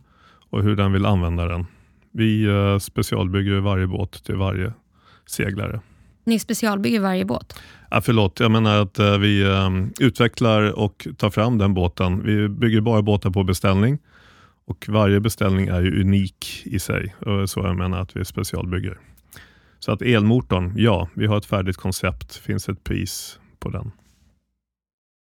och 0.50 0.62
hur 0.62 0.76
den 0.76 0.92
vill 0.92 1.06
använda 1.06 1.46
den. 1.46 1.66
Vi 2.12 2.44
eh, 2.44 2.78
specialbygger 2.78 3.60
varje 3.60 3.86
båt 3.86 4.24
till 4.24 4.36
varje 4.36 4.72
seglare. 5.26 5.80
Ni 6.24 6.38
specialbygger 6.38 7.00
varje 7.00 7.24
båt? 7.24 7.60
Ja, 7.90 8.00
förlåt, 8.00 8.40
jag 8.40 8.50
menar 8.50 8.82
att 8.82 8.98
eh, 8.98 9.18
vi 9.18 9.46
utvecklar 10.00 10.78
och 10.78 11.06
tar 11.16 11.30
fram 11.30 11.58
den 11.58 11.74
båten. 11.74 12.22
Vi 12.24 12.48
bygger 12.48 12.80
bara 12.80 13.02
båtar 13.02 13.30
på 13.30 13.44
beställning 13.44 13.98
och 14.66 14.86
varje 14.88 15.20
beställning 15.20 15.66
är 15.66 15.82
ju 15.82 16.00
unik 16.00 16.62
i 16.64 16.78
sig. 16.78 17.14
Så 17.46 17.60
jag 17.60 17.76
menar 17.76 18.00
att 18.00 18.16
vi 18.16 18.24
specialbygger. 18.24 18.98
Så 19.78 19.92
att 19.92 20.02
elmotorn, 20.02 20.72
ja, 20.76 21.08
vi 21.14 21.26
har 21.26 21.38
ett 21.38 21.46
färdigt 21.46 21.76
koncept. 21.76 22.36
finns 22.36 22.68
ett 22.68 22.84
pris 22.84 23.38
på 23.58 23.70
den. 23.70 23.90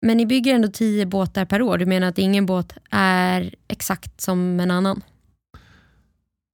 Men 0.07 0.17
ni 0.17 0.27
bygger 0.27 0.55
ändå 0.55 0.69
tio 0.69 1.07
båtar 1.07 1.45
per 1.45 1.63
år. 1.63 1.79
Du 1.79 1.87
menar 1.87 2.09
att 2.09 2.19
ingen 2.19 2.47
båt 2.47 2.75
är 2.91 3.55
exakt 3.69 4.21
som 4.21 4.61
en 4.61 4.71
annan? 4.71 5.03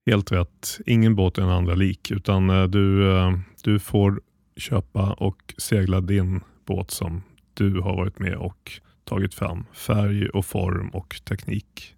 Helt 0.06 0.32
rätt. 0.32 0.78
Ingen 0.86 1.16
båt 1.16 1.38
är 1.38 1.42
en 1.42 1.48
andra 1.48 1.74
lik, 1.74 2.10
utan 2.10 2.50
eh, 2.50 2.64
du, 2.64 3.16
eh, 3.16 3.38
du 3.62 3.78
får 3.78 4.20
köpa 4.56 5.12
och 5.12 5.54
segla 5.58 6.00
din 6.00 6.40
båt 6.64 6.90
som 6.90 7.22
du 7.54 7.80
har 7.80 7.96
varit 7.96 8.18
med 8.18 8.34
och 8.34 8.72
tagit 9.04 9.34
fram. 9.34 9.66
Färg 9.72 10.28
och 10.28 10.46
form 10.46 10.88
och 10.88 11.20
teknik. 11.24 11.94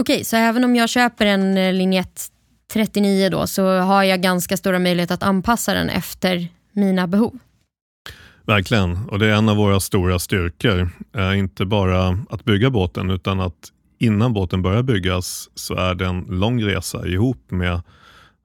Okej, 0.00 0.24
så 0.24 0.36
även 0.36 0.64
om 0.64 0.76
jag 0.76 0.88
köper 0.88 1.26
en 1.26 1.56
eh, 1.56 1.72
linjett 1.72 2.30
39 2.72 3.28
då, 3.28 3.46
så 3.46 3.78
har 3.78 4.02
jag 4.02 4.22
ganska 4.22 4.56
stora 4.56 4.78
möjligheter 4.78 5.14
att 5.14 5.22
anpassa 5.22 5.74
den 5.74 5.88
efter 5.88 6.48
mina 6.72 7.06
behov? 7.06 7.38
Verkligen, 8.46 9.08
och 9.08 9.18
det 9.18 9.26
är 9.26 9.34
en 9.34 9.48
av 9.48 9.56
våra 9.56 9.80
stora 9.80 10.18
styrkor. 10.18 10.90
Eh, 11.16 11.38
inte 11.38 11.64
bara 11.64 12.18
att 12.30 12.44
bygga 12.44 12.70
båten 12.70 13.10
utan 13.10 13.40
att 13.40 13.72
innan 13.98 14.32
båten 14.32 14.62
börjar 14.62 14.82
byggas 14.82 15.50
så 15.54 15.74
är 15.74 15.94
det 15.94 16.06
en 16.06 16.20
lång 16.20 16.62
resa 16.62 17.06
ihop 17.06 17.50
med 17.50 17.80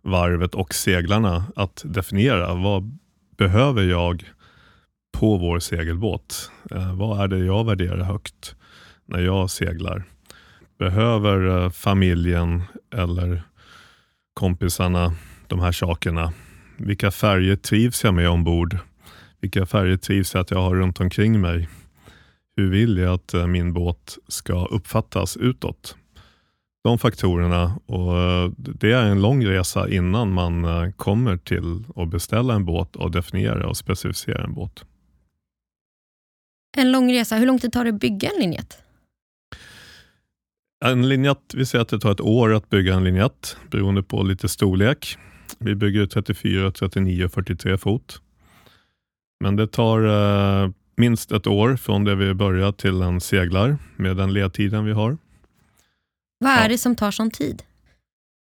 varvet 0.04 0.56
och 0.56 0.74
seglarna 0.74 1.44
att 1.56 1.82
definiera 1.86 2.54
vad 2.54 3.00
behöver 3.38 3.84
jag 3.84 4.24
på 5.12 5.38
vår 5.38 5.60
segelbåt? 5.60 6.52
Eh, 6.72 6.96
vad 6.96 7.22
är 7.22 7.28
det 7.28 7.46
jag 7.46 7.66
värderar 7.66 8.04
högt 8.04 8.56
när 9.06 9.20
jag 9.20 9.50
seglar? 9.50 10.04
Behöver 10.80 11.64
eh, 11.64 11.70
familjen 11.70 12.64
eller 12.96 13.44
kompisarna 14.34 15.14
de 15.48 15.60
här 15.60 15.72
sakerna? 15.72 16.34
Vilka 16.78 17.12
färger 17.12 17.56
trivs 17.56 18.04
jag 18.04 18.14
med 18.14 18.30
ombord? 18.30 18.78
Vilka 19.40 19.66
färger 19.66 19.98
trivs 19.98 20.34
jag 20.34 20.42
att 20.42 20.52
jag 20.52 20.62
har 20.62 20.76
runt 20.76 21.00
omkring 21.00 21.42
mig? 21.42 21.70
Hur 22.56 22.70
vill 22.70 22.98
jag 22.98 23.14
att 23.14 23.34
eh, 23.34 23.48
min 23.48 23.74
båt 23.74 24.18
ska 24.28 24.66
uppfattas 24.66 25.38
utåt? 25.38 25.96
De 26.84 27.00
faktorerna 27.00 27.80
och 27.86 28.18
eh, 28.18 28.52
det 28.58 28.92
är 28.92 29.06
en 29.06 29.22
lång 29.22 29.46
resa 29.46 29.90
innan 29.90 30.34
man 30.34 30.94
kommer 30.94 31.38
till 31.38 31.84
att 31.96 32.10
beställa 32.10 32.54
en 32.54 32.66
båt 32.66 32.96
och 32.96 33.12
definiera 33.12 33.68
och 33.68 33.78
specificera 33.78 34.44
en 34.44 34.54
båt. 34.54 34.86
En 36.78 36.92
lång 36.92 37.14
resa. 37.14 37.36
Hur 37.36 37.46
lång 37.46 37.60
tid 37.60 37.74
tar 37.74 37.84
det 37.84 37.90
att 37.90 38.00
bygga 38.00 38.30
en 38.30 38.40
linjett? 38.40 38.84
En 40.86 41.10
linjett, 41.10 41.54
vi 41.54 41.66
säger 41.66 41.82
att 41.82 41.90
det 41.90 42.00
tar 42.00 42.12
ett 42.12 42.22
år 42.22 42.54
att 42.54 42.70
bygga 42.70 42.96
en 42.96 43.04
linjett 43.04 43.58
beroende 43.72 44.04
på 44.04 44.24
lite 44.24 44.50
storlek. 44.50 45.18
Vi 45.58 45.76
bygger 45.76 46.06
34, 46.06 46.72
39 46.72 47.26
och 47.26 47.34
43 47.34 47.78
fot. 47.78 48.22
Men 49.44 49.56
det 49.56 49.68
tar 49.68 50.04
eh, 50.64 50.70
minst 50.98 51.32
ett 51.32 51.48
år 51.48 51.76
från 51.76 52.04
det 52.04 52.16
vi 52.16 52.34
börjar 52.34 52.72
till 52.72 53.02
en 53.02 53.22
seglar 53.22 53.78
med 53.96 54.18
den 54.18 54.34
ledtiden 54.34 54.86
vi 54.86 54.92
har. 54.92 55.18
Vad 56.40 56.52
är 56.52 56.70
det 56.70 56.78
som 56.78 56.96
tar 56.96 57.12
sån 57.12 57.32
tid? 57.32 57.64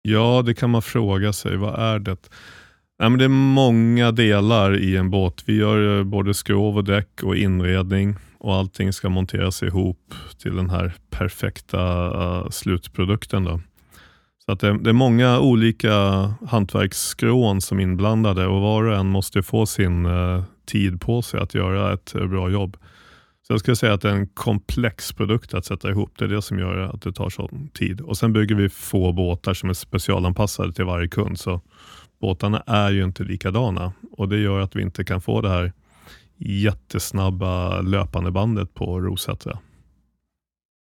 Ja, 0.02 0.44
det 0.46 0.54
kan 0.54 0.70
man 0.70 0.82
fråga 0.82 1.34
sig. 1.34 1.58
Vad 1.58 1.80
är 1.80 2.00
det? 2.00 2.30
Nej, 3.00 3.10
men 3.10 3.20
det 3.20 3.26
är 3.26 3.30
många 3.30 4.12
delar 4.12 4.78
i 4.78 4.96
en 4.96 5.10
båt. 5.10 5.44
Vi 5.46 5.56
gör 5.56 6.04
både 6.04 6.34
skrov 6.34 6.78
och 6.78 6.84
däck 6.84 7.24
och 7.24 7.36
inredning 7.36 8.16
och 8.40 8.56
allting 8.56 8.94
ska 8.94 9.10
monteras 9.10 9.64
ihop 9.64 10.14
till 10.38 10.56
den 10.56 10.70
här 10.70 10.94
perfekta 11.10 12.06
eh, 12.06 12.50
slutprodukten. 12.50 13.44
Då. 13.44 13.62
Så 14.46 14.52
att 14.52 14.60
det, 14.60 14.78
det, 14.84 14.90
är 14.90 14.94
många 14.94 15.40
olika 15.40 15.94
hantverksskrån 16.48 17.62
som 17.62 17.80
är 17.80 17.84
inblandade 17.84 18.48
och 18.48 18.62
var 18.62 18.84
och 18.84 18.96
en 18.96 19.10
måste 19.10 19.44
få 19.44 19.66
sin 19.66 20.06
eh, 20.06 20.44
tid 20.66 21.02
på 21.02 21.22
sig 21.22 21.40
att 21.40 21.54
göra 21.54 21.94
ett 21.94 22.16
eh, 22.16 22.26
bra 22.26 22.50
jobb. 22.50 22.78
Så 23.48 23.54
jag 23.54 23.60
skulle 23.60 23.76
säga 23.76 23.94
att 23.94 24.02
det 24.02 24.10
är 24.10 24.16
en 24.16 24.28
komplex 24.28 25.14
produkt 25.14 25.54
att 25.54 25.66
sätta 25.66 25.90
ihop. 25.90 26.12
Det 26.18 26.26
är 26.26 26.30
det 26.30 26.42
som 26.42 26.60
gör 26.60 26.78
att 26.78 27.02
det 27.02 27.14
tar 27.14 27.30
sån 27.30 27.70
tid. 27.74 28.02
Och 28.02 28.18
Sen 28.18 28.34
bygger 28.34 28.56
vi 28.56 28.70
få 28.70 29.12
båtar 29.12 29.54
som 29.54 29.70
är 29.70 29.74
specialanpassade 29.74 30.74
till 30.74 30.86
varje 30.86 31.08
kund. 31.08 31.40
Så 31.40 31.62
båtarna 32.22 32.64
är 32.66 32.92
ju 32.92 33.04
inte 33.04 33.24
likadana 33.24 33.94
och 34.12 34.30
det 34.30 34.38
gör 34.38 34.60
att 34.60 34.76
vi 34.76 34.82
inte 34.82 35.04
kan 35.04 35.22
få 35.22 35.42
det 35.42 35.50
här 35.50 35.74
jättesnabba 36.40 37.82
löpande 37.82 38.32
bandet 38.32 38.74
på 38.74 39.00
Rosätra. 39.00 39.60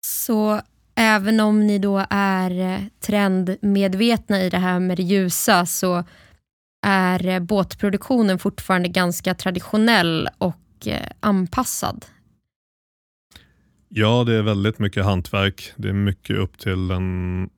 Så 0.05 0.61
även 0.95 1.39
om 1.39 1.67
ni 1.67 1.79
då 1.79 2.05
är 2.09 2.79
trendmedvetna 2.99 4.41
i 4.41 4.49
det 4.49 4.57
här 4.57 4.79
med 4.79 4.97
det 4.97 5.03
ljusa 5.03 5.65
så 5.65 6.03
är 6.85 7.39
båtproduktionen 7.39 8.39
fortfarande 8.39 8.89
ganska 8.89 9.35
traditionell 9.35 10.29
och 10.37 10.87
eh, 10.87 11.07
anpassad? 11.19 12.05
Ja, 13.89 14.23
det 14.23 14.33
är 14.33 14.41
väldigt 14.41 14.79
mycket 14.79 15.05
hantverk. 15.05 15.73
Det 15.75 15.89
är 15.89 15.93
mycket 15.93 16.37
upp 16.37 16.57
till 16.57 16.87
den 16.87 17.49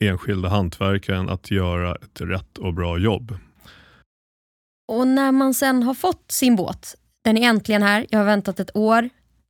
enskilda 0.00 0.48
hantverkaren 0.48 1.28
att 1.28 1.50
göra 1.50 1.94
ett 1.94 2.20
rätt 2.20 2.58
och 2.58 2.74
bra 2.74 2.98
jobb. 2.98 3.38
Och 4.88 5.06
när 5.06 5.32
man 5.32 5.54
sen 5.54 5.82
har 5.82 5.94
fått 5.94 6.32
sin 6.32 6.56
båt, 6.56 6.94
den 7.26 7.36
är 7.36 7.48
äntligen 7.48 7.82
här, 7.82 8.06
jag 8.10 8.18
har 8.18 8.26
väntat 8.26 8.60
ett 8.60 8.76
år, 8.76 9.08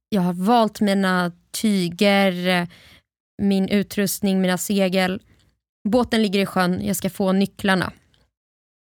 jag 0.08 0.22
har 0.22 0.32
valt 0.32 0.80
mina 0.80 1.32
tyger, 1.50 2.66
min 3.42 3.68
utrustning, 3.68 4.40
mina 4.40 4.58
segel. 4.58 5.22
Båten 5.88 6.22
ligger 6.22 6.40
i 6.40 6.46
sjön, 6.46 6.86
jag 6.86 6.96
ska 6.96 7.10
få 7.10 7.32
nycklarna. 7.32 7.92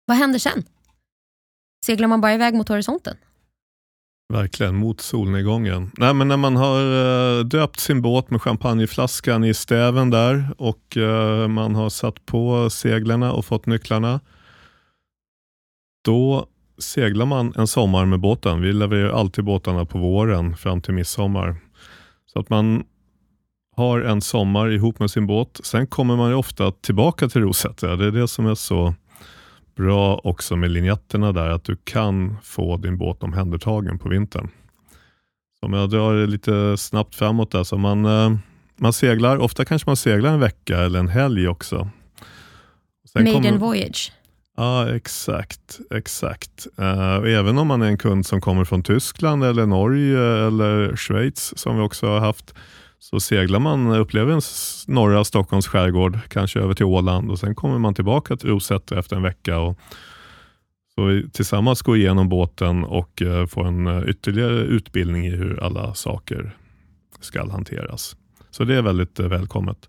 Vad 0.06 0.16
händer 0.16 0.38
sen? 0.38 0.64
Seglar 1.86 2.08
man 2.08 2.20
bara 2.20 2.34
iväg 2.34 2.54
mot 2.54 2.68
horisonten? 2.68 3.16
Verkligen, 4.32 4.74
mot 4.74 5.00
solnedgången. 5.00 5.90
Nej, 5.96 6.14
men 6.14 6.28
när 6.28 6.36
man 6.36 6.56
har 6.56 6.80
eh, 7.38 7.44
döpt 7.44 7.80
sin 7.80 8.02
båt 8.02 8.30
med 8.30 8.42
champagneflaskan 8.42 9.44
i 9.44 9.54
stäven 9.54 10.10
där 10.10 10.54
och 10.58 10.96
eh, 10.96 11.48
man 11.48 11.74
har 11.74 11.90
satt 11.90 12.26
på 12.26 12.70
seglarna 12.70 13.32
och 13.32 13.44
fått 13.44 13.66
nycklarna. 13.66 14.20
Då 16.04 16.46
seglar 16.80 17.26
man 17.26 17.54
en 17.56 17.66
sommar 17.66 18.06
med 18.06 18.20
båten. 18.20 18.60
Vi 18.60 18.72
levererar 18.72 19.10
alltid 19.10 19.44
båtarna 19.44 19.84
på 19.84 19.98
våren 19.98 20.56
fram 20.56 20.80
till 20.80 20.94
midsommar. 20.94 21.56
Så 22.32 22.38
att 22.38 22.50
man 22.50 22.84
har 23.76 24.00
en 24.00 24.20
sommar 24.20 24.70
ihop 24.70 24.98
med 24.98 25.10
sin 25.10 25.26
båt. 25.26 25.60
Sen 25.62 25.86
kommer 25.86 26.16
man 26.16 26.34
ofta 26.34 26.70
tillbaka 26.70 27.28
till 27.28 27.40
Rosätra. 27.40 27.96
Det 27.96 28.06
är 28.06 28.10
det 28.10 28.28
som 28.28 28.46
är 28.46 28.54
så 28.54 28.94
bra 29.76 30.20
också 30.24 30.56
med 30.56 30.70
linjetterna 30.70 31.32
där, 31.32 31.48
att 31.48 31.64
du 31.64 31.76
kan 31.84 32.36
få 32.42 32.76
din 32.76 32.98
båt 32.98 33.22
omhändertagen 33.22 33.98
på 33.98 34.08
vintern. 34.08 34.48
Om 35.62 35.72
jag 35.72 35.90
drar 35.90 36.26
lite 36.26 36.76
snabbt 36.76 37.14
framåt 37.14 37.50
där, 37.50 37.64
så 37.64 37.78
man, 37.78 38.04
eh, 38.04 38.36
man 38.76 38.92
seglar, 38.92 39.38
ofta 39.38 39.64
kanske 39.64 39.88
man 39.88 39.96
seglar 39.96 40.32
en 40.32 40.40
vecka 40.40 40.78
eller 40.78 40.98
en 40.98 41.08
helg 41.08 41.48
också. 41.48 41.90
Sen 43.12 43.24
Maiden 43.24 43.42
kommer, 43.42 43.58
voyage. 43.58 44.12
Ja, 44.56 44.94
exakt. 44.94 45.80
exakt. 45.90 46.66
Uh, 46.78 47.34
även 47.38 47.58
om 47.58 47.66
man 47.66 47.82
är 47.82 47.86
en 47.86 47.98
kund 47.98 48.26
som 48.26 48.40
kommer 48.40 48.64
från 48.64 48.82
Tyskland, 48.82 49.44
eller 49.44 49.66
Norge 49.66 50.46
eller 50.46 50.96
Schweiz, 50.96 51.58
som 51.58 51.76
vi 51.76 51.82
också 51.82 52.06
har 52.06 52.20
haft, 52.20 52.54
så 52.98 53.20
seglar 53.20 53.58
man, 53.58 53.92
upplever 53.92 54.40
norra 54.90 55.24
Stockholms 55.24 55.66
skärgård, 55.66 56.18
kanske 56.28 56.60
över 56.60 56.74
till 56.74 56.84
Åland 56.84 57.30
och 57.30 57.38
sen 57.38 57.54
kommer 57.54 57.78
man 57.78 57.94
tillbaka 57.94 58.36
till 58.36 58.48
Rosätter 58.48 58.96
efter 58.96 59.16
en 59.16 59.22
vecka. 59.22 59.58
Och 59.58 59.78
så 60.94 61.04
vi 61.04 61.30
tillsammans 61.30 61.82
går 61.82 61.96
igenom 61.96 62.28
båten 62.28 62.84
och 62.84 63.22
uh, 63.22 63.46
får 63.46 63.66
en 63.66 63.86
uh, 63.86 64.08
ytterligare 64.08 64.60
utbildning 64.60 65.26
i 65.26 65.30
hur 65.30 65.62
alla 65.62 65.94
saker 65.94 66.56
ska 67.20 67.50
hanteras. 67.50 68.16
Så 68.50 68.64
det 68.64 68.76
är 68.76 68.82
väldigt 68.82 69.20
uh, 69.20 69.26
välkommet. 69.26 69.88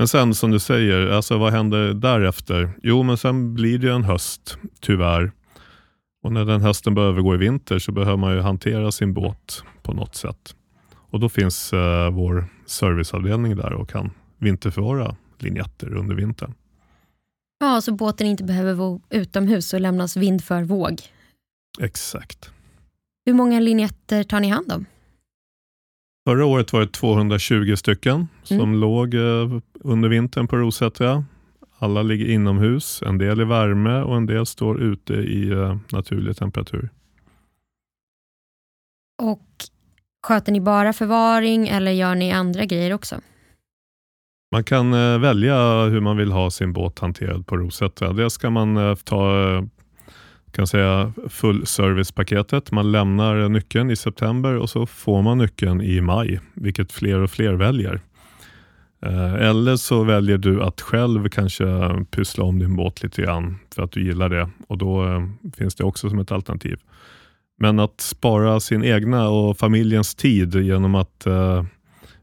Men 0.00 0.08
sen 0.08 0.34
som 0.34 0.50
du 0.50 0.58
säger, 0.58 1.10
alltså 1.10 1.38
vad 1.38 1.52
händer 1.52 1.94
därefter? 1.94 2.70
Jo, 2.82 3.02
men 3.02 3.16
sen 3.16 3.54
blir 3.54 3.78
det 3.78 3.92
en 3.92 4.04
höst, 4.04 4.58
tyvärr. 4.80 5.32
Och 6.22 6.32
när 6.32 6.44
den 6.44 6.60
hösten 6.60 6.94
börjar 6.94 7.08
övergå 7.08 7.34
i 7.34 7.38
vinter 7.38 7.78
så 7.78 7.92
behöver 7.92 8.16
man 8.16 8.34
ju 8.34 8.40
hantera 8.40 8.92
sin 8.92 9.14
båt 9.14 9.64
på 9.82 9.92
något 9.92 10.14
sätt. 10.14 10.54
Och 10.94 11.20
Då 11.20 11.28
finns 11.28 11.72
eh, 11.72 12.10
vår 12.10 12.46
serviceavdelning 12.66 13.56
där 13.56 13.72
och 13.72 13.88
kan 13.88 14.10
vinterförvara 14.38 15.16
linjetter 15.38 15.94
under 15.94 16.14
vintern. 16.14 16.54
Ja, 17.58 17.80
så 17.80 17.92
båten 17.92 18.26
inte 18.26 18.44
behöver 18.44 18.74
vara 18.74 19.00
utomhus 19.10 19.74
och 19.74 19.80
lämnas 19.80 20.16
vind 20.16 20.44
för 20.44 20.62
våg? 20.62 21.00
Exakt. 21.80 22.50
Hur 23.26 23.34
många 23.34 23.60
linjetter 23.60 24.24
tar 24.24 24.40
ni 24.40 24.48
hand 24.48 24.72
om? 24.72 24.86
Förra 26.28 26.46
året 26.46 26.72
var 26.72 26.80
det 26.80 26.92
220 26.92 27.74
stycken 27.76 28.28
som 28.42 28.60
mm. 28.60 28.80
låg 28.80 29.14
eh, 29.14 29.60
under 29.84 30.08
vintern 30.08 30.48
på 30.48 30.56
Rosätra. 30.56 31.24
Alla 31.78 32.02
ligger 32.02 32.26
inomhus, 32.26 33.02
en 33.06 33.18
del 33.18 33.40
i 33.40 33.44
värme 33.44 34.02
och 34.02 34.16
en 34.16 34.26
del 34.26 34.46
står 34.46 34.80
ute 34.80 35.14
i 35.14 35.50
eh, 35.50 35.76
naturlig 35.92 36.36
temperatur. 36.36 36.90
Och 39.22 39.46
Sköter 40.22 40.52
ni 40.52 40.60
bara 40.60 40.92
förvaring 40.92 41.68
eller 41.68 41.90
gör 41.92 42.14
ni 42.14 42.32
andra 42.32 42.64
grejer 42.64 42.92
också? 42.92 43.20
Man 44.52 44.64
kan 44.64 44.92
eh, 44.92 45.18
välja 45.18 45.84
hur 45.84 46.00
man 46.00 46.16
vill 46.16 46.32
ha 46.32 46.50
sin 46.50 46.72
båt 46.72 46.98
hanterad 46.98 47.46
på 47.46 47.56
Rosätra. 47.56 48.12
Dels 48.12 48.32
ska 48.32 48.50
man 48.50 48.76
eh, 48.76 48.94
ta 48.94 49.50
eh, 49.50 49.62
kan 50.52 50.66
säga 50.66 51.12
fullservicepaketet. 51.28 52.72
Man 52.72 52.92
lämnar 52.92 53.48
nyckeln 53.48 53.90
i 53.90 53.96
september 53.96 54.56
och 54.56 54.70
så 54.70 54.86
får 54.86 55.22
man 55.22 55.38
nyckeln 55.38 55.82
i 55.82 56.00
maj, 56.00 56.40
vilket 56.54 56.92
fler 56.92 57.18
och 57.18 57.30
fler 57.30 57.52
väljer. 57.52 58.00
Eller 59.02 59.76
så 59.76 60.04
väljer 60.04 60.38
du 60.38 60.62
att 60.62 60.80
själv 60.80 61.28
kanske 61.28 61.64
pyssla 62.10 62.44
om 62.44 62.58
din 62.58 62.76
båt 62.76 63.02
lite 63.02 63.22
grann 63.22 63.58
för 63.74 63.82
att 63.82 63.92
du 63.92 64.04
gillar 64.04 64.28
det 64.28 64.50
och 64.68 64.78
då 64.78 65.22
finns 65.56 65.74
det 65.74 65.84
också 65.84 66.10
som 66.10 66.18
ett 66.18 66.32
alternativ. 66.32 66.78
Men 67.58 67.78
att 67.78 68.00
spara 68.00 68.60
sin 68.60 68.84
egna 68.84 69.28
och 69.28 69.58
familjens 69.58 70.14
tid 70.14 70.54
genom 70.54 70.94
att 70.94 71.26
eh, 71.26 71.64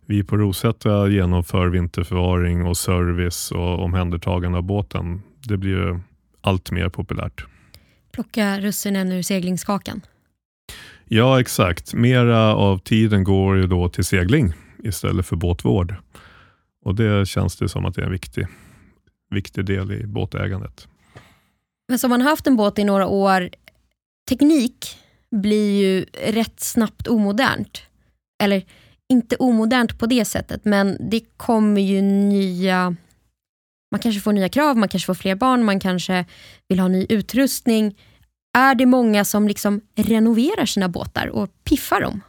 vi 0.05 0.23
på 0.23 0.37
Rosätra 0.37 1.07
genomför 1.07 1.67
vinterförvaring 1.67 2.65
och 2.65 2.77
service 2.77 3.51
och 3.51 3.83
omhändertagande 3.83 4.57
av 4.57 4.63
båten, 4.63 5.21
det 5.47 5.57
blir 5.57 5.99
allt 6.41 6.71
mer 6.71 6.89
populärt. 6.89 7.45
Plocka 8.11 8.59
russinen 8.59 9.11
ur 9.11 9.21
seglingskakan? 9.21 10.01
Ja, 11.05 11.39
exakt. 11.39 11.93
Mera 11.93 12.55
av 12.55 12.77
tiden 12.77 13.23
går 13.23 13.57
ju 13.57 13.67
då 13.67 13.89
till 13.89 14.03
segling 14.03 14.53
istället 14.83 15.25
för 15.25 15.35
båtvård. 15.35 15.95
Och 16.87 16.95
Det 16.95 17.27
känns 17.27 17.55
det 17.55 17.69
som 17.69 17.85
att 17.85 17.95
det 17.95 18.01
är 18.01 18.05
en 18.05 18.11
viktig, 18.11 18.47
viktig 19.29 19.65
del 19.65 19.91
i 19.91 20.07
båtägandet. 20.07 20.87
Men 21.87 21.99
som 21.99 22.09
man 22.09 22.21
har 22.21 22.29
haft 22.29 22.47
en 22.47 22.55
båt 22.55 22.79
i 22.79 22.83
några 22.83 23.07
år, 23.07 23.49
teknik 24.29 24.97
blir 25.31 25.81
ju 25.81 26.05
rätt 26.31 26.59
snabbt 26.59 27.07
omodernt. 27.07 27.81
Eller 28.43 28.65
inte 29.09 29.35
omodernt 29.35 29.99
på 29.99 30.05
det 30.05 30.25
sättet, 30.25 30.65
men 30.65 30.97
det 31.09 31.37
kommer 31.37 31.81
ju 31.81 32.01
nya... 32.01 32.95
Man 33.91 33.99
kanske 33.99 34.21
får 34.21 34.33
nya 34.33 34.49
krav, 34.49 34.77
man 34.77 34.89
kanske 34.89 35.05
får 35.05 35.13
fler 35.13 35.35
barn, 35.35 35.65
man 35.65 35.79
kanske 35.79 36.25
vill 36.67 36.79
ha 36.79 36.87
ny 36.87 37.05
utrustning. 37.09 37.97
Är 38.57 38.75
det 38.75 38.85
många 38.85 39.25
som 39.25 39.47
liksom 39.47 39.81
renoverar 39.95 40.65
sina 40.65 40.89
båtar 40.89 41.27
och 41.27 41.49
piffar 41.63 42.01
dem? 42.01 42.21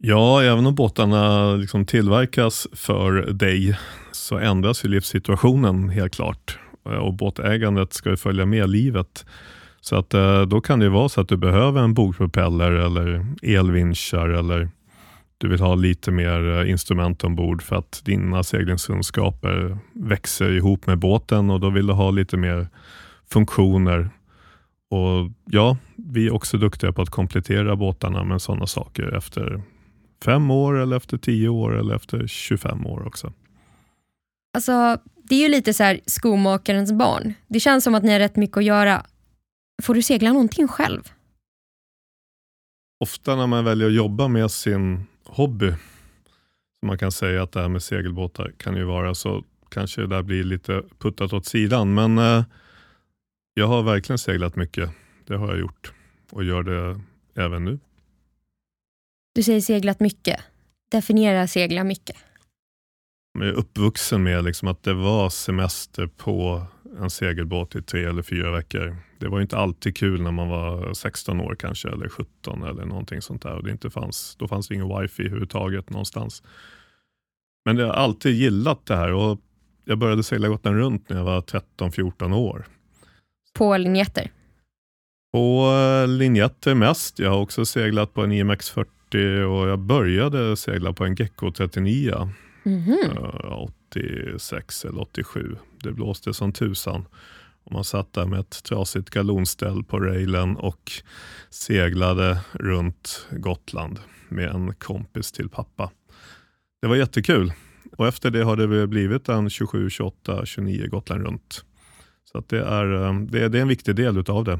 Ja, 0.00 0.42
även 0.42 0.66
om 0.66 0.74
båtarna 0.74 1.52
liksom 1.54 1.86
tillverkas 1.86 2.68
för 2.72 3.12
dig 3.32 3.78
så 4.12 4.38
ändras 4.38 4.84
ju 4.84 4.88
livssituationen 4.88 5.88
helt 5.88 6.14
klart. 6.14 6.58
Eh, 6.86 6.92
och 6.92 7.14
båtägandet 7.14 7.92
ska 7.92 8.10
ju 8.10 8.16
följa 8.16 8.46
med 8.46 8.70
livet. 8.70 9.26
Så 9.80 9.96
att 9.96 10.14
eh, 10.14 10.42
då 10.42 10.60
kan 10.60 10.78
det 10.78 10.88
vara 10.88 11.08
så 11.08 11.20
att 11.20 11.28
du 11.28 11.36
behöver 11.36 11.82
en 11.82 11.94
bogpropeller 11.94 12.70
eller 12.70 13.26
elvinschar 13.42 14.28
eller 14.28 14.68
du 15.38 15.48
vill 15.48 15.60
ha 15.60 15.74
lite 15.74 16.10
mer 16.10 16.58
eh, 16.58 16.70
instrument 16.70 17.24
ombord 17.24 17.62
för 17.62 17.76
att 17.76 18.02
dina 18.04 18.42
seglingskunskaper 18.42 19.78
växer 19.92 20.52
ihop 20.52 20.86
med 20.86 20.98
båten 20.98 21.50
och 21.50 21.60
då 21.60 21.70
vill 21.70 21.86
du 21.86 21.92
ha 21.92 22.10
lite 22.10 22.36
mer 22.36 22.68
funktioner. 23.30 24.10
Och 24.90 25.30
ja, 25.44 25.76
vi 25.96 26.26
är 26.26 26.34
också 26.34 26.58
duktiga 26.58 26.92
på 26.92 27.02
att 27.02 27.10
komplettera 27.10 27.76
båtarna 27.76 28.24
med 28.24 28.42
sådana 28.42 28.66
saker 28.66 29.16
efter 29.16 29.62
fem 30.24 30.50
år 30.50 30.78
eller 30.78 30.96
efter 30.96 31.16
tio 31.18 31.48
år 31.48 31.78
eller 31.78 31.94
efter 31.94 32.26
25 32.26 32.86
år 32.86 33.06
också. 33.06 33.32
Alltså, 34.54 34.98
det 35.22 35.34
är 35.34 35.40
ju 35.40 35.48
lite 35.48 35.74
så 35.74 35.82
här 35.82 36.00
skomakarens 36.06 36.92
barn. 36.92 37.34
Det 37.46 37.60
känns 37.60 37.84
som 37.84 37.94
att 37.94 38.02
ni 38.02 38.12
har 38.12 38.18
rätt 38.18 38.36
mycket 38.36 38.56
att 38.56 38.64
göra. 38.64 39.06
Får 39.82 39.94
du 39.94 40.02
segla 40.02 40.32
någonting 40.32 40.68
själv? 40.68 41.02
Ofta 43.00 43.36
när 43.36 43.46
man 43.46 43.64
väljer 43.64 43.88
att 43.88 43.94
jobba 43.94 44.28
med 44.28 44.50
sin 44.50 45.06
hobby, 45.24 45.68
som 46.80 46.86
man 46.86 46.98
kan 46.98 47.12
säga 47.12 47.42
att 47.42 47.52
det 47.52 47.60
här 47.60 47.68
med 47.68 47.82
segelbåtar 47.82 48.52
kan 48.56 48.76
ju 48.76 48.84
vara, 48.84 49.14
så 49.14 49.44
kanske 49.68 50.00
det 50.00 50.06
där 50.06 50.22
blir 50.22 50.44
lite 50.44 50.82
puttat 50.98 51.32
åt 51.32 51.46
sidan. 51.46 51.94
Men 51.94 52.18
eh, 52.18 52.44
jag 53.54 53.66
har 53.66 53.82
verkligen 53.82 54.18
seglat 54.18 54.56
mycket. 54.56 54.90
Det 55.26 55.36
har 55.36 55.48
jag 55.48 55.58
gjort 55.58 55.92
och 56.30 56.44
gör 56.44 56.62
det 56.62 57.00
även 57.34 57.64
nu. 57.64 57.78
Du 59.34 59.42
säger 59.42 59.60
seglat 59.60 60.00
mycket. 60.00 60.40
Definiera 60.90 61.46
segla 61.46 61.84
mycket. 61.84 62.16
Jag 63.38 63.48
är 63.48 63.52
uppvuxen 63.52 64.22
med 64.22 64.44
liksom 64.44 64.68
att 64.68 64.82
det 64.82 64.94
var 64.94 65.30
semester 65.30 66.06
på 66.06 66.66
en 67.00 67.10
segelbåt 67.10 67.76
i 67.76 67.82
tre 67.82 68.04
eller 68.04 68.22
fyra 68.22 68.50
veckor. 68.50 68.96
Det 69.18 69.28
var 69.28 69.40
inte 69.40 69.56
alltid 69.56 69.96
kul 69.96 70.22
när 70.22 70.32
man 70.32 70.48
var 70.48 70.94
16 70.94 71.40
år 71.40 71.56
kanske, 71.58 71.88
eller 71.88 72.08
17 72.08 72.62
eller 72.62 72.84
någonting 72.84 73.22
sånt 73.22 73.42
där. 73.42 73.54
Och 73.54 73.64
det 73.64 73.70
inte 73.70 73.90
fanns, 73.90 74.36
då 74.38 74.48
fanns 74.48 74.68
det 74.68 74.74
ingen 74.74 75.00
wifi 75.00 75.22
överhuvudtaget 75.22 75.90
någonstans. 75.90 76.42
Men 77.64 77.78
jag 77.78 77.86
har 77.86 77.94
alltid 77.94 78.34
gillat 78.34 78.86
det 78.86 78.96
här 78.96 79.12
och 79.12 79.40
jag 79.84 79.98
började 79.98 80.22
segla 80.22 80.48
Gotland 80.48 80.76
runt 80.76 81.08
när 81.08 81.16
jag 81.16 81.24
var 81.24 81.40
13-14 81.40 82.34
år. 82.34 82.66
På 83.54 83.76
linjetter? 83.76 84.30
På 85.32 85.72
eh, 86.02 86.08
linjetter 86.08 86.74
mest. 86.74 87.18
Jag 87.18 87.30
har 87.30 87.38
också 87.38 87.64
seglat 87.64 88.14
på 88.14 88.22
en 88.22 88.32
IMX 88.32 88.70
40 88.70 88.90
och 89.14 89.68
jag 89.68 89.78
började 89.78 90.56
segla 90.56 90.92
på 90.92 91.04
en 91.04 91.14
Gecko 91.14 91.50
39. 91.50 92.30
Mm 92.64 92.80
-hmm. 92.80 93.70
86 93.88 94.84
eller 94.84 95.00
87. 95.00 95.56
Det 95.82 95.92
blåste 95.92 96.34
som 96.34 96.52
tusan. 96.52 97.04
Och 97.64 97.72
man 97.72 97.84
satt 97.84 98.12
där 98.12 98.26
med 98.26 98.40
ett 98.40 98.62
trasigt 98.62 99.10
galonställ 99.10 99.84
på 99.84 100.00
railen 100.00 100.56
och 100.56 100.92
seglade 101.50 102.38
runt 102.52 103.26
Gotland 103.30 104.00
med 104.28 104.48
en 104.48 104.74
kompis 104.74 105.32
till 105.32 105.48
pappa. 105.48 105.90
Det 106.82 106.88
var 106.88 106.96
jättekul. 106.96 107.52
Och 107.96 108.06
efter 108.06 108.30
det 108.30 108.42
har 108.42 108.56
det 108.56 108.86
blivit 108.86 109.28
en 109.28 109.50
27, 109.50 109.90
28, 109.90 110.46
29 110.46 110.88
Gotland 110.88 111.22
runt. 111.22 111.64
Så 112.32 112.44
det, 112.46 112.60
är, 112.60 113.06
eh, 113.06 113.20
det, 113.20 113.44
är, 113.44 113.48
det 113.48 113.58
är 113.58 113.62
en 113.62 113.68
viktig 113.68 113.96
del 113.96 114.18
utav 114.18 114.44
det. 114.44 114.58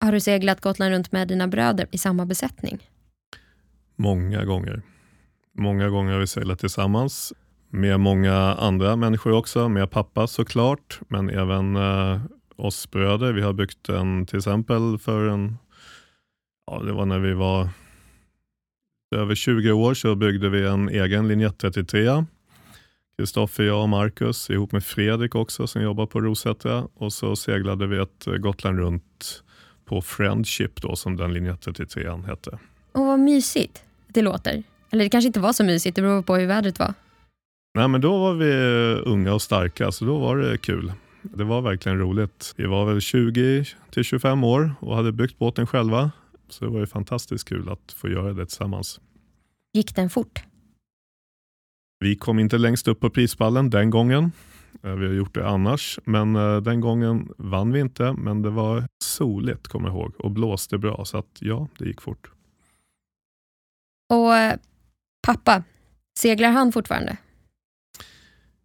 Har 0.00 0.12
du 0.12 0.20
seglat 0.20 0.60
Gotland 0.60 0.92
runt 0.92 1.12
med 1.12 1.28
dina 1.28 1.48
bröder 1.48 1.86
i 1.90 1.98
samma 1.98 2.26
besättning? 2.26 2.78
Många 4.02 4.44
gånger. 4.44 4.82
Många 5.58 5.88
gånger 5.88 6.12
har 6.12 6.20
vi 6.20 6.26
seglat 6.26 6.58
tillsammans 6.58 7.32
med 7.70 8.00
många 8.00 8.34
andra 8.54 8.96
människor 8.96 9.32
också, 9.32 9.68
med 9.68 9.90
pappa 9.90 10.26
såklart, 10.26 11.00
men 11.08 11.30
även 11.30 11.76
eh, 11.76 12.20
oss 12.56 12.90
bröder. 12.90 13.32
Vi 13.32 13.42
har 13.42 13.52
byggt 13.52 13.88
en, 13.88 14.26
till 14.26 14.38
exempel 14.38 14.98
för 14.98 15.28
en, 15.28 15.58
ja 16.66 16.82
det 16.82 16.92
var 16.92 17.06
när 17.06 17.18
vi 17.18 17.32
var 17.32 17.68
över 19.16 19.34
20 19.34 19.72
år 19.72 19.94
så 19.94 20.14
byggde 20.14 20.48
vi 20.48 20.66
en 20.66 20.88
egen 20.88 21.28
linje 21.28 21.50
33. 21.50 22.24
Kristoffer, 23.16 23.64
jag 23.64 23.82
och 23.82 23.88
Marcus 23.88 24.50
ihop 24.50 24.72
med 24.72 24.84
Fredrik 24.84 25.34
också 25.34 25.66
som 25.66 25.82
jobbar 25.82 26.06
på 26.06 26.20
Rosätra 26.20 26.88
och 26.94 27.12
så 27.12 27.36
seglade 27.36 27.86
vi 27.86 27.98
ett 27.98 28.26
Gotland 28.38 28.78
runt 28.78 29.42
på 29.84 30.02
Friendship 30.02 30.82
då 30.82 30.96
som 30.96 31.16
den 31.16 31.32
linje 31.32 31.56
33 31.56 32.10
hette. 32.26 32.58
Och 32.92 33.06
vad 33.06 33.20
mysigt 33.20 33.84
det 34.14 34.22
låter. 34.22 34.62
Eller 34.90 35.04
det 35.04 35.10
kanske 35.10 35.26
inte 35.26 35.40
var 35.40 35.52
så 35.52 35.64
mysigt, 35.64 35.96
det 35.96 36.02
beror 36.02 36.22
på 36.22 36.36
hur 36.36 36.46
vädret 36.46 36.78
var. 36.78 36.94
Nej 37.74 37.88
men 37.88 38.00
då 38.00 38.18
var 38.18 38.34
vi 38.34 38.52
unga 39.00 39.34
och 39.34 39.42
starka 39.42 39.92
så 39.92 40.04
då 40.04 40.18
var 40.18 40.36
det 40.36 40.58
kul. 40.58 40.92
Det 41.22 41.44
var 41.44 41.62
verkligen 41.62 41.98
roligt. 41.98 42.54
Vi 42.56 42.66
var 42.66 42.84
väl 42.86 43.00
20 43.00 43.64
till 43.90 44.04
25 44.04 44.44
år 44.44 44.74
och 44.80 44.96
hade 44.96 45.12
byggt 45.12 45.38
båten 45.38 45.66
själva. 45.66 46.10
Så 46.48 46.64
det 46.64 46.70
var 46.70 46.80
ju 46.80 46.86
fantastiskt 46.86 47.48
kul 47.48 47.68
att 47.68 47.92
få 47.92 48.08
göra 48.08 48.32
det 48.32 48.46
tillsammans. 48.46 49.00
Gick 49.72 49.96
den 49.96 50.10
fort? 50.10 50.42
Vi 52.00 52.16
kom 52.16 52.38
inte 52.38 52.58
längst 52.58 52.88
upp 52.88 53.00
på 53.00 53.10
prispallen 53.10 53.70
den 53.70 53.90
gången. 53.90 54.32
Eh, 54.82 54.92
vi 54.92 55.06
har 55.06 55.12
gjort 55.12 55.34
det 55.34 55.48
annars, 55.48 55.98
men 56.04 56.36
eh, 56.36 56.56
den 56.56 56.80
gången 56.80 57.28
vann 57.38 57.72
vi 57.72 57.80
inte. 57.80 58.12
Men 58.12 58.42
det 58.42 58.50
var 58.50 58.84
soligt, 59.04 59.68
kommer 59.68 59.88
jag 59.88 59.96
ihåg, 59.96 60.14
och 60.18 60.30
blåste 60.30 60.78
bra. 60.78 61.04
Så 61.04 61.18
att 61.18 61.38
ja, 61.40 61.68
det 61.78 61.84
gick 61.84 62.00
fort. 62.00 62.31
Och 64.12 64.36
eh, 64.36 64.56
pappa, 65.26 65.62
seglar 66.18 66.50
han 66.50 66.72
fortfarande? 66.72 67.16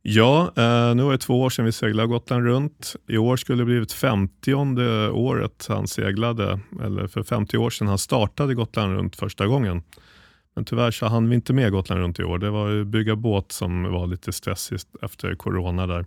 Ja, 0.01 0.51
nu 0.95 1.03
var 1.03 1.11
det 1.11 1.17
två 1.17 1.41
år 1.41 1.49
sedan 1.49 1.65
vi 1.65 1.71
seglade 1.71 2.07
Gotland 2.07 2.45
runt. 2.45 2.95
I 3.07 3.17
år 3.17 3.37
skulle 3.37 3.61
det 3.61 3.65
blivit 3.65 3.91
50 3.91 4.53
året 5.11 5.65
han 5.69 5.87
seglade, 5.87 6.59
eller 6.83 7.07
för 7.07 7.23
50 7.23 7.57
år 7.57 7.69
sedan 7.69 7.87
han 7.87 7.97
startade 7.97 8.55
Gotland 8.55 8.93
runt 8.93 9.15
första 9.15 9.47
gången. 9.47 9.83
Men 10.55 10.65
tyvärr 10.65 10.91
så 10.91 11.05
hann 11.05 11.29
vi 11.29 11.35
inte 11.35 11.53
med 11.53 11.71
Gotland 11.71 12.01
runt 12.01 12.19
i 12.19 12.23
år. 12.23 12.37
Det 12.37 12.49
var 12.49 12.83
bygga 12.83 13.15
båt 13.15 13.51
som 13.51 13.83
var 13.83 14.07
lite 14.07 14.33
stressigt 14.33 14.87
efter 15.01 15.35
corona 15.35 15.87
där. 15.87 16.05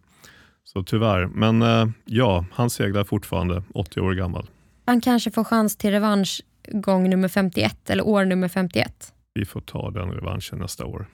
Så 0.64 0.82
tyvärr. 0.82 1.26
Men 1.26 1.62
eh, 1.62 1.86
ja, 2.05 2.45
han 2.53 2.70
seglar 2.70 3.05
fortfarande, 3.05 3.62
80 3.74 4.01
år 4.01 4.12
gammal. 4.12 4.51
Han 4.86 5.01
kanske 5.01 5.30
får 5.30 5.45
chans 5.45 5.76
till 5.76 5.91
revansch 5.91 6.43
gång 6.68 7.11
nummer 7.11 7.28
51 7.28 7.91
eller 7.91 8.07
år 8.07 8.24
nummer 8.24 8.49
51. 8.49 9.12
Vi 9.35 9.45
får 9.45 9.61
ta 9.61 9.91
den 9.91 10.11
revanschen 10.11 10.59
nästa 10.59 10.87
år. 10.87 11.07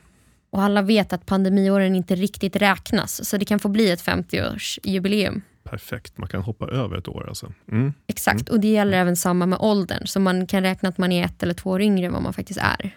Och 0.51 0.63
alla 0.63 0.83
vet 0.83 1.13
att 1.13 1.27
pandemiåren 1.27 1.95
inte 1.95 2.15
riktigt 2.15 2.57
räknas, 2.57 3.29
så 3.29 3.37
det 3.37 3.45
kan 3.45 3.59
få 3.59 3.69
bli 3.69 3.91
ett 3.91 4.05
50-årsjubileum. 4.05 5.41
Perfekt, 5.63 6.19
man 6.19 6.29
kan 6.29 6.43
hoppa 6.43 6.69
över 6.69 6.97
ett 6.97 7.09
år 7.09 7.29
alltså. 7.29 7.53
Mm. 7.73 7.93
Exakt, 8.07 8.49
mm. 8.49 8.55
och 8.55 8.61
det 8.61 8.69
gäller 8.69 8.99
även 8.99 9.17
samma 9.17 9.47
med 9.47 9.59
åldern, 9.59 10.07
så 10.07 10.21
man 10.21 10.47
kan 10.47 10.63
räkna 10.63 10.89
att 10.89 10.99
man 10.99 11.13
är 11.13 11.25
ett 11.25 11.43
eller 11.43 11.55
två 11.55 11.71
år 11.71 11.83
yngre 11.83 12.07
än 12.07 12.13
vad 12.13 12.23
man 12.23 12.33
faktiskt 12.33 12.61
är. 12.61 12.97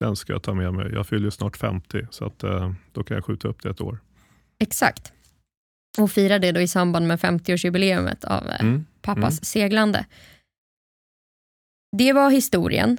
Den 0.00 0.16
ska 0.16 0.32
jag 0.32 0.42
ta 0.42 0.54
med 0.54 0.74
mig. 0.74 0.92
Jag 0.92 1.06
fyller 1.06 1.30
snart 1.30 1.56
50, 1.56 2.06
så 2.10 2.24
att, 2.24 2.42
eh, 2.42 2.72
då 2.92 3.04
kan 3.04 3.14
jag 3.14 3.24
skjuta 3.24 3.48
upp 3.48 3.62
det 3.62 3.70
ett 3.70 3.80
år. 3.80 3.98
Exakt. 4.58 5.12
Och 5.98 6.10
fira 6.10 6.38
det 6.38 6.52
då 6.52 6.60
i 6.60 6.68
samband 6.68 7.06
med 7.06 7.18
50-årsjubileumet 7.18 8.24
av 8.24 8.48
eh, 8.48 8.60
mm. 8.60 8.86
pappas 9.02 9.32
mm. 9.32 9.44
seglande. 9.44 10.06
Det 11.96 12.12
var 12.12 12.30
historien. 12.30 12.98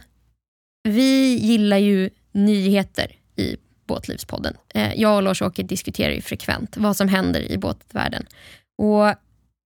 Vi 0.84 1.36
gillar 1.36 1.78
ju 1.78 2.10
nyheter 2.32 3.12
i 3.36 3.58
Båtlivspodden. 3.88 4.58
Eh, 4.74 4.94
jag 4.94 5.16
och 5.16 5.24
Lars-Åke 5.24 5.64
diskuterar 5.64 6.14
ju 6.14 6.22
frekvent 6.22 6.78
vad 6.78 6.98
som 6.98 7.08
händer 7.08 7.52
i 7.52 7.58
båtvärlden. 7.58 8.26
Och 8.78 9.16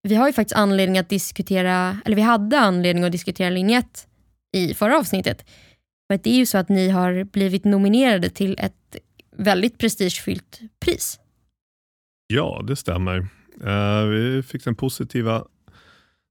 vi 0.02 0.14
har 0.14 0.26
ju 0.26 0.32
faktiskt 0.32 0.56
anledning 0.56 0.98
att 0.98 1.08
diskutera, 1.08 1.98
eller 2.04 2.16
vi 2.16 2.22
hade 2.22 2.58
anledning 2.58 3.04
att 3.04 3.12
diskutera 3.12 3.50
linje 3.50 3.78
1 3.78 4.06
i 4.52 4.74
förra 4.74 4.98
avsnittet. 4.98 5.50
För 6.08 6.20
det 6.22 6.30
är 6.30 6.34
ju 6.34 6.46
så 6.46 6.58
att 6.58 6.68
ni 6.68 6.88
har 6.88 7.24
blivit 7.24 7.64
nominerade 7.64 8.30
till 8.30 8.56
ett 8.58 8.96
väldigt 9.36 9.78
prestigefyllt 9.78 10.60
pris. 10.80 11.20
Ja, 12.26 12.64
det 12.68 12.76
stämmer. 12.76 13.18
Uh, 13.66 14.08
vi 14.08 14.42
fick 14.42 14.64
den 14.64 14.74
positiva 14.74 15.44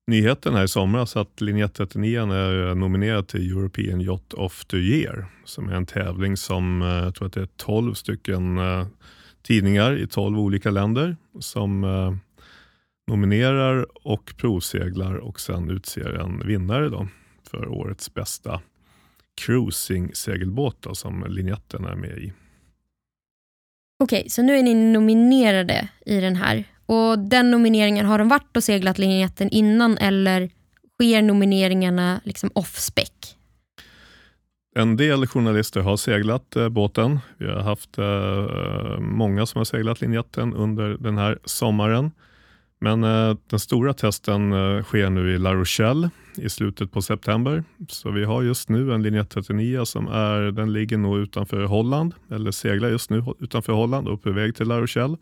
nyheten 0.08 0.54
här 0.54 0.64
i 0.64 0.68
somras 0.68 1.16
att 1.16 1.42
linje 1.42 1.68
39 1.68 2.20
är 2.32 2.76
nominerad 2.76 3.28
till 3.28 3.52
European 3.52 4.02
Yacht 4.02 4.34
of 4.34 4.66
the 4.66 4.78
Year, 4.78 5.26
som 5.46 5.70
är 5.70 5.74
en 5.74 5.86
tävling 5.86 6.38
som 6.38 6.82
eh, 6.82 6.88
jag 6.88 7.16
tror 7.16 7.28
att 7.28 7.34
det 7.34 7.42
är 7.42 7.50
12 7.58 7.94
stycken 7.94 8.58
eh, 8.58 8.88
tidningar 9.42 9.98
i 9.98 10.08
12 10.08 10.40
olika 10.40 10.72
länder 10.72 11.18
som 11.40 11.84
eh, 11.84 12.16
nominerar 13.12 14.08
och 14.08 14.34
provseglar 14.38 15.16
och 15.16 15.40
sen 15.40 15.70
utser 15.70 16.14
en 16.14 16.48
vinnare 16.48 16.90
då 16.90 17.08
för 17.50 17.68
årets 17.68 18.14
bästa 18.14 18.62
cruising-segelbåt 19.42 20.88
som 20.94 21.26
linjetten 21.28 21.86
är 21.86 21.96
med 21.96 22.18
i. 22.18 22.34
Okej, 24.04 24.20
okay, 24.20 24.30
så 24.30 24.42
nu 24.42 24.58
är 24.58 24.64
ni 24.64 24.74
nominerade 24.74 25.90
i 26.06 26.20
den 26.20 26.36
här. 26.36 26.64
Och 26.88 27.20
Den 27.20 27.52
nomineringen, 27.52 28.06
har 28.06 28.20
de 28.20 28.28
varit 28.28 28.58
och 28.58 28.64
seglat 28.64 28.98
linjetten 28.98 29.50
innan 29.50 29.98
eller 29.98 30.50
sker 31.00 31.22
nomineringarna 31.22 32.22
liksom 32.24 32.52
off-spec? 32.56 33.36
En 34.76 34.98
del 34.98 35.28
journalister 35.28 35.82
har 35.82 35.98
seglat 35.98 36.56
eh, 36.56 36.70
båten. 36.70 37.20
Vi 37.38 37.48
har 37.48 37.60
haft 37.60 37.98
eh, 37.98 39.00
många 39.00 39.46
som 39.46 39.60
har 39.60 39.66
seglat 39.66 40.02
linjetten 40.02 40.54
under 40.54 40.98
den 40.98 41.18
här 41.18 41.40
sommaren. 41.46 42.12
Men 42.80 43.04
eh, 43.04 43.38
den 43.50 43.60
stora 43.60 43.94
testen 43.94 44.54
eh, 44.54 44.84
sker 44.84 45.10
nu 45.10 45.36
i 45.36 45.38
La 45.38 45.54
Rochelle 45.54 46.10
i 46.38 46.50
slutet 46.50 46.92
på 46.92 47.02
september. 47.02 47.64
Så 47.90 48.12
vi 48.12 48.24
har 48.24 48.44
just 48.44 48.70
nu 48.70 48.94
en 48.94 49.04
linje 49.04 49.26
39 49.26 49.86
som 49.86 50.08
är, 50.08 50.52
den 50.52 50.74
ligger 50.74 50.98
nog 50.98 51.18
utanför 51.18 51.64
Holland, 51.64 52.14
eller 52.32 52.52
seglar 52.52 52.90
just 52.90 53.10
nu 53.10 53.24
utanför 53.40 53.74
Holland 53.74 54.08
och 54.08 54.24
på 54.24 54.32
väg 54.32 54.56
till 54.56 54.68
La 54.68 54.82
Rochelle 54.82 55.18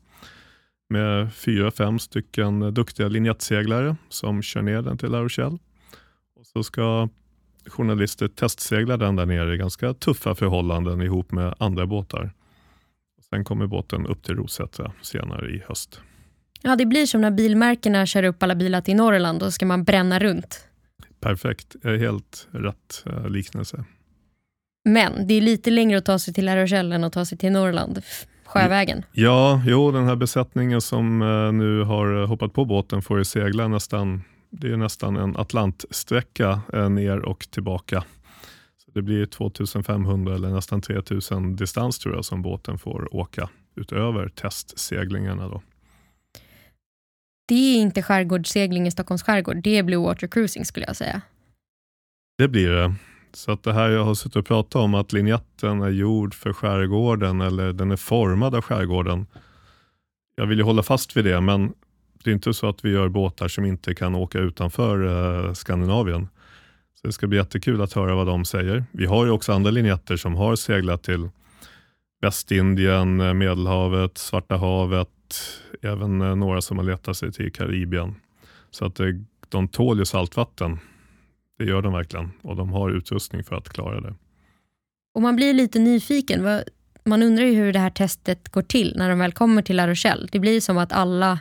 med 0.89 1.33
fyra, 1.33 1.71
fem 1.71 1.99
stycken 1.99 2.73
duktiga 2.73 3.07
linjettseglare 3.07 3.95
som 4.09 4.41
kör 4.41 4.61
ner 4.61 4.81
den 4.81 4.97
till 4.97 5.09
La 5.09 5.21
Rochelle. 5.21 5.57
Och 6.36 6.45
så 6.45 6.63
ska 6.63 7.09
journalister 7.65 8.27
testsegla 8.27 8.97
den 8.97 9.15
där 9.15 9.25
nere 9.25 9.53
i 9.53 9.57
ganska 9.57 9.93
tuffa 9.93 10.36
förhållanden 10.36 11.01
ihop 11.01 11.31
med 11.31 11.53
andra 11.59 11.86
båtar. 11.86 12.33
Sen 13.29 13.43
kommer 13.43 13.67
båten 13.67 14.07
upp 14.07 14.23
till 14.23 14.36
Rosätra 14.36 14.91
senare 15.01 15.51
i 15.51 15.63
höst. 15.67 16.01
Ja, 16.61 16.75
det 16.75 16.86
blir 16.86 17.05
som 17.05 17.21
när 17.21 17.31
bilmärkena 17.31 18.05
kör 18.05 18.23
upp 18.23 18.43
alla 18.43 18.55
bilar 18.55 18.81
till 18.81 18.95
Norrland 18.95 19.43
och 19.43 19.53
ska 19.53 19.65
man 19.65 19.83
bränna 19.83 20.19
runt. 20.19 20.67
Perfekt, 21.19 21.75
helt 21.83 22.47
rätt 22.51 23.03
eh, 23.05 23.29
liknelse. 23.29 23.86
Men 24.89 25.27
det 25.27 25.33
är 25.33 25.41
lite 25.41 25.71
längre 25.71 25.97
att 25.97 26.05
ta 26.05 26.19
sig 26.19 26.33
till 26.33 26.45
La 26.45 26.63
Rochelle 26.63 26.95
än 26.95 27.03
att 27.03 27.13
ta 27.13 27.25
sig 27.25 27.38
till 27.38 27.51
Norrland 27.51 28.01
sjövägen. 28.60 29.06
Ja, 29.12 29.62
jo, 29.66 29.91
den 29.91 30.06
här 30.06 30.16
besättningen 30.16 30.82
som 30.82 31.22
eh, 31.22 31.51
nu 31.51 31.84
har 31.84 32.26
hoppat 32.26 32.53
på 32.53 32.66
båten 32.66 33.01
får 33.01 33.18
ju 33.18 33.26
segla 33.26 33.68
nästan, 33.68 34.24
det 34.49 34.72
är 34.72 34.78
nästan 34.78 35.16
en 35.16 35.38
Atlantsträcka 35.38 36.62
eh, 36.74 36.89
ner 36.89 37.20
och 37.20 37.47
tillbaka. 37.51 38.03
Så 38.78 38.91
det 38.91 39.01
blir 39.01 39.26
2500 39.26 40.36
eller 40.36 40.49
nästan 40.49 40.82
3000 40.82 41.56
distans 41.56 41.99
tror 41.99 42.16
jag 42.16 42.26
som 42.26 42.41
båten 42.41 42.78
får 42.78 43.16
åka 43.16 43.49
utöver 43.76 44.30
testseglingarna. 44.30 45.47
Då. 45.47 45.62
Det 47.47 47.56
är 47.56 47.82
inte 47.82 48.01
skärgårdssegling 48.01 48.88
i 48.88 48.91
Stockholms 48.91 49.24
skärgård, 49.24 49.58
det 49.64 49.78
är 49.78 49.84
Blue 49.84 49.99
Water 49.99 50.28
Cruising 50.28 50.66
skulle 50.66 50.86
jag 50.86 50.95
säga. 50.95 51.22
Det 52.38 52.47
blir 52.47 52.70
det. 52.70 52.95
Så 53.36 53.51
att 53.51 53.63
det 53.63 53.73
här 53.73 53.89
jag 53.89 54.03
har 54.03 54.15
suttit 54.15 54.36
och 54.36 54.45
pratat 54.45 54.75
om, 54.75 54.93
att 54.93 55.13
linjetten 55.13 55.81
är 55.81 55.89
gjord 55.89 56.33
för 56.33 56.53
skärgården 56.53 57.41
eller 57.41 57.73
den 57.73 57.91
är 57.91 57.95
formad 57.95 58.55
av 58.55 58.61
skärgården. 58.61 59.25
Jag 60.36 60.45
vill 60.45 60.57
ju 60.57 60.63
hålla 60.63 60.83
fast 60.83 61.17
vid 61.17 61.25
det, 61.25 61.41
men 61.41 61.73
det 62.23 62.29
är 62.29 62.33
inte 62.33 62.53
så 62.53 62.69
att 62.69 62.86
vi 62.86 62.89
gör 62.89 63.09
båtar 63.09 63.47
som 63.47 63.65
inte 63.65 63.95
kan 63.95 64.15
åka 64.15 64.39
utanför 64.39 65.05
eh, 65.47 65.53
Skandinavien. 65.53 66.27
Så 67.01 67.07
Det 67.07 67.13
ska 67.13 67.27
bli 67.27 67.38
jättekul 67.38 67.81
att 67.81 67.93
höra 67.93 68.15
vad 68.15 68.27
de 68.27 68.45
säger. 68.45 68.86
Vi 68.91 69.05
har 69.05 69.25
ju 69.25 69.31
också 69.31 69.53
andra 69.53 69.71
linjetter 69.71 70.17
som 70.17 70.36
har 70.36 70.55
seglat 70.55 71.03
till 71.03 71.29
Västindien, 72.21 73.21
eh, 73.21 73.33
Medelhavet, 73.33 74.17
Svarta 74.17 74.57
havet, 74.57 75.09
även 75.81 76.21
eh, 76.21 76.36
några 76.36 76.61
som 76.61 76.77
har 76.77 76.86
letat 76.86 77.17
sig 77.17 77.31
till 77.31 77.51
Karibien. 77.51 78.15
Så 78.71 78.86
att 78.86 78.99
eh, 78.99 79.07
de 79.49 79.67
tål 79.67 79.99
ju 79.99 80.05
saltvatten. 80.05 80.79
Det 81.58 81.66
gör 81.66 81.82
de 81.82 81.93
verkligen 81.93 82.32
och 82.41 82.56
de 82.56 82.70
har 82.70 82.89
utrustning 82.89 83.43
för 83.43 83.56
att 83.56 83.70
klara 83.70 84.01
det. 84.01 84.16
Och 85.16 85.22
man 85.22 85.36
blir 85.36 85.53
lite 85.53 85.80
nyfiken. 85.80 86.64
Man 87.03 87.24
undrar 87.24 87.45
ju 87.45 87.53
hur 87.53 87.74
det 87.74 87.80
här 87.80 87.89
testet 87.89 88.49
går 88.49 88.62
till 88.62 88.93
när 88.97 89.10
de 89.10 89.20
väl 89.20 89.32
kommer 89.32 89.62
till 89.62 89.76
La 89.76 89.88
Rochelle. 89.88 90.28
Det 90.32 90.39
blir 90.39 90.62
som 90.62 90.78
att 90.78 90.91
alla 90.91 91.39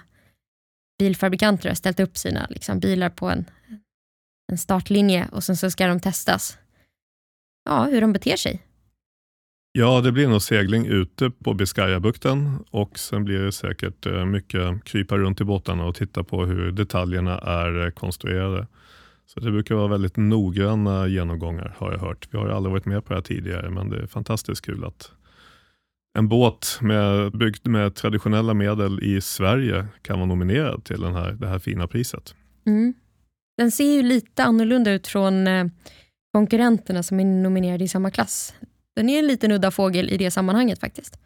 bilfabrikanter 0.99 1.69
har 1.69 1.75
ställt 1.75 2.01
upp 2.01 2.17
sina 2.17 2.47
liksom, 2.51 2.81
bilar 2.81 3.11
på 3.11 3.29
en, 3.29 3.45
en 4.53 4.59
startlinje 4.59 5.29
och 5.33 5.45
sen 5.45 5.57
så 5.57 5.71
ska 5.71 5.87
de 5.87 6.01
testas. 6.01 6.59
Ja, 7.65 7.85
hur 7.85 8.01
de 8.01 8.13
beter 8.13 8.37
sig. 8.37 8.63
Ja, 9.73 10.01
det 10.01 10.13
blir 10.13 10.29
nog 10.29 10.43
segling 10.43 10.87
ute 10.87 11.31
på 11.31 11.55
Biscayabukten 11.55 12.65
och 12.71 12.99
sen 12.99 13.25
blir 13.25 13.39
det 13.39 13.53
säkert 13.53 14.07
eh, 14.07 14.25
mycket 14.25 14.85
krypa 14.85 15.17
runt 15.19 15.41
i 15.41 15.45
båtarna 15.45 15.85
och 15.85 15.95
titta 15.95 16.25
på 16.25 16.45
hur 16.45 16.73
detaljerna 16.73 17.39
är 17.39 17.87
eh, 17.87 17.91
konstruerade. 17.91 18.67
Så 19.27 19.41
Det 19.41 19.51
brukar 19.51 19.75
vara 19.75 19.89
väldigt 19.89 20.17
noggranna 20.17 21.07
genomgångar 21.07 21.75
har 21.79 21.93
jag 21.93 21.99
hört. 21.99 22.29
Vi 22.31 22.39
har 22.39 22.49
aldrig 22.49 22.73
varit 22.73 22.87
med 22.87 23.05
på 23.05 23.09
det 23.09 23.15
här 23.15 23.23
tidigare 23.23 23.71
men 23.71 23.91
det 23.91 24.03
är 24.03 24.07
fantastiskt 24.07 24.65
kul 24.65 24.85
att 24.85 25.11
en 26.19 26.29
båt 26.29 26.79
med, 26.81 27.33
byggd 27.33 27.67
med 27.67 27.95
traditionella 27.95 28.55
medel 28.55 29.03
i 29.03 29.21
Sverige 29.21 29.87
kan 30.03 30.19
vara 30.19 30.27
nominerad 30.27 30.85
till 30.85 31.01
den 31.01 31.15
här, 31.15 31.33
det 31.33 31.49
här 31.49 31.59
fina 31.59 31.87
priset. 31.87 32.35
Mm. 32.67 32.95
Den 33.57 33.71
ser 33.71 33.93
ju 33.93 34.03
lite 34.03 34.45
annorlunda 34.45 34.93
ut 34.93 35.07
från 35.07 35.47
eh, 35.47 35.67
konkurrenterna 36.33 37.03
som 37.03 37.21
är 37.21 37.25
nominerade 37.25 37.85
i 37.85 37.89
samma 37.89 38.11
klass. 38.11 38.55
Den 38.97 39.09
är 39.09 39.19
en 39.19 39.27
liten 39.27 39.53
udda 39.53 39.71
fågel 39.71 40.11
i 40.11 40.17
det 40.17 40.31
sammanhanget 40.31 40.81
faktiskt. 40.81 41.19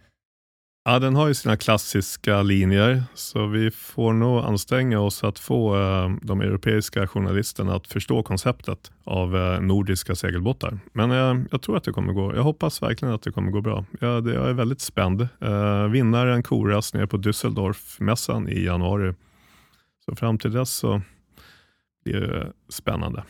Ja, 0.89 0.99
den 0.99 1.17
har 1.17 1.29
ju 1.29 1.35
sina 1.35 1.57
klassiska 1.57 2.43
linjer, 2.43 3.03
så 3.15 3.47
vi 3.47 3.71
får 3.71 4.13
nog 4.13 4.45
anstränga 4.45 5.01
oss 5.01 5.25
att 5.25 5.39
få 5.39 5.77
eh, 5.77 6.11
de 6.23 6.41
europeiska 6.41 7.07
journalisterna 7.07 7.75
att 7.75 7.87
förstå 7.87 8.23
konceptet 8.23 8.91
av 9.05 9.37
eh, 9.37 9.61
nordiska 9.61 10.15
segelbåtar. 10.15 10.79
Men 10.93 11.11
eh, 11.11 11.45
jag 11.51 11.63
tror 11.63 11.77
att 11.77 11.85
det 11.85 11.93
kommer 11.93 12.13
gå. 12.13 12.35
Jag 12.35 12.43
hoppas 12.43 12.83
verkligen 12.83 13.15
att 13.15 13.23
det 13.23 13.33
kommer 13.33 13.51
gå 13.51 13.61
bra. 13.61 13.85
Jag, 14.01 14.25
det, 14.25 14.35
jag 14.35 14.49
är 14.49 14.53
väldigt 14.53 14.81
spänd. 14.81 15.21
Eh, 15.41 15.85
vinnaren 15.85 16.43
koras 16.43 16.95
nere 16.95 17.07
på 17.07 17.17
Düsseldorf-mässan 17.17 18.49
i 18.49 18.65
januari. 18.65 19.15
Så 20.05 20.17
fram 20.17 20.39
till 20.39 20.53
dess 20.53 20.71
så 20.71 21.03
blir 22.05 22.21
det 22.21 22.41
eh, 22.41 22.47
spännande. 22.69 23.25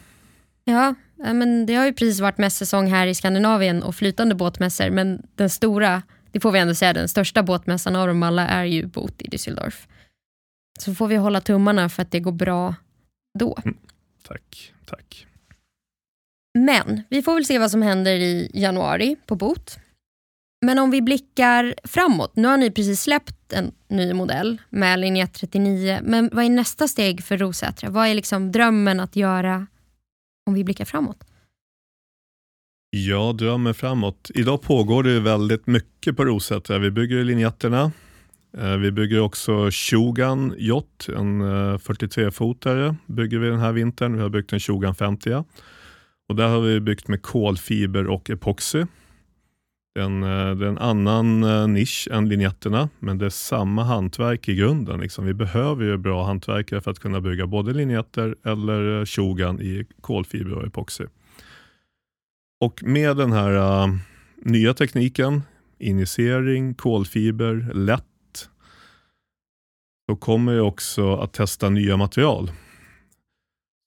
Ja, 0.64 0.94
men 1.16 1.66
det 1.66 1.74
har 1.74 1.86
ju 1.86 1.92
precis 1.92 2.20
varit 2.20 2.38
mässäsong 2.38 2.86
här 2.86 3.06
i 3.06 3.14
Skandinavien 3.14 3.82
och 3.82 3.94
flytande 3.94 4.34
båtmässor, 4.34 4.90
men 4.90 5.22
den 5.36 5.50
stora 5.50 6.02
det 6.32 6.40
får 6.40 6.52
vi 6.52 6.58
ändå 6.58 6.74
säga, 6.74 6.92
den 6.92 7.08
största 7.08 7.42
båtmässan 7.42 7.96
av 7.96 8.06
dem 8.06 8.22
alla 8.22 8.48
är 8.48 8.64
ju 8.64 8.86
Boot 8.86 9.22
i 9.22 9.28
Düsseldorf. 9.28 9.86
Så 10.78 10.94
får 10.94 11.08
vi 11.08 11.16
hålla 11.16 11.40
tummarna 11.40 11.88
för 11.88 12.02
att 12.02 12.10
det 12.10 12.20
går 12.20 12.32
bra 12.32 12.74
då. 13.38 13.58
Mm, 13.64 13.76
tack, 14.22 14.72
tack. 14.86 15.26
Men 16.58 17.02
vi 17.10 17.22
får 17.22 17.34
väl 17.34 17.44
se 17.44 17.58
vad 17.58 17.70
som 17.70 17.82
händer 17.82 18.12
i 18.12 18.50
januari 18.54 19.16
på 19.26 19.36
Boot. 19.36 19.78
Men 20.60 20.78
om 20.78 20.90
vi 20.90 21.02
blickar 21.02 21.74
framåt, 21.84 22.36
nu 22.36 22.48
har 22.48 22.56
ni 22.56 22.70
precis 22.70 23.02
släppt 23.02 23.52
en 23.52 23.72
ny 23.88 24.12
modell 24.12 24.62
med 24.68 24.98
linje 24.98 25.26
39, 25.26 26.00
men 26.02 26.30
vad 26.32 26.44
är 26.44 26.48
nästa 26.48 26.88
steg 26.88 27.24
för 27.24 27.38
Rosätra? 27.38 27.90
Vad 27.90 28.06
är 28.06 28.14
liksom 28.14 28.52
drömmen 28.52 29.00
att 29.00 29.16
göra 29.16 29.66
om 30.46 30.54
vi 30.54 30.64
blickar 30.64 30.84
framåt? 30.84 31.27
Jag 32.90 33.36
drömmer 33.36 33.72
framåt. 33.72 34.30
Idag 34.34 34.62
pågår 34.62 35.02
det 35.02 35.20
väldigt 35.20 35.66
mycket 35.66 36.16
på 36.16 36.24
Rosätra. 36.24 36.78
Vi 36.78 36.90
bygger 36.90 37.24
linjetterna. 37.24 37.92
Eh, 38.58 38.76
vi 38.76 38.92
bygger 38.92 39.20
också 39.20 39.70
Shogun 39.70 40.54
Yacht, 40.58 41.08
en 41.08 41.40
eh, 41.40 41.78
43-fotare 41.78 42.96
bygger 43.06 43.38
vi 43.38 43.48
den 43.48 43.58
här 43.58 43.72
vintern. 43.72 44.16
Vi 44.16 44.22
har 44.22 44.28
byggt 44.28 44.52
en 44.52 44.60
Shogun 44.60 44.94
50. 44.94 45.44
Och 46.28 46.36
där 46.36 46.48
har 46.48 46.60
vi 46.60 46.80
byggt 46.80 47.08
med 47.08 47.22
kolfiber 47.22 48.06
och 48.06 48.30
epoxy. 48.30 48.84
Den, 49.94 50.22
eh, 50.22 50.54
det 50.54 50.66
är 50.66 50.70
en 50.70 50.78
annan 50.78 51.40
nisch 51.74 52.08
än 52.12 52.28
linjetterna, 52.28 52.88
men 52.98 53.18
det 53.18 53.26
är 53.26 53.30
samma 53.30 53.84
hantverk 53.84 54.48
i 54.48 54.54
grunden. 54.54 55.00
Liksom. 55.00 55.26
Vi 55.26 55.34
behöver 55.34 55.84
ju 55.84 55.96
bra 55.96 56.24
hantverkare 56.24 56.80
för 56.80 56.90
att 56.90 56.98
kunna 56.98 57.20
bygga 57.20 57.46
både 57.46 57.72
linjetter 57.72 58.36
eller 58.44 59.06
Shogun 59.06 59.60
i 59.60 59.86
kolfiber 60.00 60.52
och 60.52 60.66
epoxy. 60.66 61.04
Och 62.60 62.82
med 62.82 63.16
den 63.16 63.32
här 63.32 63.84
uh, 63.86 63.94
nya 64.36 64.74
tekniken, 64.74 65.42
injicering, 65.78 66.74
kolfiber, 66.74 67.70
lätt, 67.74 68.04
så 70.10 70.16
kommer 70.16 70.52
jag 70.52 70.68
också 70.68 71.16
att 71.16 71.32
testa 71.32 71.68
nya 71.68 71.96
material. 71.96 72.50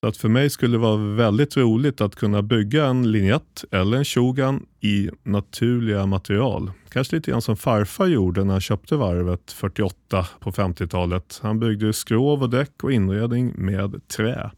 Så 0.04 0.08
att 0.08 0.18
för 0.18 0.30
mig 0.30 0.50
skulle 0.50 0.74
det 0.74 0.82
vara 0.82 0.98
väldigt 1.16 1.58
roligt 1.58 2.02
att 2.02 2.16
kunna 2.16 2.42
bygga 2.42 2.86
en 2.86 3.12
linjett 3.12 3.64
eller 3.72 3.98
en 3.98 4.06
Shogun 4.06 4.66
i 4.80 5.10
naturliga 5.24 6.06
material. 6.06 6.72
Kanske 6.90 7.16
lite 7.16 7.32
grann 7.32 7.42
som 7.42 7.58
farfar 7.58 8.08
gjorde 8.08 8.44
när 8.44 8.52
han 8.52 8.62
köpte 8.62 8.96
varvet 8.96 9.52
48 9.52 10.28
på 10.40 10.52
50-talet. 10.52 11.40
Han 11.44 11.60
byggde 11.60 11.94
skrov 11.94 12.44
och 12.44 12.50
däck 12.50 12.84
och 12.84 12.92
inredning 12.92 13.54
med 13.56 14.08
trä. 14.08 14.52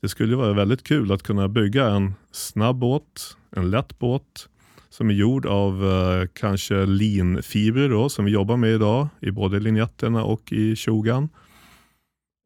Det 0.00 0.08
skulle 0.08 0.36
vara 0.36 0.52
väldigt 0.52 0.82
kul 0.82 1.12
att 1.12 1.22
kunna 1.22 1.48
bygga 1.48 1.86
en 1.86 2.14
snabb 2.32 2.76
båt, 2.76 3.36
en 3.56 3.70
lätt 3.70 3.98
båt 3.98 4.48
som 4.90 5.10
är 5.10 5.14
gjord 5.14 5.46
av 5.46 5.84
eh, 5.84 6.28
kanske 6.32 6.86
linfibrer 6.86 7.88
då, 7.88 8.08
som 8.08 8.24
vi 8.24 8.30
jobbar 8.30 8.56
med 8.56 8.70
idag 8.70 9.08
i 9.20 9.30
både 9.30 9.60
linjetterna 9.60 10.24
och 10.24 10.52
i 10.52 10.76
tjogan. 10.76 11.28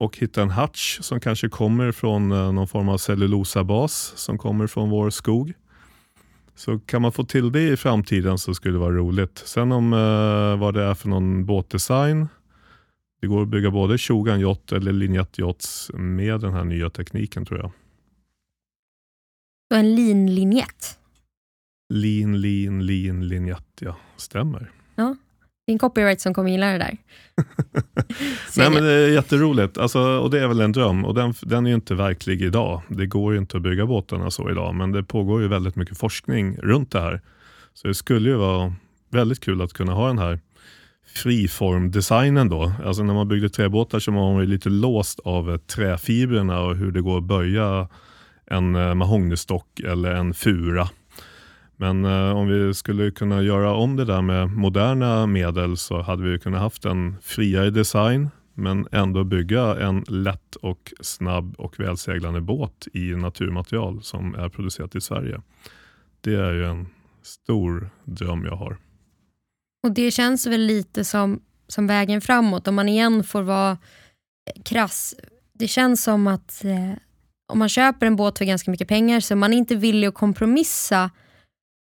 Och 0.00 0.18
hitta 0.18 0.42
en 0.42 0.50
hatch 0.50 0.98
som 1.00 1.20
kanske 1.20 1.48
kommer 1.48 1.92
från 1.92 2.32
eh, 2.32 2.52
någon 2.52 2.68
form 2.68 2.88
av 2.88 2.98
cellulosabas 2.98 4.12
som 4.16 4.38
kommer 4.38 4.66
från 4.66 4.90
vår 4.90 5.10
skog. 5.10 5.52
Så 6.54 6.78
kan 6.78 7.02
man 7.02 7.12
få 7.12 7.24
till 7.24 7.52
det 7.52 7.68
i 7.68 7.76
framtiden 7.76 8.38
så 8.38 8.54
skulle 8.54 8.74
det 8.74 8.78
vara 8.78 8.96
roligt. 8.96 9.42
Sen 9.44 9.72
om 9.72 9.92
eh, 9.92 10.60
vad 10.60 10.74
det 10.74 10.82
är 10.82 10.94
för 10.94 11.08
någon 11.08 11.46
båtdesign 11.46 12.28
det 13.22 13.28
går 13.28 13.42
att 13.42 13.48
bygga 13.48 13.70
både 13.70 13.98
Shogun 13.98 14.40
Yacht 14.40 14.72
eller 14.72 14.92
Linjett 14.92 15.38
Yachts 15.38 15.90
med 15.94 16.40
den 16.40 16.52
här 16.52 16.64
nya 16.64 16.90
tekniken 16.90 17.44
tror 17.44 17.60
jag. 17.60 17.72
Så 19.72 19.78
en 19.78 19.94
linlinjett? 19.94 20.98
Lin, 21.94 22.40
lin, 22.40 22.86
lin, 22.86 23.28
linjett, 23.28 23.66
ja. 23.80 23.96
Stämmer. 24.16 24.70
Ja, 24.94 25.16
det 25.66 25.70
är 25.70 25.72
en 25.72 25.78
copyright 25.78 26.20
som 26.20 26.34
kommer 26.34 26.50
gilla 26.50 26.66
det 26.66 26.78
där. 26.78 26.96
Nej 28.56 28.70
men 28.70 28.82
det 28.82 28.92
är 28.92 29.08
jätteroligt 29.08 29.78
alltså, 29.78 30.00
och 30.00 30.30
det 30.30 30.40
är 30.40 30.48
väl 30.48 30.60
en 30.60 30.72
dröm 30.72 31.04
och 31.04 31.14
den, 31.14 31.34
den 31.42 31.66
är 31.66 31.70
ju 31.70 31.74
inte 31.74 31.94
verklig 31.94 32.42
idag. 32.42 32.82
Det 32.88 33.06
går 33.06 33.32
ju 33.32 33.38
inte 33.38 33.56
att 33.56 33.62
bygga 33.62 33.86
båtarna 33.86 34.30
så 34.30 34.50
idag 34.50 34.74
men 34.74 34.92
det 34.92 35.02
pågår 35.02 35.42
ju 35.42 35.48
väldigt 35.48 35.76
mycket 35.76 35.98
forskning 35.98 36.56
runt 36.56 36.90
det 36.90 37.00
här. 37.00 37.20
Så 37.74 37.88
det 37.88 37.94
skulle 37.94 38.30
ju 38.30 38.36
vara 38.36 38.74
väldigt 39.10 39.40
kul 39.40 39.62
att 39.62 39.72
kunna 39.72 39.92
ha 39.92 40.06
den 40.06 40.18
här 40.18 40.40
friformdesignen 41.14 42.48
då. 42.48 42.72
Alltså 42.84 43.02
när 43.02 43.14
man 43.14 43.28
byggde 43.28 43.48
träbåtar 43.48 43.98
så 43.98 44.12
var 44.12 44.32
man 44.32 44.46
lite 44.46 44.68
låst 44.68 45.20
av 45.20 45.50
eh, 45.50 45.56
träfibrerna 45.56 46.60
och 46.60 46.76
hur 46.76 46.92
det 46.92 47.00
går 47.00 47.18
att 47.18 47.24
böja 47.24 47.88
en 48.46 48.76
eh, 48.76 48.94
mahognystock 48.94 49.80
eller 49.80 50.14
en 50.14 50.34
fura. 50.34 50.88
Men 51.76 52.04
eh, 52.04 52.36
om 52.36 52.48
vi 52.48 52.74
skulle 52.74 53.10
kunna 53.10 53.42
göra 53.42 53.74
om 53.74 53.96
det 53.96 54.04
där 54.04 54.22
med 54.22 54.50
moderna 54.50 55.26
medel 55.26 55.76
så 55.76 56.02
hade 56.02 56.22
vi 56.22 56.38
kunnat 56.38 56.60
haft 56.60 56.84
en 56.84 57.16
friare 57.22 57.70
design 57.70 58.30
men 58.54 58.86
ändå 58.92 59.24
bygga 59.24 59.76
en 59.76 60.04
lätt 60.08 60.56
och 60.56 60.92
snabb 61.00 61.54
och 61.58 61.80
välseglande 61.80 62.40
båt 62.40 62.88
i 62.92 63.14
naturmaterial 63.14 64.02
som 64.02 64.34
är 64.34 64.48
producerat 64.48 64.96
i 64.96 65.00
Sverige. 65.00 65.40
Det 66.20 66.34
är 66.34 66.52
ju 66.52 66.64
en 66.64 66.86
stor 67.22 67.90
dröm 68.04 68.44
jag 68.44 68.56
har. 68.56 68.76
Och 69.82 69.92
det 69.92 70.10
känns 70.10 70.46
väl 70.46 70.60
lite 70.60 71.04
som, 71.04 71.42
som 71.68 71.86
vägen 71.86 72.20
framåt 72.20 72.68
om 72.68 72.74
man 72.74 72.88
igen 72.88 73.24
får 73.24 73.42
vara 73.42 73.78
krass. 74.64 75.14
Det 75.52 75.68
känns 75.68 76.02
som 76.02 76.26
att 76.26 76.64
eh, 76.64 76.92
om 77.52 77.58
man 77.58 77.68
köper 77.68 78.06
en 78.06 78.16
båt 78.16 78.38
för 78.38 78.44
ganska 78.44 78.70
mycket 78.70 78.88
pengar 78.88 79.20
så 79.20 79.34
är 79.34 79.36
man 79.36 79.52
inte 79.52 79.74
villig 79.74 80.08
att 80.08 80.14
kompromissa 80.14 81.10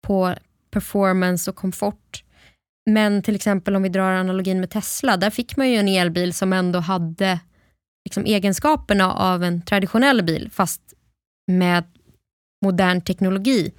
på 0.08 0.36
performance 0.72 1.50
och 1.50 1.56
komfort. 1.56 2.24
Men 2.90 3.22
till 3.22 3.36
exempel 3.36 3.76
om 3.76 3.84
vi 3.84 3.90
drar 3.90 4.12
analogin 4.12 4.60
med 4.60 4.70
Tesla, 4.70 5.18
där 5.18 5.30
fick 5.30 5.58
man 5.58 5.70
ju 5.70 5.76
en 5.76 5.88
elbil 5.88 6.34
som 6.34 6.54
ändå 6.54 6.80
hade 6.80 7.40
liksom 8.06 8.26
egenskaperna 8.26 9.14
av 9.14 9.44
en 9.44 9.62
traditionell 9.62 10.24
bil 10.24 10.50
fast 10.52 10.82
med 11.48 11.84
modern 12.66 13.02
teknologi. 13.02 13.74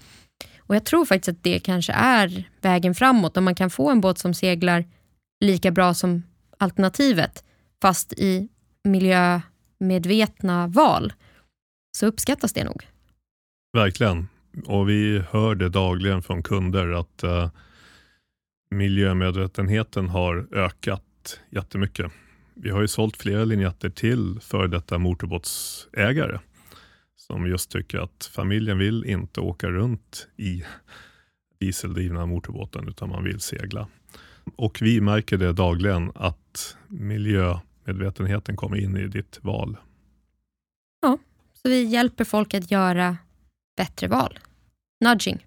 Och 0.66 0.74
Jag 0.74 0.84
tror 0.84 1.04
faktiskt 1.04 1.28
att 1.28 1.42
det 1.42 1.58
kanske 1.58 1.92
är 1.92 2.48
vägen 2.60 2.94
framåt 2.94 3.36
om 3.36 3.44
man 3.44 3.54
kan 3.54 3.70
få 3.70 3.90
en 3.90 4.00
båt 4.00 4.18
som 4.18 4.34
seglar 4.34 4.84
lika 5.40 5.70
bra 5.70 5.94
som 5.94 6.22
alternativet 6.58 7.44
fast 7.82 8.12
i 8.12 8.48
miljömedvetna 8.84 10.66
val 10.66 11.12
så 11.96 12.06
uppskattas 12.06 12.52
det 12.52 12.64
nog. 12.64 12.86
Verkligen. 13.72 14.28
Och 14.66 14.88
vi 14.88 15.22
hör 15.30 15.54
det 15.54 15.68
dagligen 15.68 16.22
från 16.22 16.42
kunder 16.42 16.88
att 16.88 17.24
uh, 17.24 17.50
miljömedvetenheten 18.70 20.08
har 20.08 20.48
ökat 20.52 21.40
jättemycket. 21.50 22.12
Vi 22.54 22.70
har 22.70 22.80
ju 22.80 22.88
sålt 22.88 23.16
flera 23.16 23.44
linjetter 23.44 23.90
till 23.90 24.38
för 24.40 24.68
detta 24.68 24.98
motorbåtsägare 24.98 26.38
som 27.26 27.46
just 27.46 27.70
tycker 27.70 27.98
att 27.98 28.30
familjen 28.34 28.78
vill 28.78 29.04
inte 29.04 29.40
åka 29.40 29.70
runt 29.70 30.28
i 30.36 30.64
dieseldrivna 31.60 32.26
motorbåten 32.26 32.88
utan 32.88 33.08
man 33.08 33.24
vill 33.24 33.40
segla. 33.40 33.88
Och 34.56 34.78
vi 34.82 35.00
märker 35.00 35.36
det 35.36 35.52
dagligen 35.52 36.12
att 36.14 36.76
miljömedvetenheten 36.88 38.56
kommer 38.56 38.76
in 38.76 38.96
i 38.96 39.06
ditt 39.06 39.38
val. 39.42 39.76
Ja, 41.02 41.18
så 41.52 41.68
vi 41.68 41.84
hjälper 41.84 42.24
folk 42.24 42.54
att 42.54 42.70
göra 42.70 43.16
bättre 43.76 44.08
val. 44.08 44.38
Nudging. 45.04 45.46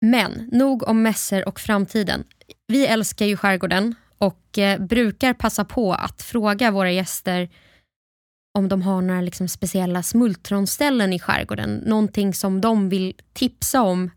Men 0.00 0.48
nog 0.52 0.88
om 0.88 1.02
mässor 1.02 1.48
och 1.48 1.60
framtiden. 1.60 2.24
Vi 2.66 2.86
älskar 2.86 3.26
ju 3.26 3.36
skärgården 3.36 3.94
och 4.18 4.58
eh, 4.58 4.80
brukar 4.80 5.34
passa 5.34 5.64
på 5.64 5.92
att 5.92 6.22
fråga 6.22 6.70
våra 6.70 6.92
gäster 6.92 7.48
om 8.58 8.68
de 8.68 8.82
har 8.82 9.02
några 9.02 9.20
liksom 9.20 9.48
speciella 9.48 10.02
smultronställen 10.02 11.12
i 11.12 11.18
skärgården. 11.18 11.76
Någonting 11.76 12.34
som 12.34 12.60
de 12.60 12.88
vill 12.88 13.14
tipsa 13.32 13.82
om 13.82 14.10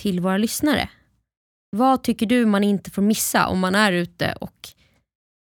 till 0.00 0.20
våra 0.20 0.36
lyssnare. 0.36 0.88
Vad 1.70 2.02
tycker 2.02 2.26
du 2.26 2.46
man 2.46 2.64
inte 2.64 2.90
får 2.90 3.02
missa 3.02 3.46
om 3.46 3.58
man 3.58 3.74
är 3.74 3.92
ute 3.92 4.32
och 4.40 4.68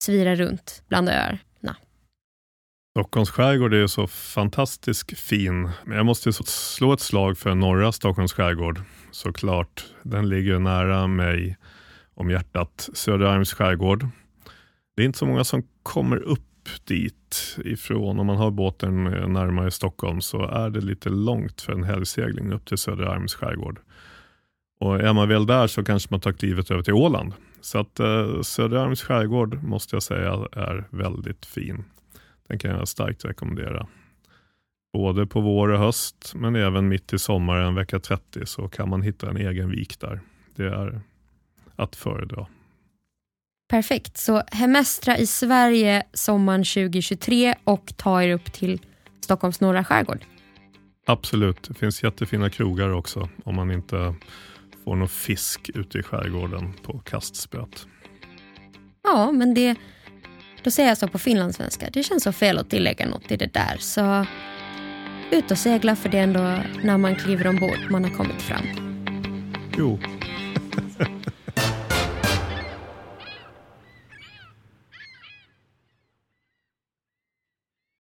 svirar 0.04 0.36
runt 0.36 0.82
bland 0.88 1.08
öarna? 1.08 1.38
Stockholms 2.98 3.30
skärgård 3.30 3.74
är 3.74 3.86
så 3.86 4.06
fantastiskt 4.06 5.18
fin. 5.18 5.70
Men 5.84 5.96
jag 5.96 6.06
måste 6.06 6.32
slå 6.32 6.92
ett 6.92 7.00
slag 7.00 7.38
för 7.38 7.54
norra 7.54 7.92
Stockholms 7.92 8.32
skärgård 8.32 8.80
såklart. 9.10 9.84
Den 10.02 10.28
ligger 10.28 10.58
nära 10.58 11.06
mig 11.06 11.56
om 12.14 12.30
hjärtat. 12.30 12.88
Söderarms 12.92 13.52
skärgård. 13.52 14.06
Det 14.96 15.02
är 15.02 15.06
inte 15.06 15.18
så 15.18 15.26
många 15.26 15.44
som 15.44 15.62
kommer 15.82 16.16
upp 16.16 16.51
dit 16.84 17.56
ifrån. 17.64 18.18
Om 18.18 18.26
man 18.26 18.36
har 18.36 18.50
båten 18.50 19.04
närmare 19.04 19.70
Stockholm 19.70 20.20
så 20.20 20.46
är 20.48 20.70
det 20.70 20.80
lite 20.80 21.08
långt 21.08 21.60
för 21.60 21.72
en 21.72 21.84
helgsegling 21.84 22.52
upp 22.52 22.66
till 22.66 22.78
Söderarms 22.78 23.34
skärgård. 23.34 23.80
Och 24.80 25.00
är 25.00 25.12
man 25.12 25.28
väl 25.28 25.46
där 25.46 25.66
så 25.66 25.84
kanske 25.84 26.08
man 26.10 26.20
tar 26.20 26.32
klivet 26.32 26.70
över 26.70 26.82
till 26.82 26.94
Åland. 26.94 27.34
Så 27.60 27.78
att 27.78 28.00
eh, 28.00 28.40
Söderarms 28.40 29.02
skärgård 29.02 29.62
måste 29.62 29.96
jag 29.96 30.02
säga 30.02 30.48
är 30.52 30.84
väldigt 30.90 31.46
fin. 31.46 31.84
Den 32.48 32.58
kan 32.58 32.70
jag 32.70 32.88
starkt 32.88 33.24
rekommendera. 33.24 33.86
Både 34.92 35.26
på 35.26 35.40
vår 35.40 35.68
och 35.68 35.78
höst, 35.78 36.32
men 36.34 36.56
även 36.56 36.88
mitt 36.88 37.12
i 37.12 37.18
sommaren, 37.18 37.74
vecka 37.74 38.00
30, 38.00 38.46
så 38.46 38.68
kan 38.68 38.88
man 38.88 39.02
hitta 39.02 39.30
en 39.30 39.36
egen 39.36 39.70
vik 39.70 40.00
där. 40.00 40.20
Det 40.54 40.66
är 40.66 41.00
att 41.76 41.96
föredra. 41.96 42.46
Perfekt, 43.72 44.18
så 44.18 44.42
hemestra 44.52 45.18
i 45.18 45.26
Sverige 45.26 46.02
sommaren 46.12 46.64
2023 46.64 47.54
och 47.64 47.92
ta 47.96 48.22
er 48.22 48.30
upp 48.34 48.52
till 48.52 48.80
Stockholms 49.20 49.60
norra 49.60 49.84
skärgård. 49.84 50.24
Absolut, 51.06 51.62
det 51.68 51.74
finns 51.74 52.02
jättefina 52.02 52.50
krogar 52.50 52.92
också 52.92 53.28
om 53.44 53.54
man 53.54 53.70
inte 53.70 54.14
får 54.84 54.96
någon 54.96 55.08
fisk 55.08 55.70
ute 55.74 55.98
i 55.98 56.02
skärgården 56.02 56.72
på 56.82 56.98
kastspöt. 56.98 57.86
Ja, 59.02 59.32
men 59.32 59.54
det 59.54 59.76
då 60.62 60.70
säger 60.70 60.88
jag 60.88 60.98
så 60.98 61.08
på 61.08 61.18
finlandssvenska. 61.18 61.90
Det 61.92 62.02
känns 62.02 62.22
så 62.22 62.32
fel 62.32 62.58
att 62.58 62.70
tillägga 62.70 63.08
något 63.08 63.32
i 63.32 63.36
det 63.36 63.54
där. 63.54 63.76
Så 63.78 64.26
ut 65.30 65.50
och 65.50 65.58
segla 65.58 65.96
för 65.96 66.08
det 66.08 66.18
ändå 66.18 66.40
när 66.82 66.98
man 66.98 67.16
kliver 67.16 67.46
ombord 67.46 67.90
man 67.90 68.04
har 68.04 68.10
kommit 68.10 68.42
fram. 68.42 68.66
Jo. 69.78 69.98